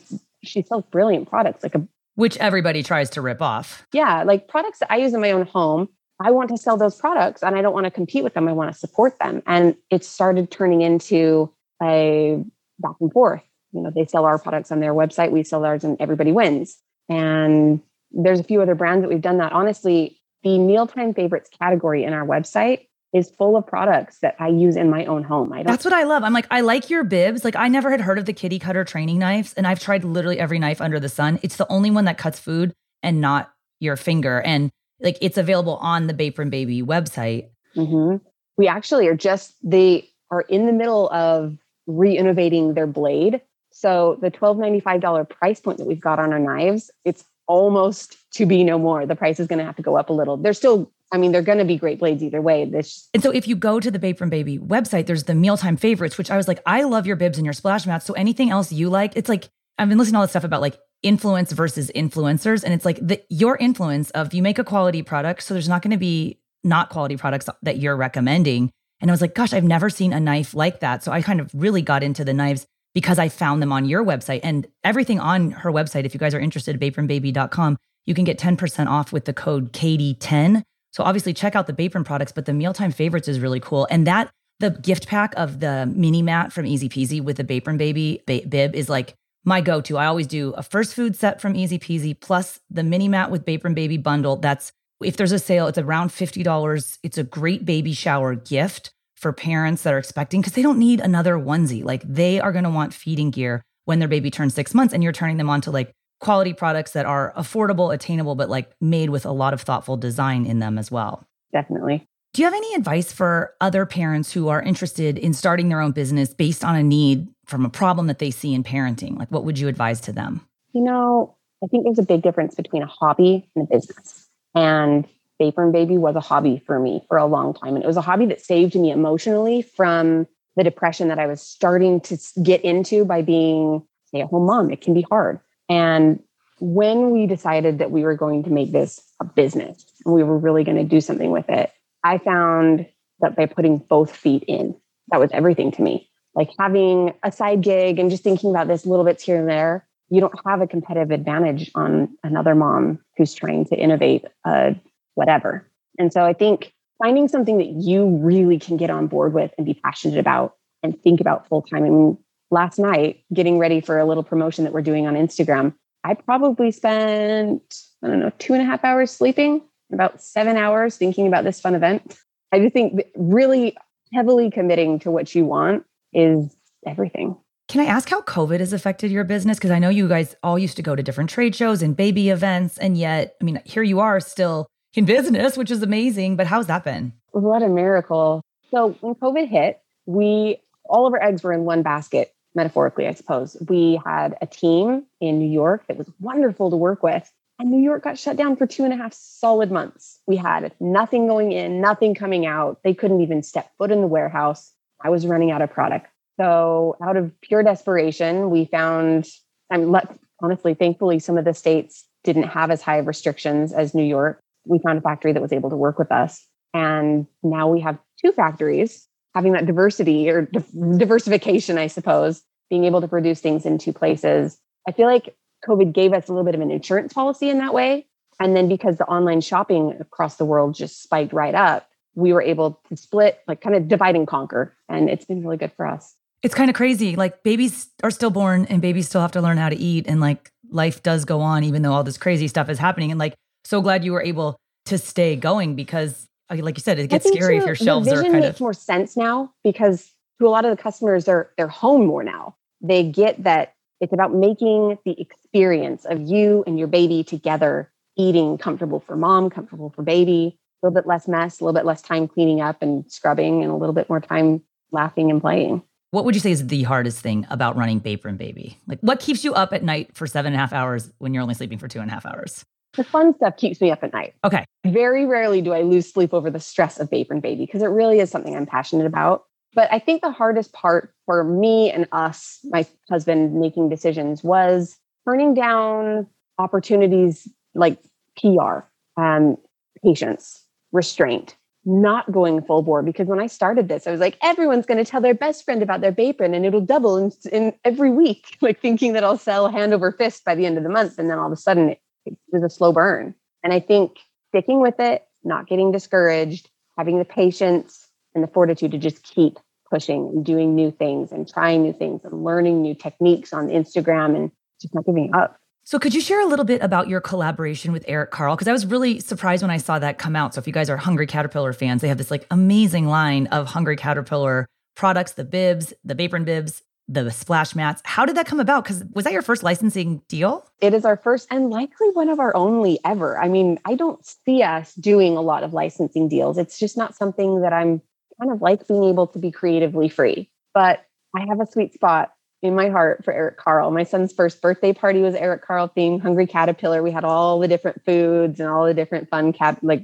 she 0.44 0.62
sells 0.62 0.84
brilliant 0.92 1.30
products, 1.30 1.64
like 1.64 1.76
a 1.76 1.88
which 2.16 2.38
everybody 2.38 2.82
tries 2.82 3.10
to 3.12 3.22
rip 3.22 3.42
off. 3.42 3.86
Yeah, 3.92 4.24
like 4.24 4.48
products 4.48 4.80
that 4.80 4.92
I 4.92 4.98
use 4.98 5.14
in 5.14 5.22
my 5.22 5.32
own 5.32 5.46
home. 5.46 5.90
I 6.22 6.32
want 6.32 6.50
to 6.50 6.58
sell 6.58 6.78
those 6.78 6.96
products 6.96 7.44
and 7.44 7.58
I 7.58 7.62
don't 7.62 7.74
want 7.74 7.86
to 7.86 7.92
compete 7.92 8.24
with 8.24 8.34
them. 8.34 8.48
I 8.48 8.54
want 8.54 8.72
to 8.72 8.78
support 8.78 9.20
them. 9.20 9.44
And 9.46 9.76
it 9.90 10.06
started 10.06 10.50
turning 10.50 10.82
into 10.82 11.52
a 11.84 12.42
back 12.80 12.96
and 13.02 13.12
forth. 13.12 13.44
You 13.74 13.82
know, 13.82 13.92
they 13.94 14.06
sell 14.06 14.24
our 14.24 14.40
products 14.40 14.72
on 14.72 14.80
their 14.80 14.94
website, 14.94 15.32
we 15.32 15.44
sell 15.44 15.66
ours, 15.66 15.84
and 15.84 16.00
everybody 16.00 16.32
wins. 16.32 16.78
And 17.10 17.82
there's 18.12 18.40
a 18.40 18.44
few 18.44 18.62
other 18.62 18.76
brands 18.76 19.04
that 19.04 19.10
we've 19.10 19.22
done 19.22 19.40
that. 19.40 19.52
Honestly, 19.52 20.18
the 20.44 20.58
mealtime 20.58 21.14
favorites 21.14 21.50
category 21.60 22.06
in 22.06 22.14
our 22.14 22.26
website 22.26 22.88
is 23.16 23.32
full 23.32 23.56
of 23.56 23.66
products 23.66 24.20
that 24.20 24.36
I 24.40 24.50
use 24.50 24.76
in 24.76 24.90
my 24.90 25.06
own 25.06 25.24
home. 25.24 25.54
I 25.54 25.64
That's 25.64 25.86
what 25.86 25.94
I 25.94 26.04
love. 26.04 26.24
I'm 26.24 26.34
like, 26.34 26.48
I 26.52 26.60
like 26.60 26.90
your 26.90 27.06
bibs. 27.06 27.46
Like, 27.46 27.56
I 27.56 27.70
never 27.70 27.90
had 27.90 28.02
heard 28.02 28.20
of 28.20 28.26
the 28.26 28.34
Kiddikutter 28.34 28.86
training 28.86 29.20
knives, 29.20 29.54
and 29.54 29.66
I've 29.66 29.80
tried 29.80 30.04
literally 30.04 30.38
every 30.38 30.60
knife 30.60 30.82
under 30.82 31.00
the 31.00 31.08
sun. 31.08 31.40
It's 31.42 31.56
the 31.56 31.72
only 31.72 31.90
one 31.90 32.04
that 32.06 32.18
cuts 32.18 32.40
food 32.40 32.74
and 33.02 33.22
not 33.22 33.54
your 33.80 33.96
finger. 33.96 34.42
And 34.42 34.70
like, 35.00 35.18
it's 35.22 35.38
available 35.38 35.78
on 35.78 36.08
the 36.08 36.14
Bapron 36.14 36.50
Baby 36.50 36.82
website. 36.82 37.48
Mm-hmm. 37.78 38.18
We 38.58 38.68
actually 38.68 39.08
are 39.08 39.16
just, 39.16 39.56
they 39.64 40.10
are 40.30 40.42
in 40.42 40.66
the 40.66 40.74
middle 40.74 41.10
of 41.12 41.58
re-innovating 41.88 42.74
their 42.74 42.88
blade. 42.88 43.40
So 43.72 44.20
the 44.22 44.30
$12.95 44.30 45.30
price 45.30 45.62
point 45.62 45.78
that 45.78 45.88
we've 45.88 46.02
got 46.02 46.20
on 46.20 46.34
our 46.34 46.40
knives, 46.40 46.92
it's 47.06 47.24
almost 47.48 48.18
to 48.34 48.46
be 48.46 48.66
no 48.66 48.78
more. 48.78 49.06
The 49.06 49.16
price 49.16 49.40
is 49.40 49.48
going 49.48 49.60
to 49.60 49.66
have 49.66 49.78
to 49.78 49.82
go 49.82 49.96
up 49.96 50.10
a 50.10 50.14
little. 50.14 50.36
They're 50.36 50.54
still, 50.54 50.92
I 51.16 51.18
mean, 51.18 51.32
they're 51.32 51.42
going 51.42 51.60
to 51.60 51.66
be 51.66 51.78
great 51.78 52.00
blades 52.00 52.22
either 52.22 52.42
way. 52.42 52.66
This 52.66 53.10
and 53.14 53.24
so 53.24 53.32
if 53.32 53.48
you 53.48 53.56
go 53.56 53.80
to 53.80 53.90
the 53.90 53.98
Bapron 54.00 54.30
Baby 54.30 54.60
website, 54.60 55.06
there's 55.06 55.24
the 55.24 55.34
mealtime 55.34 55.78
favorites, 55.78 56.18
which 56.18 56.30
I 56.30 56.38
was 56.38 56.48
like, 56.48 56.60
I 56.66 56.84
love 56.84 57.08
your 57.08 57.16
bibs 57.16 57.38
and 57.38 57.46
your 57.46 57.54
splash 57.54 57.88
mats. 57.88 58.06
So 58.06 58.14
anything 58.14 58.50
else 58.50 58.72
you 58.72 58.90
like, 58.90 59.14
it's 59.16 59.30
like 59.30 59.50
I've 59.78 59.88
been 59.90 59.98
listening 59.98 60.14
to 60.14 60.18
all 60.20 60.24
this 60.24 60.32
stuff 60.32 60.44
about 60.44 60.62
like 60.62 60.78
influence 61.02 61.54
versus 61.54 61.90
influencers, 61.96 62.64
and 62.64 62.74
it's 62.74 62.86
like 62.86 63.00
the 63.06 63.22
your 63.30 63.56
influence 63.58 64.10
of 64.12 64.34
you 64.34 64.44
make 64.44 64.60
a 64.60 64.64
quality 64.64 65.02
product, 65.02 65.44
so 65.44 65.54
there's 65.54 65.70
not 65.70 65.82
going 65.82 65.92
to 65.92 65.98
be 65.98 66.40
not 66.66 66.90
quality 66.90 67.16
products 67.16 67.48
that 67.62 67.80
you're 67.80 67.96
recommending. 67.96 68.72
And 69.00 69.10
I 69.10 69.14
was 69.14 69.22
like, 69.22 69.36
gosh, 69.36 69.54
I've 69.54 69.64
never 69.64 69.90
seen 69.90 70.14
a 70.14 70.20
knife 70.20 70.54
like 70.54 70.80
that. 70.82 71.04
So 71.04 71.12
I 71.12 71.22
kind 71.22 71.40
of 71.40 71.52
really 71.54 71.82
got 71.82 72.04
into 72.04 72.26
the 72.26 72.34
knives 72.34 72.66
because 72.94 73.20
I 73.20 73.30
found 73.30 73.62
them 73.62 73.72
on 73.72 73.86
your 73.86 74.04
website 74.04 74.40
and 74.44 74.68
everything 74.84 75.20
on 75.20 75.52
her 75.52 75.72
website. 75.72 76.06
If 76.06 76.14
you 76.14 76.20
guys 76.20 76.34
are 76.34 76.40
interested, 76.40 76.80
bapronbaby.com, 76.80 77.78
you 78.06 78.14
can 78.14 78.24
get 78.24 78.40
10% 78.40 78.88
off 78.88 79.12
with 79.12 79.26
the 79.26 79.34
code 79.34 79.74
Katie10. 79.74 80.64
So 80.96 81.04
obviously 81.04 81.34
check 81.34 81.58
out 81.58 81.68
the 81.68 81.74
Bapron 81.74 82.06
products, 82.06 82.32
but 82.32 82.46
the 82.46 82.54
mealtime 82.54 82.90
favorites 82.90 83.28
is 83.28 83.42
really 83.42 83.60
cool. 83.60 83.86
And 83.92 84.08
that 84.08 84.32
the 84.62 84.70
gift 84.70 85.08
pack 85.08 85.34
of 85.36 85.60
the 85.60 85.92
mini 85.94 86.22
mat 86.22 86.54
from 86.54 86.66
Easy 86.66 86.88
Peasy 86.88 87.22
with 87.22 87.36
the 87.36 87.44
Bapron 87.44 87.78
Baby 87.78 88.24
bib 88.26 88.74
is 88.74 88.88
like 88.88 89.14
my 89.44 89.60
go-to. 89.60 89.98
I 89.98 90.06
always 90.06 90.26
do 90.26 90.54
a 90.56 90.64
first 90.64 90.94
food 90.94 91.18
set 91.18 91.42
from 91.42 91.54
Easy 91.54 91.78
Peasy 91.78 92.18
plus 92.18 92.62
the 92.70 92.82
mini 92.82 93.10
mat 93.10 93.30
with 93.30 93.44
Bapron 93.44 93.76
Baby 93.76 93.98
bundle. 93.98 94.38
That's 94.38 94.72
if 95.04 95.18
there's 95.18 95.34
a 95.34 95.40
sale, 95.40 95.68
it's 95.68 95.78
around 95.78 96.12
$50. 96.12 97.00
It's 97.04 97.18
a 97.18 97.24
great 97.26 97.66
baby 97.66 97.92
shower 97.92 98.34
gift 98.34 98.94
for 99.18 99.34
parents 99.34 99.84
that 99.84 99.94
are 99.94 99.98
expecting 99.98 100.40
because 100.40 100.54
they 100.54 100.62
don't 100.62 100.80
need 100.80 101.02
another 101.02 101.36
onesie. 101.36 101.84
Like 101.84 102.04
they 102.04 102.40
are 102.40 102.54
going 102.54 102.64
to 102.64 102.70
want 102.70 102.94
feeding 102.94 103.32
gear 103.32 103.66
when 103.84 104.00
their 104.00 104.08
baby 104.08 104.32
turns 104.32 104.54
six 104.54 104.74
months 104.74 104.94
and 104.94 105.04
you're 105.04 105.12
turning 105.12 105.36
them 105.36 105.50
on 105.50 105.60
to 105.60 105.72
like 105.72 105.92
quality 106.26 106.54
products 106.54 106.94
that 106.94 107.06
are 107.06 107.32
affordable, 107.38 107.94
attainable, 107.94 108.34
but 108.34 108.50
like 108.50 108.72
made 108.82 109.12
with 109.12 109.28
a 109.28 109.32
lot 109.32 109.54
of 109.54 109.62
thoughtful 109.62 109.96
design 109.96 110.44
in 110.48 110.58
them 110.58 110.80
as 110.80 110.90
well. 110.90 111.24
Definitely. 111.54 112.08
Do 112.34 112.42
you 112.42 112.48
have 112.48 112.54
any 112.56 112.74
advice 112.74 113.14
for 113.14 113.54
other 113.62 113.86
parents 113.86 114.34
who 114.34 114.48
are 114.48 114.60
interested 114.60 115.20
in 115.20 115.36
starting 115.36 115.70
their 115.70 115.80
own 115.80 115.92
business 115.92 116.34
based 116.34 116.66
on 116.66 116.76
a 116.76 116.82
need 116.82 117.28
from 117.46 117.64
a 117.64 117.70
problem 117.70 118.08
that 118.08 118.18
they 118.18 118.32
see 118.32 118.56
in 118.56 118.64
parenting? 118.64 119.20
Like, 119.20 119.30
what 119.30 119.46
would 119.46 119.60
you 119.60 119.68
advise 119.68 120.02
to 120.02 120.12
them? 120.12 120.42
You 120.74 120.82
know, 120.82 121.36
I 121.64 121.68
think 121.68 121.84
there's 121.84 122.00
a 122.00 122.04
big 122.04 122.24
difference 122.24 122.56
between 122.56 122.82
a 122.82 122.88
hobby 122.88 123.48
and 123.56 123.68
a 123.68 123.74
business. 123.74 124.28
And 124.56 125.08
Bapron 125.40 125.72
Baby 125.72 126.00
was 126.00 126.16
a 126.16 126.22
hobby 126.22 126.62
for 126.66 126.80
me 126.80 127.06
for 127.08 127.18
a 127.18 127.28
long 127.28 127.54
time. 127.54 127.76
And 127.76 127.84
it 127.84 127.88
was 127.88 127.98
a 127.98 128.02
hobby 128.02 128.26
that 128.26 128.42
saved 128.42 128.74
me 128.74 128.90
emotionally 128.90 129.62
from 129.62 130.28
the 130.56 130.64
depression 130.64 131.10
that 131.10 131.20
I 131.20 131.28
was 131.28 131.40
starting 131.40 132.02
to 132.02 132.18
get 132.42 132.62
into 132.66 133.06
by 133.06 133.22
being 133.22 133.86
stay 134.08 134.22
at 134.22 134.28
home 134.28 134.48
mom. 134.48 134.72
It 134.72 134.82
can 134.82 134.96
be 134.96 135.06
hard. 135.08 135.40
And 135.70 136.22
when 136.60 137.12
we 137.12 137.28
decided 137.28 137.80
that 137.80 137.92
we 137.92 138.04
were 138.04 138.16
going 138.16 138.44
to 138.44 138.50
make 138.50 138.72
this 138.72 139.02
a 139.20 139.26
business 139.26 139.86
and 140.06 140.14
we 140.14 140.24
were 140.24 140.38
really 140.38 140.64
going 140.64 140.78
to 140.78 140.84
do 140.84 141.02
something 141.02 141.32
with 141.32 141.50
it, 141.50 141.72
I 142.04 142.18
found 142.20 142.88
that 143.20 143.36
by 143.36 143.46
putting 143.46 143.78
both 143.78 144.16
feet 144.16 144.44
in, 144.48 144.76
that 145.10 145.20
was 145.20 145.32
everything 145.34 145.72
to 145.74 145.82
me. 145.82 146.10
Like 146.34 146.50
having 146.60 147.14
a 147.24 147.32
side 147.32 147.62
gig 147.62 147.98
and 148.00 148.10
just 148.10 148.24
thinking 148.24 148.50
about 148.50 148.68
this 148.68 148.86
little 148.86 149.06
bits 149.06 149.24
here 149.24 149.38
and 149.38 149.50
there, 149.50 149.88
you 150.10 150.22
don't 150.22 150.38
have 150.46 150.62
a 150.62 150.68
competitive 150.68 151.12
advantage 151.12 151.72
on 151.76 152.16
another 152.24 152.56
mom 152.56 153.00
who's 153.18 153.34
trying 153.34 153.66
to 153.66 153.76
innovate 153.76 154.26
uh, 154.44 154.72
whatever. 155.16 155.70
And 155.98 156.12
so 156.12 156.24
I 156.24 156.34
think 156.34 156.74
finding 157.02 157.28
something 157.28 157.58
that 157.58 157.68
you 157.68 158.18
really 158.18 158.60
can 158.60 158.78
get 158.78 158.90
on 158.90 159.08
board 159.08 159.34
with 159.34 159.52
and 159.58 159.66
be 159.66 159.74
passionate 159.74 160.20
about 160.20 160.56
and 160.84 161.02
think 161.02 161.22
about 161.22 161.48
full 161.48 161.62
time. 161.64 161.84
I 161.84 161.90
mean, 161.90 162.18
last 162.52 162.80
night, 162.80 163.24
getting 163.34 163.58
ready 163.58 163.82
for 163.82 163.98
a 163.98 164.06
little 164.06 164.24
promotion 164.24 164.64
that 164.64 164.74
we're 164.74 164.82
doing 164.82 165.08
on 165.08 165.16
Instagram, 165.16 165.74
I 166.04 166.14
probably 166.14 166.72
spent, 166.72 167.80
I 168.04 168.08
don't 168.08 168.20
know, 168.20 168.32
two 168.38 168.54
and 168.54 168.62
a 168.62 168.66
half 168.66 168.84
hours 168.84 169.12
sleeping, 169.12 169.62
about 169.92 170.22
seven 170.22 170.58
hours 170.58 170.98
thinking 170.98 171.28
about 171.28 171.44
this 171.44 171.60
fun 171.60 171.76
event. 171.76 172.18
I 172.52 172.60
do 172.60 172.70
think 172.70 173.02
really 173.16 173.76
heavily 174.14 174.52
committing 174.52 175.00
to 175.00 175.12
what 175.12 175.34
you 175.34 175.46
want 175.46 175.84
is 176.14 176.56
everything. 176.86 177.36
Can 177.68 177.82
I 177.82 177.86
ask 177.86 178.08
how 178.10 178.22
COVID 178.22 178.60
has 178.60 178.74
affected 178.74 179.10
your 179.12 179.24
business? 179.24 179.58
Because 179.58 179.72
I 179.72 179.80
know 179.80 179.90
you 179.90 180.08
guys 180.08 180.36
all 180.44 180.60
used 180.60 180.76
to 180.78 180.84
go 180.84 180.96
to 180.96 181.02
different 181.02 181.32
trade 181.32 181.56
shows 181.56 181.82
and 181.82 181.98
baby 181.98 182.30
events. 182.30 182.78
And 182.78 182.96
yet, 182.98 183.36
I 183.42 183.44
mean, 183.44 183.60
here 183.66 183.82
you 183.82 184.00
are 184.00 184.20
still 184.20 184.68
in 184.94 185.06
business, 185.06 185.58
which 185.58 185.72
is 185.72 185.82
amazing. 185.82 186.36
But 186.36 186.46
how's 186.46 186.68
that 186.68 186.84
been? 186.84 187.14
What 187.32 187.64
a 187.64 187.68
miracle. 187.68 188.42
So 188.70 188.96
when 189.02 189.16
COVID 189.16 189.48
hit, 189.50 189.82
we 190.06 190.62
all 190.88 191.08
of 191.08 191.14
our 191.14 191.24
eggs 191.24 191.42
were 191.42 191.52
in 191.52 191.66
one 191.66 191.82
basket, 191.82 192.35
metaphorically, 192.56 193.08
I 193.08 193.14
suppose. 193.14 193.58
We 193.68 194.00
had 194.06 194.38
a 194.42 194.48
team 194.48 195.06
in 195.20 195.40
New 195.40 195.50
York 195.50 195.86
that 195.88 195.98
was 195.98 196.10
wonderful 196.20 196.70
to 196.72 196.78
work 196.78 197.04
with. 197.04 197.30
And 197.60 197.72
New 197.72 197.82
York 197.82 198.04
got 198.04 198.18
shut 198.18 198.36
down 198.36 198.58
for 198.58 198.68
two 198.68 198.84
and 198.84 198.94
a 198.94 198.98
half 198.98 199.14
solid 199.14 199.72
months. 199.72 200.20
We 200.28 200.36
had 200.36 200.74
nothing 200.80 201.28
going 201.28 201.52
in, 201.52 201.80
nothing 201.80 202.14
coming 202.14 202.46
out. 202.46 202.80
They 202.84 202.94
couldn't 202.94 203.22
even 203.22 203.44
step 203.44 203.72
foot 203.78 203.92
in 203.92 204.02
the 204.02 204.08
warehouse. 204.08 204.74
I 205.02 205.10
was 205.10 205.26
running 205.26 205.52
out 205.52 205.62
of 205.62 205.72
product. 205.72 206.08
So, 206.38 206.98
out 207.02 207.16
of 207.16 207.32
pure 207.42 207.64
desperation, 207.64 208.50
we 208.50 208.66
found, 208.66 209.26
I'm 209.72 209.96
honestly, 210.42 210.74
thankfully, 210.74 211.20
some 211.20 211.38
of 211.38 211.46
the 211.46 211.54
states 211.54 212.06
didn't 212.26 212.44
have 212.44 212.72
as 212.72 212.82
high 212.82 212.98
of 212.98 213.08
restrictions 213.08 213.72
as 213.72 213.94
New 213.94 214.04
York. 214.04 214.42
We 214.66 214.80
found 214.80 214.98
a 214.98 215.02
factory 215.02 215.32
that 215.32 215.42
was 215.42 215.54
able 215.54 215.70
to 215.70 215.78
work 215.78 215.98
with 215.98 216.12
us. 216.12 216.46
And 216.74 217.26
now 217.42 217.70
we 217.70 217.80
have 217.82 217.98
two 218.22 218.34
factories 218.34 219.08
having 219.36 219.52
that 219.52 219.66
diversity 219.66 220.30
or 220.30 220.44
di- 220.44 220.98
diversification, 220.98 221.78
I 221.78 221.88
suppose, 221.88 222.42
being 222.70 222.86
able 222.86 223.02
to 223.02 223.08
produce 223.08 223.42
things 223.42 223.66
in 223.66 223.78
two 223.78 223.94
places. 223.94 224.58
I 224.88 224.92
feel 224.94 225.08
like 225.08 225.36
COVID 225.68 225.94
gave 225.94 226.14
us 226.14 226.28
a 226.28 226.32
little 226.32 226.46
bit 226.46 226.56
of 226.56 226.62
an 226.62 226.72
insurance 226.72 227.14
policy 227.14 227.50
in 227.50 227.58
that 227.60 227.74
way. 227.74 228.08
And 228.40 228.56
then 228.56 228.68
because 228.68 228.98
the 228.98 229.06
online 229.06 229.42
shopping 229.42 229.96
across 230.00 230.38
the 230.38 230.46
world 230.46 230.76
just 230.76 231.04
spiked 231.04 231.34
right 231.34 231.56
up, 231.56 231.88
we 232.16 232.34
were 232.34 232.42
able 232.42 232.80
to 232.90 232.98
split, 232.98 233.40
like 233.48 233.62
kind 233.62 233.76
of 233.76 233.88
divide 233.88 234.16
and 234.16 234.28
conquer. 234.28 234.76
And 234.90 235.10
it's 235.10 235.26
been 235.26 235.44
really 235.44 235.58
good 235.58 235.74
for 235.74 235.86
us. 235.86 236.16
It's 236.42 236.56
kind 236.56 236.70
of 236.70 236.76
crazy. 236.76 237.16
Like 237.16 237.44
babies 237.44 237.90
are 238.04 238.12
still 238.12 238.30
born 238.30 238.66
and 238.66 238.82
babies 238.82 239.08
still 239.08 239.22
have 239.22 239.32
to 239.34 239.42
learn 239.42 239.58
how 239.58 239.70
to 239.70 239.76
eat. 239.76 240.06
And 240.08 240.22
like 240.22 240.52
life 240.70 241.04
does 241.04 241.26
go 241.26 241.42
on, 241.42 241.64
even 241.64 241.82
though 241.82 241.94
all 241.94 242.04
this 242.04 242.18
crazy 242.18 242.48
stuff 242.48 242.70
is 242.70 242.80
happening. 242.80 243.12
And 243.12 243.20
like, 243.20 243.34
so 243.64 243.82
glad 243.82 244.06
you 244.06 244.12
were 244.12 244.22
able 244.22 244.58
to 244.86 244.98
stay 244.98 245.36
going 245.36 245.76
because, 245.76 246.28
like 246.50 246.78
you 246.78 246.82
said, 246.82 247.00
it 247.00 247.08
gets 247.08 247.28
scary 247.28 247.58
if 247.58 247.66
your 247.66 247.76
shelves 247.76 248.08
the 248.08 248.16
vision 248.16 248.28
are 248.28 248.32
kind 248.32 248.44
makes 248.44 248.56
of. 248.58 248.62
more 248.62 248.74
sense 248.74 249.18
now 249.18 249.52
because 249.64 250.14
to 250.40 250.48
a 250.48 250.50
lot 250.50 250.66
of 250.66 250.76
the 250.76 250.82
customers, 250.82 251.26
they're 251.26 251.52
they're 251.58 251.68
home 251.68 252.06
more 252.06 252.24
now. 252.24 252.56
They 252.82 253.04
get 253.04 253.44
that 253.44 253.74
it's 254.02 254.14
about 254.14 254.34
making 254.34 254.98
the 255.06 255.20
experience 255.20 256.06
of 256.06 256.22
you 256.22 256.64
and 256.68 256.78
your 256.78 256.88
baby 256.88 257.24
together 257.24 257.92
eating 258.18 258.58
comfortable 258.58 259.00
for 259.00 259.16
mom, 259.16 259.50
comfortable 259.50 259.90
for 259.90 260.04
baby, 260.04 260.58
a 260.82 260.86
little 260.86 260.94
bit 260.94 261.08
less 261.08 261.28
mess, 261.28 261.60
a 261.60 261.64
little 261.64 261.78
bit 261.78 261.86
less 261.86 262.02
time 262.02 262.28
cleaning 262.28 262.62
up 262.62 262.82
and 262.82 263.10
scrubbing, 263.12 263.64
and 263.64 263.72
a 263.72 263.76
little 263.76 263.94
bit 263.94 264.10
more 264.10 264.20
time 264.20 264.62
laughing 264.92 265.32
and 265.32 265.42
playing. 265.42 265.82
What 266.12 266.24
would 266.24 266.36
you 266.36 266.42
say 266.42 266.52
is 266.52 266.66
the 266.68 266.84
hardest 266.84 267.20
thing 267.20 267.46
about 267.50 267.76
running 267.76 268.00
Bapron 268.00 268.38
Baby? 268.38 268.80
Like, 268.88 269.00
what 269.02 269.20
keeps 269.20 269.44
you 269.44 269.54
up 269.54 269.74
at 269.74 269.84
night 269.84 270.16
for 270.16 270.28
seven 270.28 270.54
and 270.54 270.56
a 270.56 270.60
half 270.60 270.72
hours 270.72 271.12
when 271.18 271.34
you're 271.34 271.44
only 271.44 271.56
sleeping 271.56 271.78
for 271.78 271.88
two 271.88 272.00
and 272.00 272.10
a 272.10 272.14
half 272.14 272.26
hours? 272.26 272.64
The 272.96 273.04
fun 273.04 273.36
stuff 273.36 273.58
keeps 273.58 273.82
me 273.82 273.92
up 273.92 274.04
at 274.04 274.14
night. 274.14 274.34
Okay. 274.44 274.66
Very 274.86 275.26
rarely 275.26 275.62
do 275.62 275.74
I 275.74 275.82
lose 275.82 276.12
sleep 276.12 276.34
over 276.34 276.50
the 276.50 276.60
stress 276.60 277.00
of 277.00 277.10
Bapron 277.10 277.42
Baby 277.42 277.66
because 277.66 277.82
it 277.82 277.88
really 277.88 278.20
is 278.20 278.30
something 278.30 278.56
I'm 278.56 278.66
passionate 278.66 279.06
about. 279.06 279.46
But 279.74 279.92
I 279.92 280.00
think 280.00 280.22
the 280.22 280.32
hardest 280.32 280.72
part 280.72 281.14
for 281.26 281.44
me 281.44 281.92
and 281.92 282.08
us, 282.14 282.60
my 282.66 282.86
husband 283.10 283.54
making 283.60 283.90
decisions, 283.90 284.44
was 284.44 284.98
turning 285.28 285.54
down 285.54 286.28
opportunities 286.58 287.48
like 287.74 288.00
PR, 288.40 288.80
um, 289.18 289.58
patience, 290.02 290.64
restraint, 290.94 291.56
not 291.84 292.32
going 292.32 292.62
full 292.62 292.82
bore. 292.82 293.04
Because 293.04 293.28
when 293.28 293.40
I 293.40 293.48
started 293.48 293.90
this, 293.90 294.08
I 294.08 294.12
was 294.12 294.20
like, 294.20 294.38
everyone's 294.42 294.86
going 294.86 295.04
to 295.04 295.10
tell 295.10 295.22
their 295.22 295.34
best 295.34 295.66
friend 295.66 295.84
about 295.84 296.00
their 296.02 296.12
Bapron 296.12 296.56
and 296.56 296.66
it'll 296.66 296.82
double 296.82 297.18
in, 297.18 297.32
in 297.52 297.74
every 297.84 298.10
week, 298.10 298.58
like 298.62 298.80
thinking 298.80 299.14
that 299.14 299.24
I'll 299.24 299.38
sell 299.38 299.70
hand 299.70 299.94
over 299.94 300.12
fist 300.12 300.46
by 300.46 300.56
the 300.56 300.66
end 300.66 300.78
of 300.78 300.84
the 300.84 300.90
month. 300.90 301.20
And 301.20 301.30
then 301.30 301.38
all 301.38 301.48
of 301.48 301.52
a 301.52 301.58
sudden 301.58 301.90
it, 301.90 302.02
it 302.26 302.38
was 302.52 302.64
a 302.64 302.70
slow 302.70 302.92
burn. 302.92 303.36
And 303.64 303.74
I 303.74 303.80
think 303.80 304.20
sticking 304.50 304.82
with 304.82 305.00
it, 305.00 305.26
not 305.44 305.68
getting 305.68 305.92
discouraged, 305.92 306.70
having 306.98 307.20
the 307.20 307.26
patience 307.26 308.08
and 308.34 308.44
the 308.44 308.48
fortitude 308.48 308.92
to 308.92 308.98
just 308.98 309.24
keep 309.24 309.60
pushing 309.90 310.28
and 310.28 310.46
doing 310.46 310.76
new 310.76 310.92
things 310.92 311.32
and 311.32 311.48
trying 311.48 311.84
new 311.84 311.94
things 311.94 312.22
and 312.24 312.44
learning 312.44 312.82
new 312.82 312.96
techniques 312.96 313.54
on 313.54 313.68
Instagram 313.68 314.36
and 314.36 314.52
just 314.82 314.94
not 314.94 315.06
giving 315.06 315.34
up. 315.34 315.60
So, 315.88 316.00
could 316.00 316.16
you 316.16 316.22
share 316.22 316.42
a 316.42 316.48
little 316.48 316.66
bit 316.66 316.82
about 316.82 317.10
your 317.10 317.22
collaboration 317.22 317.92
with 317.92 318.04
Eric 318.08 318.32
Carle? 318.32 318.56
Because 318.56 318.68
I 318.68 318.72
was 318.72 318.88
really 318.88 319.20
surprised 319.20 319.62
when 319.62 319.70
I 319.70 319.78
saw 319.78 320.00
that 320.00 320.18
come 320.18 320.36
out. 320.36 320.56
So, 320.56 320.60
if 320.60 320.66
you 320.66 320.74
guys 320.74 320.90
are 320.90 320.98
Hungry 320.98 321.28
Caterpillar 321.28 321.74
fans, 321.74 322.02
they 322.02 322.08
have 322.08 322.18
this 322.18 322.32
like 322.32 322.48
amazing 322.50 323.06
line 323.06 323.46
of 323.48 323.68
Hungry 323.68 323.96
Caterpillar 323.96 324.66
products 324.96 325.34
the 325.34 325.44
bibs, 325.44 325.94
the 326.04 326.16
Bapron 326.16 326.44
bibs, 326.44 326.82
the 327.08 327.30
splash 327.30 327.76
mats. 327.76 328.02
How 328.06 328.26
did 328.26 328.36
that 328.38 328.48
come 328.48 328.60
about? 328.60 328.84
Because 328.84 329.04
was 329.14 329.26
that 329.26 329.34
your 329.34 329.42
first 329.42 329.64
licensing 329.64 330.22
deal? 330.28 330.68
It 330.82 330.94
is 330.94 331.06
our 331.06 331.18
first 331.18 331.48
and 331.52 331.70
likely 331.70 332.10
one 332.14 332.30
of 332.30 332.40
our 332.40 332.56
only 332.56 333.00
ever. 333.06 333.38
I 333.38 333.48
mean, 333.48 333.80
I 333.86 333.96
don't 333.96 334.26
see 334.26 334.64
us 334.64 334.94
doing 334.96 335.38
a 335.38 335.42
lot 335.42 335.64
of 335.64 335.74
licensing 335.74 336.28
deals. 336.28 336.58
It's 336.58 336.80
just 336.80 336.98
not 336.98 337.16
something 337.16 337.62
that 337.62 337.74
I'm 337.74 338.02
kind 338.40 338.52
of 338.52 338.62
like 338.62 338.88
being 338.88 339.04
able 339.04 339.28
to 339.28 339.40
be 339.40 339.52
creatively 339.52 340.10
free. 340.10 340.50
But 340.74 341.06
I 341.36 341.46
have 341.48 341.60
a 341.60 341.72
sweet 341.72 341.94
spot 341.94 342.32
in 342.62 342.76
my 342.76 342.90
heart 342.90 343.24
for 343.24 343.32
Eric 343.34 343.58
Carle. 343.58 343.92
My 343.92 344.04
son's 344.04 344.34
first 344.34 344.62
birthday 344.62 344.94
party 344.94 345.22
was 345.22 345.36
Eric 345.36 345.64
Carle 345.64 345.90
themed 345.96 346.22
Hungry 346.22 346.48
Caterpillar. 346.48 347.04
We 347.04 347.12
had 347.12 347.24
all 347.24 347.60
the 347.60 347.68
different 347.68 348.04
foods 348.04 348.60
and 348.60 348.68
all 348.68 348.86
the 348.86 348.94
different 348.94 349.30
fun 349.30 349.54
cap 349.54 349.80
like 349.84 350.02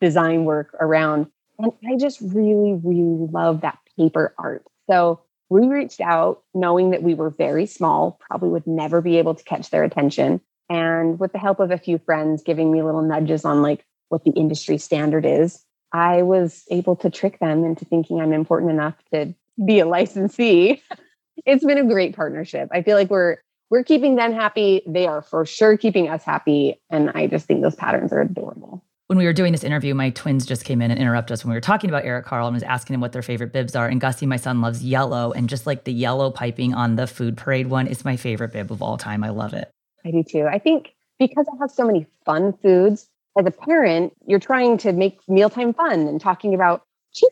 design 0.00 0.44
work 0.44 0.74
around. 0.80 1.26
And 1.58 1.72
I 1.86 1.96
just 1.96 2.20
really, 2.20 2.80
really 2.82 3.28
love 3.30 3.60
that 3.60 3.78
paper 3.96 4.34
art. 4.38 4.64
So 4.88 5.20
we 5.50 5.66
reached 5.66 6.00
out 6.00 6.42
knowing 6.54 6.90
that 6.90 7.02
we 7.02 7.14
were 7.14 7.28
very 7.28 7.66
small, 7.66 8.18
probably 8.20 8.48
would 8.48 8.66
never 8.66 9.00
be 9.00 9.18
able 9.18 9.34
to 9.34 9.44
catch 9.44 9.70
their 9.70 9.84
attention. 9.84 10.40
And 10.70 11.18
with 11.18 11.32
the 11.32 11.38
help 11.38 11.58
of 11.58 11.72
a 11.72 11.78
few 11.78 11.98
friends 11.98 12.42
giving 12.42 12.70
me 12.70 12.82
little 12.82 13.02
nudges 13.02 13.44
on 13.44 13.60
like 13.60 13.84
what 14.08 14.24
the 14.24 14.30
industry 14.30 14.78
standard 14.78 15.26
is, 15.26 15.62
I 15.92 16.22
was 16.22 16.64
able 16.70 16.94
to 16.96 17.10
trick 17.10 17.40
them 17.40 17.64
into 17.64 17.84
thinking 17.84 18.20
I'm 18.20 18.32
important 18.32 18.70
enough 18.70 18.94
to 19.12 19.34
be 19.62 19.80
a 19.80 19.86
licensee. 19.86 20.80
it's 21.44 21.64
been 21.64 21.78
a 21.78 21.84
great 21.84 22.14
partnership. 22.14 22.68
I 22.72 22.82
feel 22.82 22.96
like 22.96 23.10
we're 23.10 23.38
we're 23.70 23.84
keeping 23.84 24.16
them 24.16 24.32
happy. 24.32 24.82
They 24.86 25.06
are 25.06 25.22
for 25.22 25.44
sure 25.46 25.76
keeping 25.76 26.08
us 26.08 26.24
happy. 26.24 26.80
And 26.90 27.10
I 27.10 27.26
just 27.26 27.46
think 27.46 27.62
those 27.62 27.76
patterns 27.76 28.12
are 28.12 28.20
adorable. 28.20 28.84
When 29.10 29.18
we 29.18 29.26
were 29.26 29.32
doing 29.32 29.50
this 29.50 29.64
interview, 29.64 29.92
my 29.92 30.10
twins 30.10 30.46
just 30.46 30.64
came 30.64 30.80
in 30.80 30.92
and 30.92 31.00
interrupted 31.00 31.32
us 31.34 31.44
when 31.44 31.50
we 31.50 31.56
were 31.56 31.60
talking 31.60 31.90
about 31.90 32.04
Eric 32.04 32.26
Carle 32.26 32.46
and 32.46 32.54
was 32.54 32.62
asking 32.62 32.94
him 32.94 33.00
what 33.00 33.10
their 33.10 33.22
favorite 33.22 33.52
bibs 33.52 33.74
are. 33.74 33.88
And 33.88 34.00
Gussie, 34.00 34.24
my 34.24 34.36
son, 34.36 34.60
loves 34.60 34.84
yellow. 34.84 35.32
And 35.32 35.48
just 35.48 35.66
like 35.66 35.82
the 35.82 35.92
yellow 35.92 36.30
piping 36.30 36.74
on 36.74 36.94
the 36.94 37.08
food 37.08 37.36
parade 37.36 37.66
one 37.66 37.88
is 37.88 38.04
my 38.04 38.14
favorite 38.14 38.52
bib 38.52 38.70
of 38.70 38.82
all 38.82 38.96
time. 38.96 39.24
I 39.24 39.30
love 39.30 39.52
it. 39.52 39.68
I 40.06 40.12
do 40.12 40.22
too. 40.22 40.46
I 40.46 40.60
think 40.60 40.94
because 41.18 41.44
I 41.52 41.56
have 41.58 41.72
so 41.72 41.84
many 41.84 42.06
fun 42.24 42.52
foods, 42.62 43.08
as 43.36 43.44
a 43.46 43.50
parent, 43.50 44.12
you're 44.28 44.38
trying 44.38 44.78
to 44.78 44.92
make 44.92 45.18
mealtime 45.26 45.74
fun 45.74 46.06
and 46.06 46.20
talking 46.20 46.54
about 46.54 46.84
cheese 47.12 47.30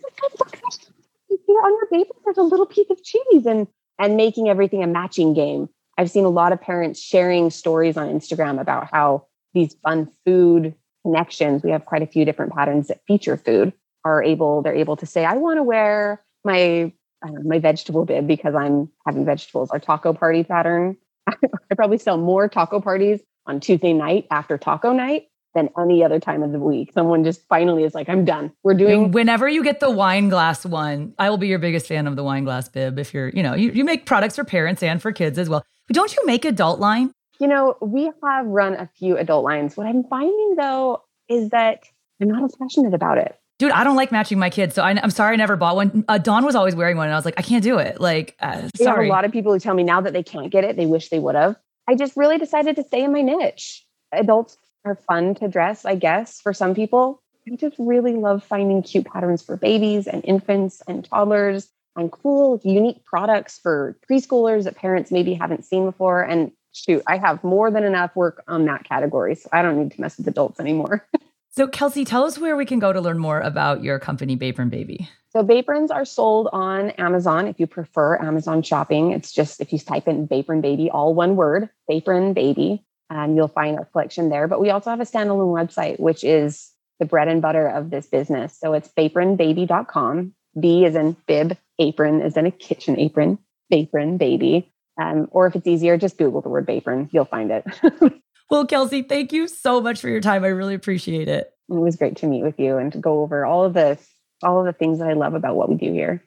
on 1.30 1.72
your 1.74 1.86
paper, 1.92 2.12
there's 2.24 2.38
a 2.38 2.42
little 2.42 2.66
piece 2.66 2.90
of 2.90 3.00
cheese 3.04 3.46
and 3.46 3.68
and 4.00 4.16
making 4.16 4.48
everything 4.48 4.82
a 4.82 4.88
matching 4.88 5.32
game. 5.32 5.68
I've 5.96 6.10
seen 6.10 6.24
a 6.24 6.28
lot 6.28 6.52
of 6.52 6.60
parents 6.60 7.00
sharing 7.00 7.50
stories 7.50 7.96
on 7.96 8.08
Instagram 8.08 8.60
about 8.60 8.90
how 8.90 9.26
these 9.54 9.76
fun 9.84 10.10
food 10.24 10.74
connections, 11.02 11.62
we 11.62 11.70
have 11.70 11.84
quite 11.84 12.02
a 12.02 12.06
few 12.06 12.24
different 12.24 12.52
patterns 12.52 12.88
that 12.88 13.00
feature 13.06 13.36
food, 13.36 13.72
are 14.04 14.22
able, 14.22 14.62
they're 14.62 14.74
able 14.74 14.96
to 14.96 15.06
say, 15.06 15.24
I 15.24 15.34
want 15.34 15.58
to 15.58 15.62
wear 15.62 16.22
my 16.44 16.92
know, 17.24 17.40
my 17.44 17.58
vegetable 17.58 18.04
bib 18.04 18.26
because 18.26 18.54
I'm 18.54 18.90
having 19.06 19.24
vegetables. 19.24 19.70
Our 19.70 19.78
taco 19.78 20.12
party 20.12 20.44
pattern. 20.44 20.96
I 21.28 21.74
probably 21.76 21.98
sell 21.98 22.16
more 22.16 22.48
taco 22.48 22.80
parties 22.80 23.20
on 23.46 23.60
Tuesday 23.60 23.92
night 23.92 24.26
after 24.30 24.58
taco 24.58 24.92
night 24.92 25.26
than 25.54 25.70
any 25.80 26.04
other 26.04 26.20
time 26.20 26.42
of 26.42 26.52
the 26.52 26.58
week. 26.58 26.92
Someone 26.92 27.24
just 27.24 27.46
finally 27.48 27.84
is 27.84 27.94
like, 27.94 28.08
I'm 28.08 28.24
done. 28.24 28.52
We're 28.62 28.74
doing. 28.74 29.10
Whenever 29.10 29.48
you 29.48 29.64
get 29.64 29.80
the 29.80 29.90
wine 29.90 30.28
glass 30.28 30.64
one, 30.64 31.14
I 31.18 31.30
will 31.30 31.38
be 31.38 31.48
your 31.48 31.58
biggest 31.58 31.86
fan 31.86 32.06
of 32.06 32.16
the 32.16 32.24
wine 32.24 32.44
glass 32.44 32.68
bib. 32.68 32.98
If 32.98 33.14
you're, 33.14 33.30
you 33.30 33.42
know, 33.42 33.54
you, 33.54 33.70
you 33.72 33.84
make 33.84 34.06
products 34.06 34.36
for 34.36 34.44
parents 34.44 34.82
and 34.82 35.00
for 35.00 35.10
kids 35.12 35.38
as 35.38 35.48
well. 35.48 35.64
But 35.86 35.94
don't 35.94 36.14
you 36.14 36.24
make 36.26 36.44
adult 36.44 36.80
line? 36.80 37.12
You 37.38 37.46
know, 37.46 37.76
we 37.80 38.10
have 38.22 38.46
run 38.46 38.74
a 38.74 38.88
few 38.98 39.16
adult 39.16 39.44
lines. 39.44 39.76
What 39.76 39.86
I'm 39.86 40.04
finding 40.04 40.56
though 40.56 41.02
is 41.28 41.50
that 41.50 41.84
I'm 42.20 42.28
not 42.28 42.44
as 42.44 42.54
passionate 42.56 42.94
about 42.94 43.18
it. 43.18 43.38
Dude, 43.58 43.72
I 43.72 43.82
don't 43.82 43.96
like 43.96 44.12
matching 44.12 44.38
my 44.38 44.50
kids, 44.50 44.74
so 44.76 44.82
I, 44.82 44.92
am 44.92 45.10
sorry 45.10 45.32
I 45.32 45.36
never 45.36 45.56
bought 45.56 45.74
one. 45.74 46.04
Uh, 46.06 46.18
Dawn 46.18 46.44
was 46.44 46.54
always 46.54 46.76
wearing 46.76 46.96
one, 46.96 47.06
and 47.06 47.12
I 47.12 47.16
was 47.16 47.24
like, 47.24 47.34
I 47.38 47.42
can't 47.42 47.62
do 47.62 47.78
it. 47.78 48.00
Like, 48.00 48.36
uh, 48.38 48.54
We 48.54 48.62
have 48.62 48.70
sorry. 48.76 49.08
a 49.08 49.10
lot 49.10 49.24
of 49.24 49.32
people 49.32 49.52
who 49.52 49.58
tell 49.58 49.74
me 49.74 49.82
now 49.82 50.00
that 50.00 50.12
they 50.12 50.22
can't 50.22 50.48
get 50.50 50.62
it, 50.62 50.76
they 50.76 50.86
wish 50.86 51.08
they 51.08 51.18
would 51.18 51.34
have. 51.34 51.56
I 51.88 51.96
just 51.96 52.16
really 52.16 52.38
decided 52.38 52.76
to 52.76 52.84
stay 52.84 53.02
in 53.02 53.12
my 53.12 53.20
niche. 53.20 53.84
Adults 54.12 54.56
are 54.84 54.94
fun 54.94 55.34
to 55.36 55.48
dress, 55.48 55.84
I 55.84 55.96
guess, 55.96 56.40
for 56.40 56.52
some 56.52 56.72
people. 56.72 57.20
I 57.50 57.56
just 57.56 57.74
really 57.80 58.14
love 58.14 58.44
finding 58.44 58.80
cute 58.82 59.06
patterns 59.06 59.42
for 59.42 59.56
babies 59.56 60.06
and 60.06 60.24
infants 60.24 60.80
and 60.86 61.04
toddlers 61.04 61.68
and 61.96 62.12
cool, 62.12 62.60
unique 62.62 63.04
products 63.04 63.58
for 63.58 63.96
preschoolers 64.08 64.64
that 64.64 64.76
parents 64.76 65.10
maybe 65.10 65.34
haven't 65.34 65.64
seen 65.64 65.84
before. 65.84 66.22
And 66.22 66.52
shoot, 66.84 67.02
I 67.06 67.18
have 67.18 67.42
more 67.44 67.70
than 67.70 67.84
enough 67.84 68.14
work 68.16 68.42
on 68.48 68.64
that 68.66 68.84
category. 68.84 69.34
So 69.34 69.48
I 69.52 69.62
don't 69.62 69.78
need 69.78 69.92
to 69.92 70.00
mess 70.00 70.16
with 70.16 70.28
adults 70.28 70.60
anymore. 70.60 71.06
So, 71.50 71.66
Kelsey, 71.66 72.04
tell 72.04 72.22
us 72.24 72.38
where 72.38 72.56
we 72.56 72.64
can 72.64 72.78
go 72.78 72.92
to 72.92 73.00
learn 73.00 73.18
more 73.18 73.40
about 73.40 73.82
your 73.82 73.98
company, 73.98 74.36
Bapron 74.36 74.70
Baby. 74.70 75.08
So 75.30 75.42
Baprons 75.42 75.90
are 75.90 76.04
sold 76.04 76.48
on 76.52 76.90
Amazon 76.90 77.48
if 77.48 77.58
you 77.58 77.66
prefer 77.66 78.16
Amazon 78.22 78.62
shopping. 78.62 79.10
It's 79.10 79.32
just 79.32 79.60
if 79.60 79.72
you 79.72 79.78
type 79.80 80.06
in 80.06 80.28
Bapron 80.28 80.62
Baby, 80.62 80.88
all 80.88 81.14
one 81.14 81.34
word, 81.34 81.68
Bapron 81.90 82.32
Baby, 82.32 82.84
and 83.10 83.34
you'll 83.34 83.48
find 83.48 83.76
our 83.76 83.86
collection 83.86 84.28
there. 84.28 84.46
But 84.46 84.60
we 84.60 84.70
also 84.70 84.90
have 84.90 85.00
a 85.00 85.04
standalone 85.04 85.52
website, 85.52 85.98
which 85.98 86.22
is 86.22 86.70
the 87.00 87.06
bread 87.06 87.26
and 87.26 87.42
butter 87.42 87.66
of 87.66 87.90
this 87.90 88.06
business. 88.06 88.56
So 88.58 88.74
it's 88.74 88.88
bapronbaby.com. 88.96 90.34
B 90.60 90.84
is 90.84 90.94
in 90.94 91.16
bib, 91.26 91.56
apron 91.78 92.20
is 92.20 92.36
in 92.36 92.46
a 92.46 92.50
kitchen 92.50 92.98
apron, 92.98 93.38
Bapron 93.72 94.16
Baby. 94.16 94.72
Um, 94.98 95.28
or 95.30 95.46
if 95.46 95.54
it's 95.54 95.66
easier, 95.66 95.96
just 95.96 96.18
Google 96.18 96.40
the 96.40 96.48
word 96.48 96.66
Bapron. 96.66 97.08
You'll 97.12 97.24
find 97.24 97.50
it. 97.50 97.64
Well, 98.50 98.66
Kelsey, 98.66 99.02
thank 99.02 99.32
you 99.32 99.46
so 99.46 99.80
much 99.80 100.00
for 100.00 100.08
your 100.08 100.20
time. 100.20 100.42
I 100.44 100.48
really 100.48 100.74
appreciate 100.74 101.28
it. 101.28 101.52
It 101.68 101.74
was 101.74 101.96
great 101.96 102.16
to 102.18 102.26
meet 102.26 102.42
with 102.42 102.58
you 102.58 102.78
and 102.78 102.90
to 102.92 102.98
go 102.98 103.20
over 103.20 103.44
all 103.44 103.64
of 103.64 103.74
the 103.74 103.98
all 104.42 104.60
of 104.60 104.66
the 104.66 104.72
things 104.72 105.00
that 105.00 105.08
I 105.08 105.12
love 105.14 105.34
about 105.34 105.56
what 105.56 105.68
we 105.68 105.74
do 105.74 105.92
here. 105.92 106.22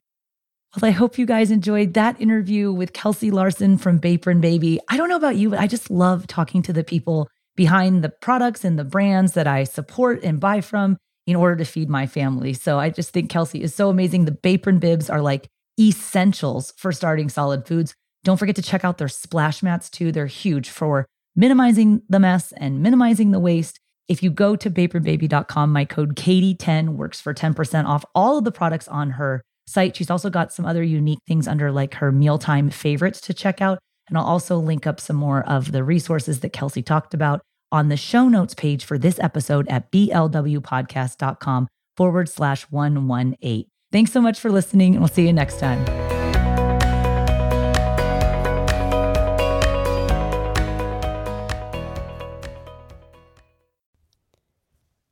Well, 0.75 0.89
I 0.89 0.91
hope 0.93 1.17
you 1.17 1.25
guys 1.25 1.49
enjoyed 1.49 1.93
that 1.95 2.19
interview 2.21 2.71
with 2.71 2.93
Kelsey 2.93 3.31
Larson 3.31 3.77
from 3.77 3.99
Bapron 3.99 4.39
Baby. 4.39 4.79
I 4.87 4.97
don't 4.97 5.09
know 5.09 5.15
about 5.15 5.35
you, 5.35 5.49
but 5.49 5.59
I 5.59 5.67
just 5.67 5.89
love 5.89 6.27
talking 6.27 6.61
to 6.63 6.73
the 6.73 6.83
people 6.83 7.27
behind 7.55 8.03
the 8.03 8.09
products 8.09 8.63
and 8.63 8.77
the 8.77 8.83
brands 8.83 9.33
that 9.33 9.47
I 9.47 9.63
support 9.63 10.23
and 10.23 10.39
buy 10.39 10.61
from 10.61 10.97
in 11.25 11.35
order 11.35 11.55
to 11.57 11.65
feed 11.65 11.89
my 11.89 12.05
family. 12.05 12.53
So 12.53 12.79
I 12.79 12.89
just 12.89 13.11
think 13.11 13.29
Kelsey 13.29 13.63
is 13.63 13.73
so 13.73 13.89
amazing. 13.89 14.25
The 14.25 14.31
Bapron 14.31 14.79
bibs 14.79 15.09
are 15.09 15.21
like 15.21 15.47
essentials 15.79 16.71
for 16.77 16.91
starting 16.91 17.29
solid 17.29 17.65
foods. 17.65 17.95
Don't 18.23 18.37
forget 18.37 18.55
to 18.57 18.61
check 18.61 18.83
out 18.83 18.97
their 18.97 19.07
splash 19.07 19.63
mats 19.63 19.89
too. 19.89 20.11
They're 20.11 20.27
huge 20.27 20.69
for 20.69 21.05
minimizing 21.35 22.01
the 22.09 22.19
mess 22.19 22.51
and 22.53 22.81
minimizing 22.81 23.31
the 23.31 23.39
waste. 23.39 23.79
If 24.07 24.21
you 24.21 24.29
go 24.29 24.55
to 24.55 24.69
bapronbaby.com, 24.69 25.71
my 25.71 25.85
code 25.85 26.15
Katie10 26.15 26.89
works 26.89 27.21
for 27.21 27.33
10% 27.33 27.85
off 27.85 28.03
all 28.13 28.37
of 28.37 28.43
the 28.43 28.51
products 28.51 28.87
on 28.87 29.11
her 29.11 29.41
site. 29.67 29.95
She's 29.95 30.09
also 30.09 30.29
got 30.29 30.51
some 30.51 30.65
other 30.65 30.83
unique 30.83 31.19
things 31.27 31.47
under 31.47 31.71
like 31.71 31.95
her 31.95 32.11
mealtime 32.11 32.69
favorites 32.69 33.21
to 33.21 33.33
check 33.33 33.61
out. 33.61 33.79
And 34.09 34.17
I'll 34.17 34.25
also 34.25 34.57
link 34.57 34.85
up 34.85 34.99
some 34.99 35.15
more 35.15 35.43
of 35.47 35.71
the 35.71 35.83
resources 35.83 36.41
that 36.41 36.51
Kelsey 36.51 36.83
talked 36.83 37.13
about 37.13 37.41
on 37.71 37.87
the 37.87 37.97
show 37.97 38.27
notes 38.27 38.53
page 38.53 38.83
for 38.83 38.97
this 38.97 39.17
episode 39.19 39.67
at 39.69 39.91
blwpodcast.com 39.91 41.67
forward 41.95 42.27
slash 42.27 42.63
118. 42.63 43.65
Thanks 43.91 44.11
so 44.11 44.21
much 44.21 44.39
for 44.39 44.51
listening, 44.51 44.93
and 44.93 45.01
we'll 45.01 45.09
see 45.09 45.25
you 45.25 45.33
next 45.33 45.59
time. 45.59 46.10